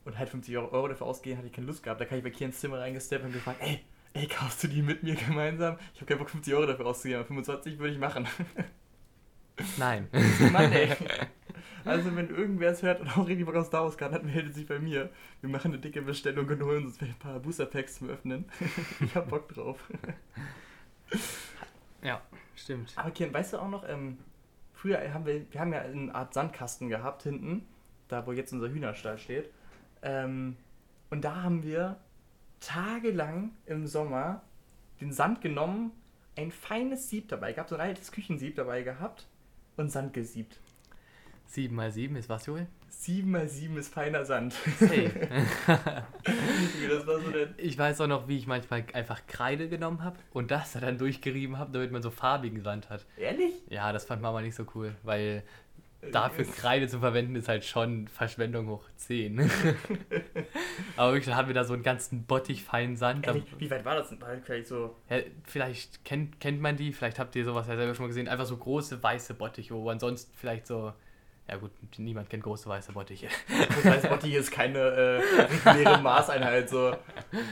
Und 0.04 0.18
halt 0.20 0.30
50 0.30 0.58
Euro, 0.58 0.72
Euro 0.74 0.88
dafür 0.90 1.08
ausgehen, 1.08 1.38
hatte 1.38 1.48
ich 1.48 1.54
keine 1.54 1.68
Lust 1.68 1.84
gehabt. 1.84 2.02
Da 2.02 2.06
kann 2.06 2.18
ich 2.18 2.24
bei 2.26 2.30
Kier 2.30 2.48
ins 2.48 2.60
Zimmer 2.60 2.80
reingesteppt 2.80 3.24
und 3.24 3.32
gefragt, 3.32 3.60
ey, 3.62 3.80
ey, 4.18 4.28
kaufst 4.28 4.64
du 4.64 4.68
die 4.68 4.82
mit 4.82 5.04
mir 5.04 5.16
gemeinsam? 5.16 5.78
Ich 5.94 6.02
habe 6.02 6.08
keinen 6.08 6.20
Bock, 6.20 6.30
50 6.30 6.54
Euro 6.54 6.66
dafür 6.66 6.88
auszugeben, 6.88 7.20
aber 7.20 7.28
25 7.28 7.80
würde 7.80 7.94
ich 7.94 8.00
machen. 8.00 8.28
Nein. 9.78 10.08
Mann, 10.52 10.72
ey. 10.72 10.96
Also, 11.86 12.16
wenn 12.16 12.30
irgendwer 12.30 12.72
es 12.72 12.84
hört 12.84 13.00
und 13.02 13.18
auch 13.18 13.28
richtig 13.28 13.46
Bock 13.46 13.56
auf 13.56 13.68
Star 13.68 13.84
Wars 13.84 13.98
kann, 13.98 14.12
dann 14.12 14.26
meldet 14.26 14.56
sich 14.56 14.68
bei 14.68 14.80
mir. 14.80 15.10
Wir 15.42 15.50
machen 15.50 15.72
eine 15.72 15.80
dicke 15.80 16.02
Bestellung 16.02 16.48
und 16.48 16.62
holen 16.62 16.86
uns 16.86 17.02
ein 17.02 17.16
paar 17.20 17.40
Booster 17.40 17.66
Packs 17.66 17.96
zum 17.96 18.10
Öffnen. 18.10 18.46
ich 19.00 19.16
hab 19.16 19.30
Bock 19.30 19.48
drauf. 19.50 19.78
ja, 22.02 22.22
stimmt. 22.56 22.94
Aber 22.96 23.12
Kian, 23.12 23.34
weißt 23.34 23.54
du 23.54 23.60
auch 23.60 23.70
noch, 23.70 23.88
ähm, 23.88 24.18
früher 24.74 25.14
haben 25.14 25.26
wir, 25.26 25.52
wir 25.52 25.62
haben 25.62 25.74
ja 25.74 25.82
eine 25.82 26.14
Art 26.14 26.34
Sandkasten 26.34 26.90
gehabt 26.90 27.24
hinten, 27.24 27.66
da 28.10 28.26
wo 28.28 28.32
jetzt 28.32 28.52
unser 28.52 28.70
Hühnerstall 28.70 29.18
steht. 29.18 29.50
Ähm, 30.02 30.58
und 31.10 31.24
da 31.24 31.42
haben 31.42 31.64
wir 31.64 31.98
tagelang 32.60 33.52
im 33.66 33.88
Sommer 33.88 34.42
den 35.02 35.12
Sand 35.12 35.42
genommen, 35.42 35.92
ein 36.36 36.52
feines 36.52 37.10
Sieb 37.10 37.28
dabei 37.30 37.54
gehabt, 37.54 37.70
so 37.70 37.76
ein 37.76 37.82
altes 37.82 38.12
Küchensieb 38.12 38.56
dabei 38.56 38.84
gehabt 38.84 39.28
und 39.76 39.92
Sand 39.92 40.14
gesiebt. 40.14 40.60
7 41.48 41.74
mal 41.74 41.92
7 41.92 42.16
ist 42.16 42.30
was, 42.30 42.46
Joel? 42.46 42.68
7 42.90 43.30
mal 43.30 43.48
7 43.48 43.78
ist 43.78 43.94
feiner 43.94 44.26
Sand. 44.26 44.56
War 47.06 47.20
so 47.22 47.32
ich 47.58 47.78
weiß 47.78 48.02
auch 48.02 48.08
noch, 48.08 48.28
wie 48.28 48.38
ich 48.38 48.48
manchmal 48.48 48.84
einfach 48.94 49.22
Kreide 49.28 49.70
genommen 49.70 50.04
habe 50.04 50.18
und 50.34 50.52
das 50.52 50.74
dann 50.74 50.98
durchgerieben 50.98 51.58
habe, 51.58 51.72
damit 51.72 51.92
man 51.92 52.02
so 52.02 52.10
farbigen 52.10 52.62
Sand 52.64 52.90
hat. 52.90 53.06
Ehrlich? 53.18 53.54
Ja, 53.70 53.94
das 53.94 54.06
fand 54.06 54.22
Mama 54.22 54.42
nicht 54.42 54.56
so 54.56 54.66
cool, 54.76 54.96
weil 55.04 55.44
dafür 56.12 56.46
Kreide 56.46 56.88
zu 56.88 57.00
verwenden 57.00 57.36
ist 57.36 57.48
halt 57.48 57.66
schon 57.66 58.08
Verschwendung 58.08 58.68
hoch 58.68 58.84
10. 58.98 59.38
Aber 60.96 61.12
wirklich, 61.12 61.26
dann 61.26 61.36
haben 61.36 61.48
wir 61.48 61.56
da 61.56 61.64
so 61.64 61.74
einen 61.74 61.84
ganzen 61.84 62.24
Bottich 62.24 62.64
feinen 62.64 62.96
Sand. 62.98 63.26
Ehrlich? 63.26 63.44
Wie 63.58 63.70
weit 63.70 63.86
war 63.86 63.96
das 63.96 64.10
denn? 64.10 64.20
Vielleicht 64.44 64.68
so. 64.68 64.96
ja, 65.10 65.18
vielleicht 65.46 66.04
kennt, 66.06 66.40
kennt 66.40 66.62
man 66.62 66.76
die, 66.76 66.94
vielleicht 66.94 67.20
habt 67.20 67.36
ihr 67.36 67.46
sowas 67.46 67.68
ja 67.68 67.76
selber 67.76 67.96
schon 67.96 68.06
mal 68.06 68.08
gesehen. 68.08 68.28
Einfach 68.28 68.46
so 68.46 68.58
große 68.58 69.02
weiße 69.02 69.34
Bottiche, 69.34 69.74
wo 69.74 69.90
ansonsten 69.90 70.32
vielleicht 70.36 70.68
so. 70.68 70.94
Ja 71.50 71.56
gut, 71.56 71.72
niemand 71.98 72.30
kennt 72.30 72.44
große 72.44 72.68
weiße 72.68 72.92
Bottiche. 72.92 73.30
Das 73.70 73.86
heißt, 73.86 74.10
Botti 74.10 74.36
ist 74.36 74.52
keine 74.52 74.80
äh, 74.80 75.22
reguläre 75.70 75.98
Maßeinheit, 76.02 76.70
so, 76.70 76.94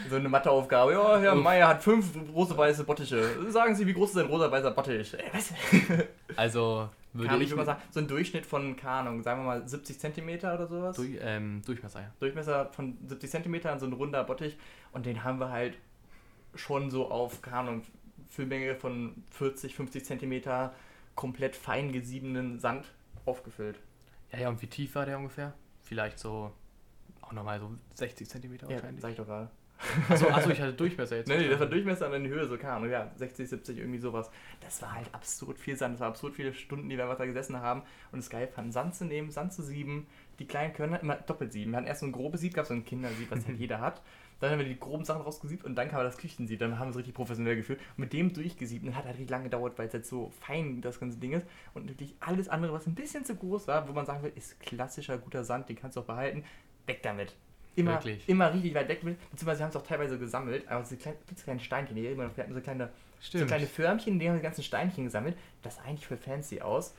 so 0.10 0.18
eine 0.18 0.28
Matheaufgabe. 0.28 0.92
Ja, 0.92 1.18
Herr 1.18 1.34
Meier 1.34 1.70
hat 1.70 1.82
fünf 1.82 2.12
große 2.34 2.58
weiße 2.58 2.84
Bottiche. 2.84 3.24
Sagen 3.50 3.74
Sie, 3.74 3.88
wie 3.88 3.94
groß 3.94 4.10
ist 4.10 4.18
ein 4.18 4.26
roter 4.26 4.52
weißer 4.52 4.72
Bottich? 4.72 5.14
Ey, 5.14 5.24
was? 5.32 5.54
Also 6.36 6.90
Würde 7.16 7.32
würde 7.32 7.44
ich 7.44 7.56
mal 7.56 7.66
sagen, 7.66 7.82
so 7.92 8.00
ein 8.00 8.08
Durchschnitt 8.08 8.46
von, 8.46 8.76
keine 8.76 8.92
Ahnung, 9.10 9.24
sagen 9.24 9.42
wir 9.42 9.46
mal 9.46 9.68
70 9.68 10.00
Zentimeter 10.00 10.54
oder 10.54 10.68
sowas. 10.68 10.96
durch, 10.98 11.18
ähm, 11.22 11.62
Durchmesser, 11.66 12.02
ja. 12.02 12.12
Durchmesser 12.20 12.72
von 12.74 12.98
70 13.08 13.32
Zentimetern, 13.32 13.80
so 13.80 13.86
ein 13.86 13.94
runder 13.94 14.24
Bottich. 14.24 14.58
Und 14.92 15.06
den 15.06 15.24
haben 15.24 15.40
wir 15.40 15.50
halt 15.50 15.78
schon 16.56 16.90
so 16.90 17.10
auf, 17.10 17.42
keine 17.42 17.58
Ahnung, 17.58 17.82
Füllmenge 18.30 18.76
von 18.76 19.24
40, 19.32 19.76
50 19.76 20.06
Zentimeter 20.06 20.74
komplett 21.16 21.56
fein 21.56 21.92
gesiebenen 21.92 22.60
Sand 22.60 22.86
aufgefüllt. 23.26 23.80
Ja, 24.32 24.40
ja, 24.40 24.50
und 24.50 24.62
wie 24.62 24.68
tief 24.68 24.96
war 24.96 25.06
der 25.06 25.18
ungefähr? 25.18 25.54
Vielleicht 25.84 26.20
so 26.20 26.52
auch 27.22 27.32
nochmal 27.32 27.60
so 27.60 27.72
60 27.94 28.30
Zentimeter 28.30 28.68
Ja, 28.68 28.76
wahrscheinlich. 28.76 29.02
sag 29.02 29.12
ich 29.12 29.18
doch 29.18 29.26
gerade. 29.26 29.50
Achso, 30.10 30.28
achso, 30.30 30.50
ich 30.50 30.62
hatte 30.62 30.74
Durchmesser 30.74 31.18
jetzt. 31.18 31.28
Nee, 31.28 31.38
nee, 31.38 31.50
das 31.50 31.60
war 31.60 31.68
Durchmesser 31.68 32.06
und 32.08 32.14
dann 32.14 32.24
die 32.24 32.30
Höhe, 32.30 32.48
so 32.48 32.58
keine 32.58 32.74
Ahnung, 32.74 32.90
ja, 32.90 33.12
60, 33.16 33.50
70, 33.50 33.78
irgendwie 33.78 34.00
sowas. 34.00 34.30
Das 34.62 34.82
war 34.82 34.94
halt 34.94 35.14
absurd 35.14 35.60
viel 35.60 35.76
Sand, 35.76 35.96
das 35.96 36.02
war 36.02 36.08
absurd 36.08 36.34
viele 36.34 36.54
Stunden, 36.54 36.90
die 36.90 36.98
wir 36.98 37.04
einfach 37.04 37.18
da 37.18 37.26
gesessen 37.26 37.60
haben 37.60 37.84
und 38.12 38.20
es 38.20 38.30
geil 38.30 38.48
fanden, 38.48 38.72
Sand 38.72 38.96
zu 38.96 39.06
nehmen, 39.06 39.32
Sand 39.32 39.54
zu 39.54 39.64
sieben. 39.64 40.08
Die 40.40 40.48
kleinen 40.48 40.74
können 40.74 40.94
halt 40.94 41.04
immer 41.04 41.16
doppelt 41.16 41.54
sieben. 41.54 41.72
Wir 41.72 41.78
hatten 41.78 41.88
erst 41.88 42.02
so 42.02 42.06
ein 42.06 42.12
grobes 42.12 42.42
Sieb, 42.42 42.54
gab 42.54 42.66
so 42.66 42.74
ein 42.74 42.86
Kindersieb, 42.86 43.32
was 43.32 43.46
halt 43.48 43.58
jeder 43.60 43.80
hat. 43.80 44.02
Dann 44.40 44.52
haben 44.52 44.60
wir 44.60 44.66
die 44.66 44.80
groben 44.80 45.06
Sachen 45.06 45.22
rausgesiebt 45.22 45.64
und 45.64 45.76
dann 45.76 45.90
kam 45.90 46.04
das 46.04 46.18
Küchensieb. 46.18 46.60
Dann 46.60 46.78
haben 46.78 46.88
wir 46.88 46.92
es 46.92 46.98
richtig 46.98 47.14
professionell 47.14 47.56
gefühlt. 47.56 47.80
Und 47.80 48.00
mit 48.00 48.14
dem 48.14 48.34
durchgesiebt, 48.34 48.86
und 48.86 48.96
hat 48.96 49.06
halt 49.06 49.16
richtig 49.16 49.30
lange 49.30 49.46
gedauert, 49.46 49.78
weil 49.78 49.88
es 49.88 49.94
halt 49.94 50.06
so 50.06 50.30
fein 50.42 50.82
das 50.82 51.00
ganze 51.00 51.18
Ding 51.20 51.32
ist. 51.32 51.48
Und 51.74 51.88
wirklich 51.88 52.16
alles 52.20 52.50
andere, 52.50 52.74
was 52.74 52.86
ein 52.86 52.96
bisschen 52.96 53.24
zu 53.24 53.36
groß 53.36 53.68
war, 53.68 53.88
wo 53.88 53.94
man 53.94 54.06
sagen 54.06 54.24
will, 54.24 54.34
ist 54.36 54.60
klassischer 54.60 55.18
guter 55.18 55.46
Sand, 55.46 55.70
den 55.70 55.78
kannst 55.78 55.96
du 55.96 56.02
auch 56.02 56.06
behalten, 56.06 56.44
weg 56.86 57.02
damit. 57.02 57.34
Immer, 57.76 57.92
Wirklich? 57.92 58.28
immer 58.30 58.54
richtig 58.54 58.74
weit 58.74 58.88
weg 58.88 59.04
mit. 59.04 59.20
Beziehungsweise 59.32 59.64
haben 59.64 59.70
es 59.70 59.76
auch 59.76 59.86
teilweise 59.86 60.18
gesammelt, 60.18 60.68
aber 60.68 60.86
so 60.86 60.96
kleine, 60.96 61.18
kleine 61.44 61.60
Steinchen, 61.60 61.96
die 61.96 62.06
immer 62.06 62.26
noch, 62.26 62.38
wir 62.38 62.44
hatten 62.44 62.54
so 62.54 62.62
kleine, 62.62 62.90
so 63.20 63.28
Stimmt. 63.28 63.48
kleine 63.48 63.68
Förmchen, 63.68 64.18
denen 64.18 64.32
haben 64.32 64.40
die 64.40 64.44
ganzen 64.44 64.64
Steinchen 64.64 65.04
gesammelt. 65.06 65.38
Das 65.62 65.76
sah 65.76 65.84
eigentlich 65.84 66.08
voll 66.08 66.18
fancy 66.18 66.62
aus. 66.62 66.96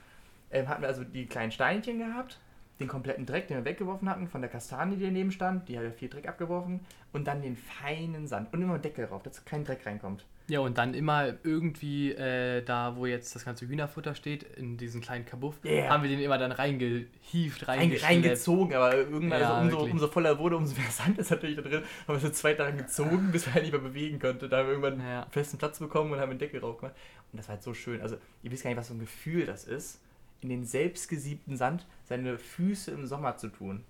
Ähm, 0.50 0.68
hatten 0.68 0.82
wir 0.82 0.88
also 0.88 1.02
die 1.02 1.26
kleinen 1.26 1.50
Steinchen 1.50 1.98
gehabt, 1.98 2.38
den 2.78 2.88
kompletten 2.88 3.26
Dreck, 3.26 3.48
den 3.48 3.56
wir 3.56 3.64
weggeworfen 3.64 4.08
hatten, 4.08 4.28
von 4.28 4.42
der 4.42 4.50
Kastanie, 4.50 4.96
die 4.96 5.04
daneben 5.04 5.32
stand, 5.32 5.68
die 5.68 5.76
hat 5.78 5.84
ja 5.84 5.90
viel 5.90 6.08
Dreck 6.08 6.28
abgeworfen, 6.28 6.80
und 7.12 7.26
dann 7.26 7.42
den 7.42 7.56
feinen 7.56 8.26
Sand 8.26 8.52
und 8.52 8.62
immer 8.62 8.78
Deckel 8.78 9.06
drauf, 9.06 9.22
dass 9.22 9.44
kein 9.44 9.64
Dreck 9.64 9.86
reinkommt. 9.86 10.24
Ja, 10.48 10.60
und 10.60 10.78
dann 10.78 10.94
immer 10.94 11.34
irgendwie 11.42 12.12
äh, 12.12 12.62
da, 12.62 12.94
wo 12.96 13.04
jetzt 13.06 13.34
das 13.34 13.44
ganze 13.44 13.66
Hühnerfutter 13.66 14.14
steht, 14.14 14.44
in 14.44 14.76
diesen 14.76 15.00
kleinen 15.00 15.24
Kabuff, 15.26 15.56
Ja. 15.64 15.88
haben 15.88 16.04
wir 16.04 16.10
den 16.10 16.20
immer 16.20 16.38
dann 16.38 16.52
reingehieft, 16.52 17.66
Rein, 17.66 17.80
reingeschleppt. 17.80 18.12
reingezogen, 18.12 18.74
aber 18.76 18.94
irgendwann, 18.94 19.40
Ja, 19.40 19.54
also 19.54 19.78
umso, 19.78 19.90
umso 19.92 20.06
voller 20.08 20.38
wurde, 20.38 20.56
umso 20.56 20.76
mehr 20.76 20.84
Sand 20.90 21.18
ist 21.18 21.30
natürlich 21.30 21.56
da 21.56 21.62
drin. 21.62 21.82
Haben 22.06 22.14
wir 22.14 22.20
so 22.20 22.30
zwei 22.30 22.54
Tage 22.54 22.76
gezogen, 22.76 23.30
bis 23.32 23.46
wir 23.46 23.54
halt 23.54 23.64
nicht 23.64 23.72
mehr 23.72 23.80
bewegen 23.80 24.20
konnten. 24.20 24.48
Da 24.48 24.58
haben 24.58 24.66
wir 24.66 24.72
irgendwann 24.74 25.00
Ja. 25.00 25.22
einen 25.22 25.30
festen 25.32 25.58
Platz 25.58 25.80
bekommen 25.80 26.12
und 26.12 26.20
haben 26.20 26.30
den 26.30 26.38
Deckel 26.38 26.60
drauf 26.60 26.78
gemacht. 26.78 26.94
Und 27.32 27.38
das 27.38 27.48
war 27.48 27.54
halt 27.56 27.64
so 27.64 27.74
schön. 27.74 28.00
Also, 28.00 28.16
ihr 28.44 28.50
wisst 28.52 28.62
gar 28.62 28.70
nicht, 28.70 28.78
was 28.78 28.86
so 28.86 28.94
ein 28.94 29.00
Gefühl 29.00 29.46
das 29.46 29.64
ist, 29.64 30.00
in 30.42 30.48
den 30.48 30.64
selbstgesiebten 30.64 31.56
Sand 31.56 31.86
seine 32.04 32.38
Füße 32.38 32.92
im 32.92 33.06
Sommer 33.06 33.36
zu 33.36 33.48
tun. 33.48 33.82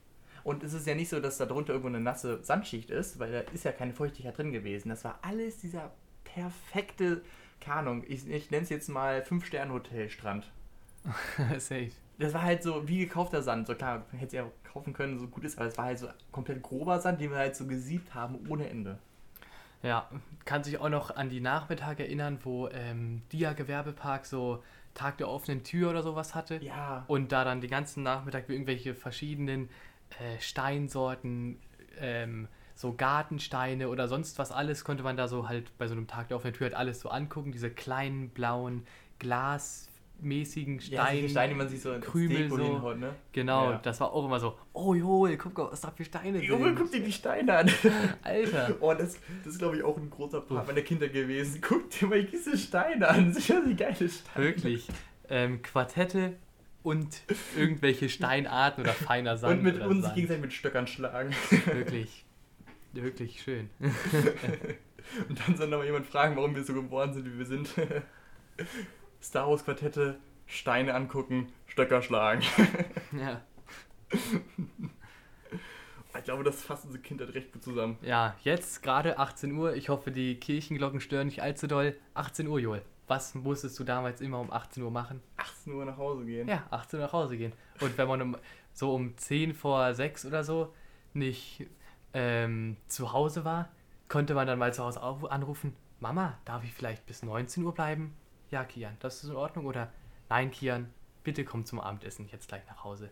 Und 0.43 0.63
es 0.65 0.73
ist 0.73 0.87
ja 0.87 0.95
nicht 0.95 1.11
so, 1.11 1.21
dass 1.21 1.37
da 1.37 1.45
drunter 1.45 1.73
irgendwo 1.75 1.89
eine 1.89 2.01
nasse 2.01 2.43
Sandschicht 2.43 2.89
ist, 2.89 3.19
weil 3.19 3.31
da 3.31 3.41
ist 3.53 3.65
ja 3.65 3.73
keine 3.73 3.93
Feuchtigkeit 3.93 4.39
drin 4.39 4.53
gewesen. 4.53 4.89
Das 4.89 5.05
war 5.05 5.19
alles 5.21 5.59
dieser 5.59 5.93
perfekte, 6.37 7.23
keine 7.61 7.77
Ahnung, 7.79 8.05
ich, 8.07 8.29
ich 8.29 8.51
nenne 8.51 8.63
es 8.63 8.69
jetzt 8.69 8.89
mal 8.89 9.23
Fünf-Sterne-Hotel-Strand. 9.23 10.51
Safe. 11.59 11.91
Das 12.19 12.35
war 12.35 12.43
halt 12.43 12.63
so 12.63 12.87
wie 12.89 12.99
gekaufter 12.99 13.43
Sand. 13.43 13.67
So 13.67 13.75
klar, 13.75 14.05
hätte 14.13 14.27
es 14.27 14.33
ja 14.33 14.45
auch 14.45 14.73
kaufen 14.73 14.93
können, 14.93 15.19
so 15.19 15.29
gut 15.29 15.45
ist, 15.45 15.59
aber 15.59 15.67
es 15.67 15.79
war 15.79 15.87
halt 15.87 15.99
so 15.99 16.09
komplett 16.33 16.63
grober 16.63 17.01
Sand, 17.01 17.21
den 17.21 17.31
wir 17.31 17.39
halt 17.39 17.57
so 17.57 17.67
gesiebt 17.67 18.15
haben 18.15 18.39
ohne 18.49 18.69
Ende. 18.69 18.99
Ja, 19.83 20.11
kann 20.45 20.65
sich 20.65 20.79
auch 20.79 20.89
noch 20.89 21.15
an 21.15 21.29
die 21.29 21.41
Nachmittage 21.41 22.05
erinnern, 22.05 22.39
wo 22.43 22.69
ähm, 22.69 23.23
Dia 23.33 23.53
Gewerbepark 23.53 24.27
so 24.27 24.63
Tag 24.95 25.19
der 25.19 25.29
offenen 25.29 25.63
Tür 25.63 25.91
oder 25.91 26.03
sowas 26.03 26.35
hatte. 26.35 26.57
Ja. 26.63 27.05
Und 27.07 27.33
da 27.33 27.45
dann 27.45 27.61
den 27.61 27.71
ganzen 27.71 28.03
Nachmittag 28.03 28.49
irgendwelche 28.49 28.95
verschiedenen 28.95 29.69
äh, 30.19 30.41
Steinsorten, 30.41 31.61
ähm, 31.99 32.49
so 32.79 32.93
Gartensteine 32.95 33.89
oder 33.89 34.07
sonst 34.07 34.39
was 34.39 34.53
alles, 34.53 34.85
konnte 34.85 35.03
man 35.03 35.17
da 35.17 35.27
so 35.29 35.49
halt 35.49 35.77
bei 35.79 35.89
so 35.89 35.95
einem 35.95 36.07
Tag 36.07 36.29
der 36.29 36.37
offenen 36.37 36.55
Tür 36.55 36.67
halt 36.67 36.75
alles 36.77 37.01
so 37.01 37.09
angucken. 37.09 37.51
Diese 37.51 37.71
kleinen, 37.71 38.29
blauen, 38.29 38.85
glasmäßigen 39.19 40.79
Ja, 40.81 40.85
Steine. 41.03 41.11
solche 41.21 41.29
Steine, 41.31 41.53
die 41.53 41.59
man 41.59 41.69
sich 41.69 41.81
so 41.81 41.99
Krümel 42.01 42.51
so. 42.51 42.57
hinhaut, 42.59 42.99
ne? 42.99 43.15
Genau, 43.33 43.71
Ja. 43.73 43.79
das 43.79 43.99
war 44.01 44.13
auch 44.13 44.25
immer 44.27 44.39
so, 44.41 44.59
oh 44.73 44.95
Joel, 44.95 45.37
guck 45.39 45.57
mal, 45.57 45.69
was 45.73 45.81
da 45.81 45.91
für 45.91 46.05
Steine 46.05 46.39
sind. 46.41 46.77
guck 46.77 46.91
dir 46.91 47.01
die 47.03 47.13
Steine 47.13 47.57
an. 47.57 47.71
Alter. 48.23 48.75
Oh, 48.81 48.93
das, 48.95 49.19
das 49.45 49.55
ist, 49.55 49.59
glaube 49.59 49.77
ich, 49.79 49.83
auch 49.83 49.97
ein 49.97 50.11
großer 50.11 50.41
Part 50.43 50.67
meiner 50.67 50.83
Kinder 50.83 51.09
gewesen. 51.09 51.61
Guck 51.67 51.91
dir 51.91 52.09
mal 52.09 52.25
diese 52.25 52.57
Steine 52.59 53.09
an. 53.09 53.33
Sicher 53.33 53.63
die 53.67 53.75
geile 53.75 53.95
Steine. 54.09 54.45
Wirklich. 54.47 54.87
Ähm, 55.31 55.63
Quartette 55.63 56.35
und 56.83 57.23
irgendwelche 57.57 58.09
Steinarten 58.09 58.85
oder 58.85 58.93
feiner 58.93 59.37
Sand. 59.39 59.59
Und 59.59 59.65
mit 59.65 59.81
uns 59.81 60.13
gegenseitig 60.15 60.43
mit 60.43 60.53
Stöckern 60.53 60.87
schlagen. 60.87 61.31
Wirklich. 61.73 62.26
Wirklich 63.03 63.43
schön. 63.43 63.71
Und 65.29 65.39
dann 65.47 65.57
soll 65.57 65.69
noch 65.69 65.79
mal 65.79 65.85
jemand 65.85 66.07
fragen, 66.07 66.35
warum 66.37 66.55
wir 66.55 66.65
so 66.65 66.75
geworden 66.75 67.13
sind, 67.15 67.27
wie 67.27 67.39
wir 67.39 67.47
sind. 67.47 67.69
Star 69.23 69.49
Wars 69.49 69.65
Quartette, 69.65 70.19
Steine 70.47 70.95
angucken, 70.95 71.53
Stöcker 71.67 72.03
schlagen. 72.03 72.43
Ja. 73.13 73.43
Ich 76.19 76.25
glaube, 76.25 76.45
das 76.45 76.63
fasst 76.63 76.85
unsere 76.87 77.03
Kindheit 77.03 77.35
recht 77.35 77.53
gut 77.53 77.63
zusammen. 77.63 77.99
ja, 78.03 78.35
jetzt 78.43 78.83
gerade 78.83 79.19
18 79.19 79.53
Uhr. 79.53 79.75
Ich 79.75 79.89
hoffe, 79.91 80.11
die 80.11 80.37
Kirchenglocken 80.41 81.01
stören 81.01 81.27
nicht 81.27 81.43
allzu 81.43 81.67
doll. 81.67 81.97
18 82.15 82.47
Uhr, 82.49 82.59
Joel. 82.59 82.83
Was 83.07 83.35
musstest 83.35 83.79
du 83.79 83.85
damals 83.85 84.21
immer 84.21 84.41
um 84.41 84.51
18 84.51 84.83
Uhr 84.83 84.91
machen? 84.91 85.23
18 85.37 85.73
Uhr 85.73 85.85
nach 85.85 85.97
Hause 85.99 86.25
gehen. 86.25 86.49
Ja, 86.49 86.67
18 86.71 86.99
Uhr 86.99 87.07
nach 87.07 87.13
Hause 87.13 87.37
gehen. 87.37 87.53
Und 87.81 87.97
wenn 87.99 88.09
man 88.09 88.23
um, 88.23 88.37
so 88.73 88.95
um 88.95 89.17
10 89.17 89.55
vor 89.55 89.95
6 89.95 90.27
oder 90.27 90.43
so 90.43 90.73
nicht 91.15 91.67
ähm, 92.17 92.79
zu 92.87 93.13
Hause 93.13 93.45
war, 93.45 93.69
konnte 94.09 94.33
man 94.33 94.47
dann 94.47 94.59
mal 94.59 94.73
zu 94.73 94.83
Hause 94.83 95.03
anrufen. 95.03 95.77
Mama, 96.01 96.39
darf 96.47 96.65
ich 96.65 96.73
vielleicht 96.73 97.05
bis 97.05 97.23
19 97.23 97.63
Uhr 97.63 97.75
bleiben? 97.75 98.17
Ja, 98.51 98.65
Kian, 98.65 98.97
das 99.01 99.23
ist 99.23 99.29
in 99.29 99.37
Ordnung. 99.37 99.67
Oder 99.67 99.93
nein, 100.31 100.51
Kian, 100.51 100.89
bitte 101.25 101.45
komm 101.45 101.67
zum 101.67 101.79
Abendessen 101.79 102.27
jetzt 102.33 102.49
gleich 102.49 102.67
nach 102.69 102.85
Hause. 102.85 103.11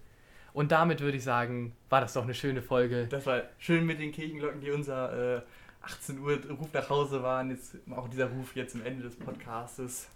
Und 0.54 0.72
damit 0.72 1.00
würde 1.00 1.18
ich 1.18 1.24
sagen, 1.24 1.76
war 1.90 2.00
das 2.00 2.14
doch 2.14 2.22
eine 2.22 2.32
schöne 2.32 2.62
Folge. 2.62 3.06
Das 3.08 3.26
war 3.26 3.42
schön 3.58 3.84
mit 3.84 4.00
den 4.00 4.10
Kirchenglocken, 4.10 4.62
die 4.62 4.70
unser 4.70 5.36
äh, 5.36 5.42
18 5.82 6.20
Uhr 6.20 6.40
Ruf 6.50 6.72
nach 6.72 6.88
Hause 6.88 7.22
waren. 7.22 7.50
Jetzt 7.50 7.76
auch 7.94 8.08
dieser 8.08 8.30
Ruf 8.30 8.56
jetzt 8.56 8.74
am 8.74 8.86
Ende 8.86 9.02
des 9.02 9.16
Podcastes. 9.16 10.08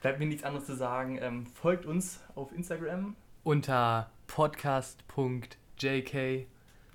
Bleibt 0.00 0.20
mir 0.20 0.26
nichts 0.26 0.44
anderes 0.44 0.66
zu 0.66 0.76
sagen. 0.76 1.18
Ähm, 1.20 1.44
folgt 1.46 1.86
uns 1.86 2.20
auf 2.36 2.52
Instagram. 2.52 3.16
Unter 3.42 4.12
podcast.jk. 4.28 6.46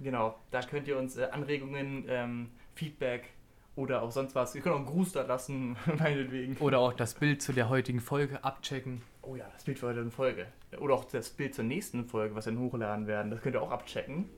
Genau, 0.02 0.36
da 0.49 0.62
könnt 0.62 0.88
ihr 0.88 0.97
uns 0.97 1.18
äh, 1.18 1.28
Anregungen, 1.32 2.06
ähm, 2.08 2.49
Feedback 2.76 3.30
oder 3.76 4.02
auch 4.02 4.12
sonst 4.12 4.36
was. 4.36 4.56
Ihr 4.56 4.62
könnt 4.62 4.76
auch 4.76 4.80
einen 4.80 4.88
Gruß 4.88 5.14
da 5.14 5.22
lassen, 5.22 5.78
meinetwegen. 5.99 6.58
Oder 6.58 6.80
auch 6.80 6.93
das 6.93 7.14
Bild 7.14 7.41
zu 7.41 7.54
der 7.54 7.70
heutigen 7.70 7.99
Folge 7.99 8.43
abchecken. 8.43 9.02
Oh 9.22 9.36
ja, 9.36 9.45
das 9.54 9.64
Bild 9.64 9.80
für 9.80 9.88
heute 9.88 10.10
Folge. 10.10 10.47
Oder 10.80 10.95
auch 10.95 11.06
das 11.06 11.30
Bild 11.30 11.54
zur 11.54 11.64
nächsten 11.64 12.06
Folge, 12.06 12.36
was 12.36 12.45
wir 12.45 12.54
dann 12.54 12.62
hochladen 12.62 13.08
werden. 13.08 13.32
Das 13.32 13.41
könnt 13.41 13.56
ihr 13.56 13.62
auch 13.62 13.72
abchecken. 13.72 14.30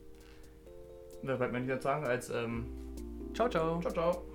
Da 1.23 1.37
bleibt 1.37 1.53
mir 1.53 1.61
nichts 1.61 1.83
sagen 1.83 2.05
als 2.05 2.29
ähm, 2.29 2.65
Ciao, 3.33 3.49
ciao. 3.49 3.79
ciao, 3.79 3.93
ciao. 3.93 4.32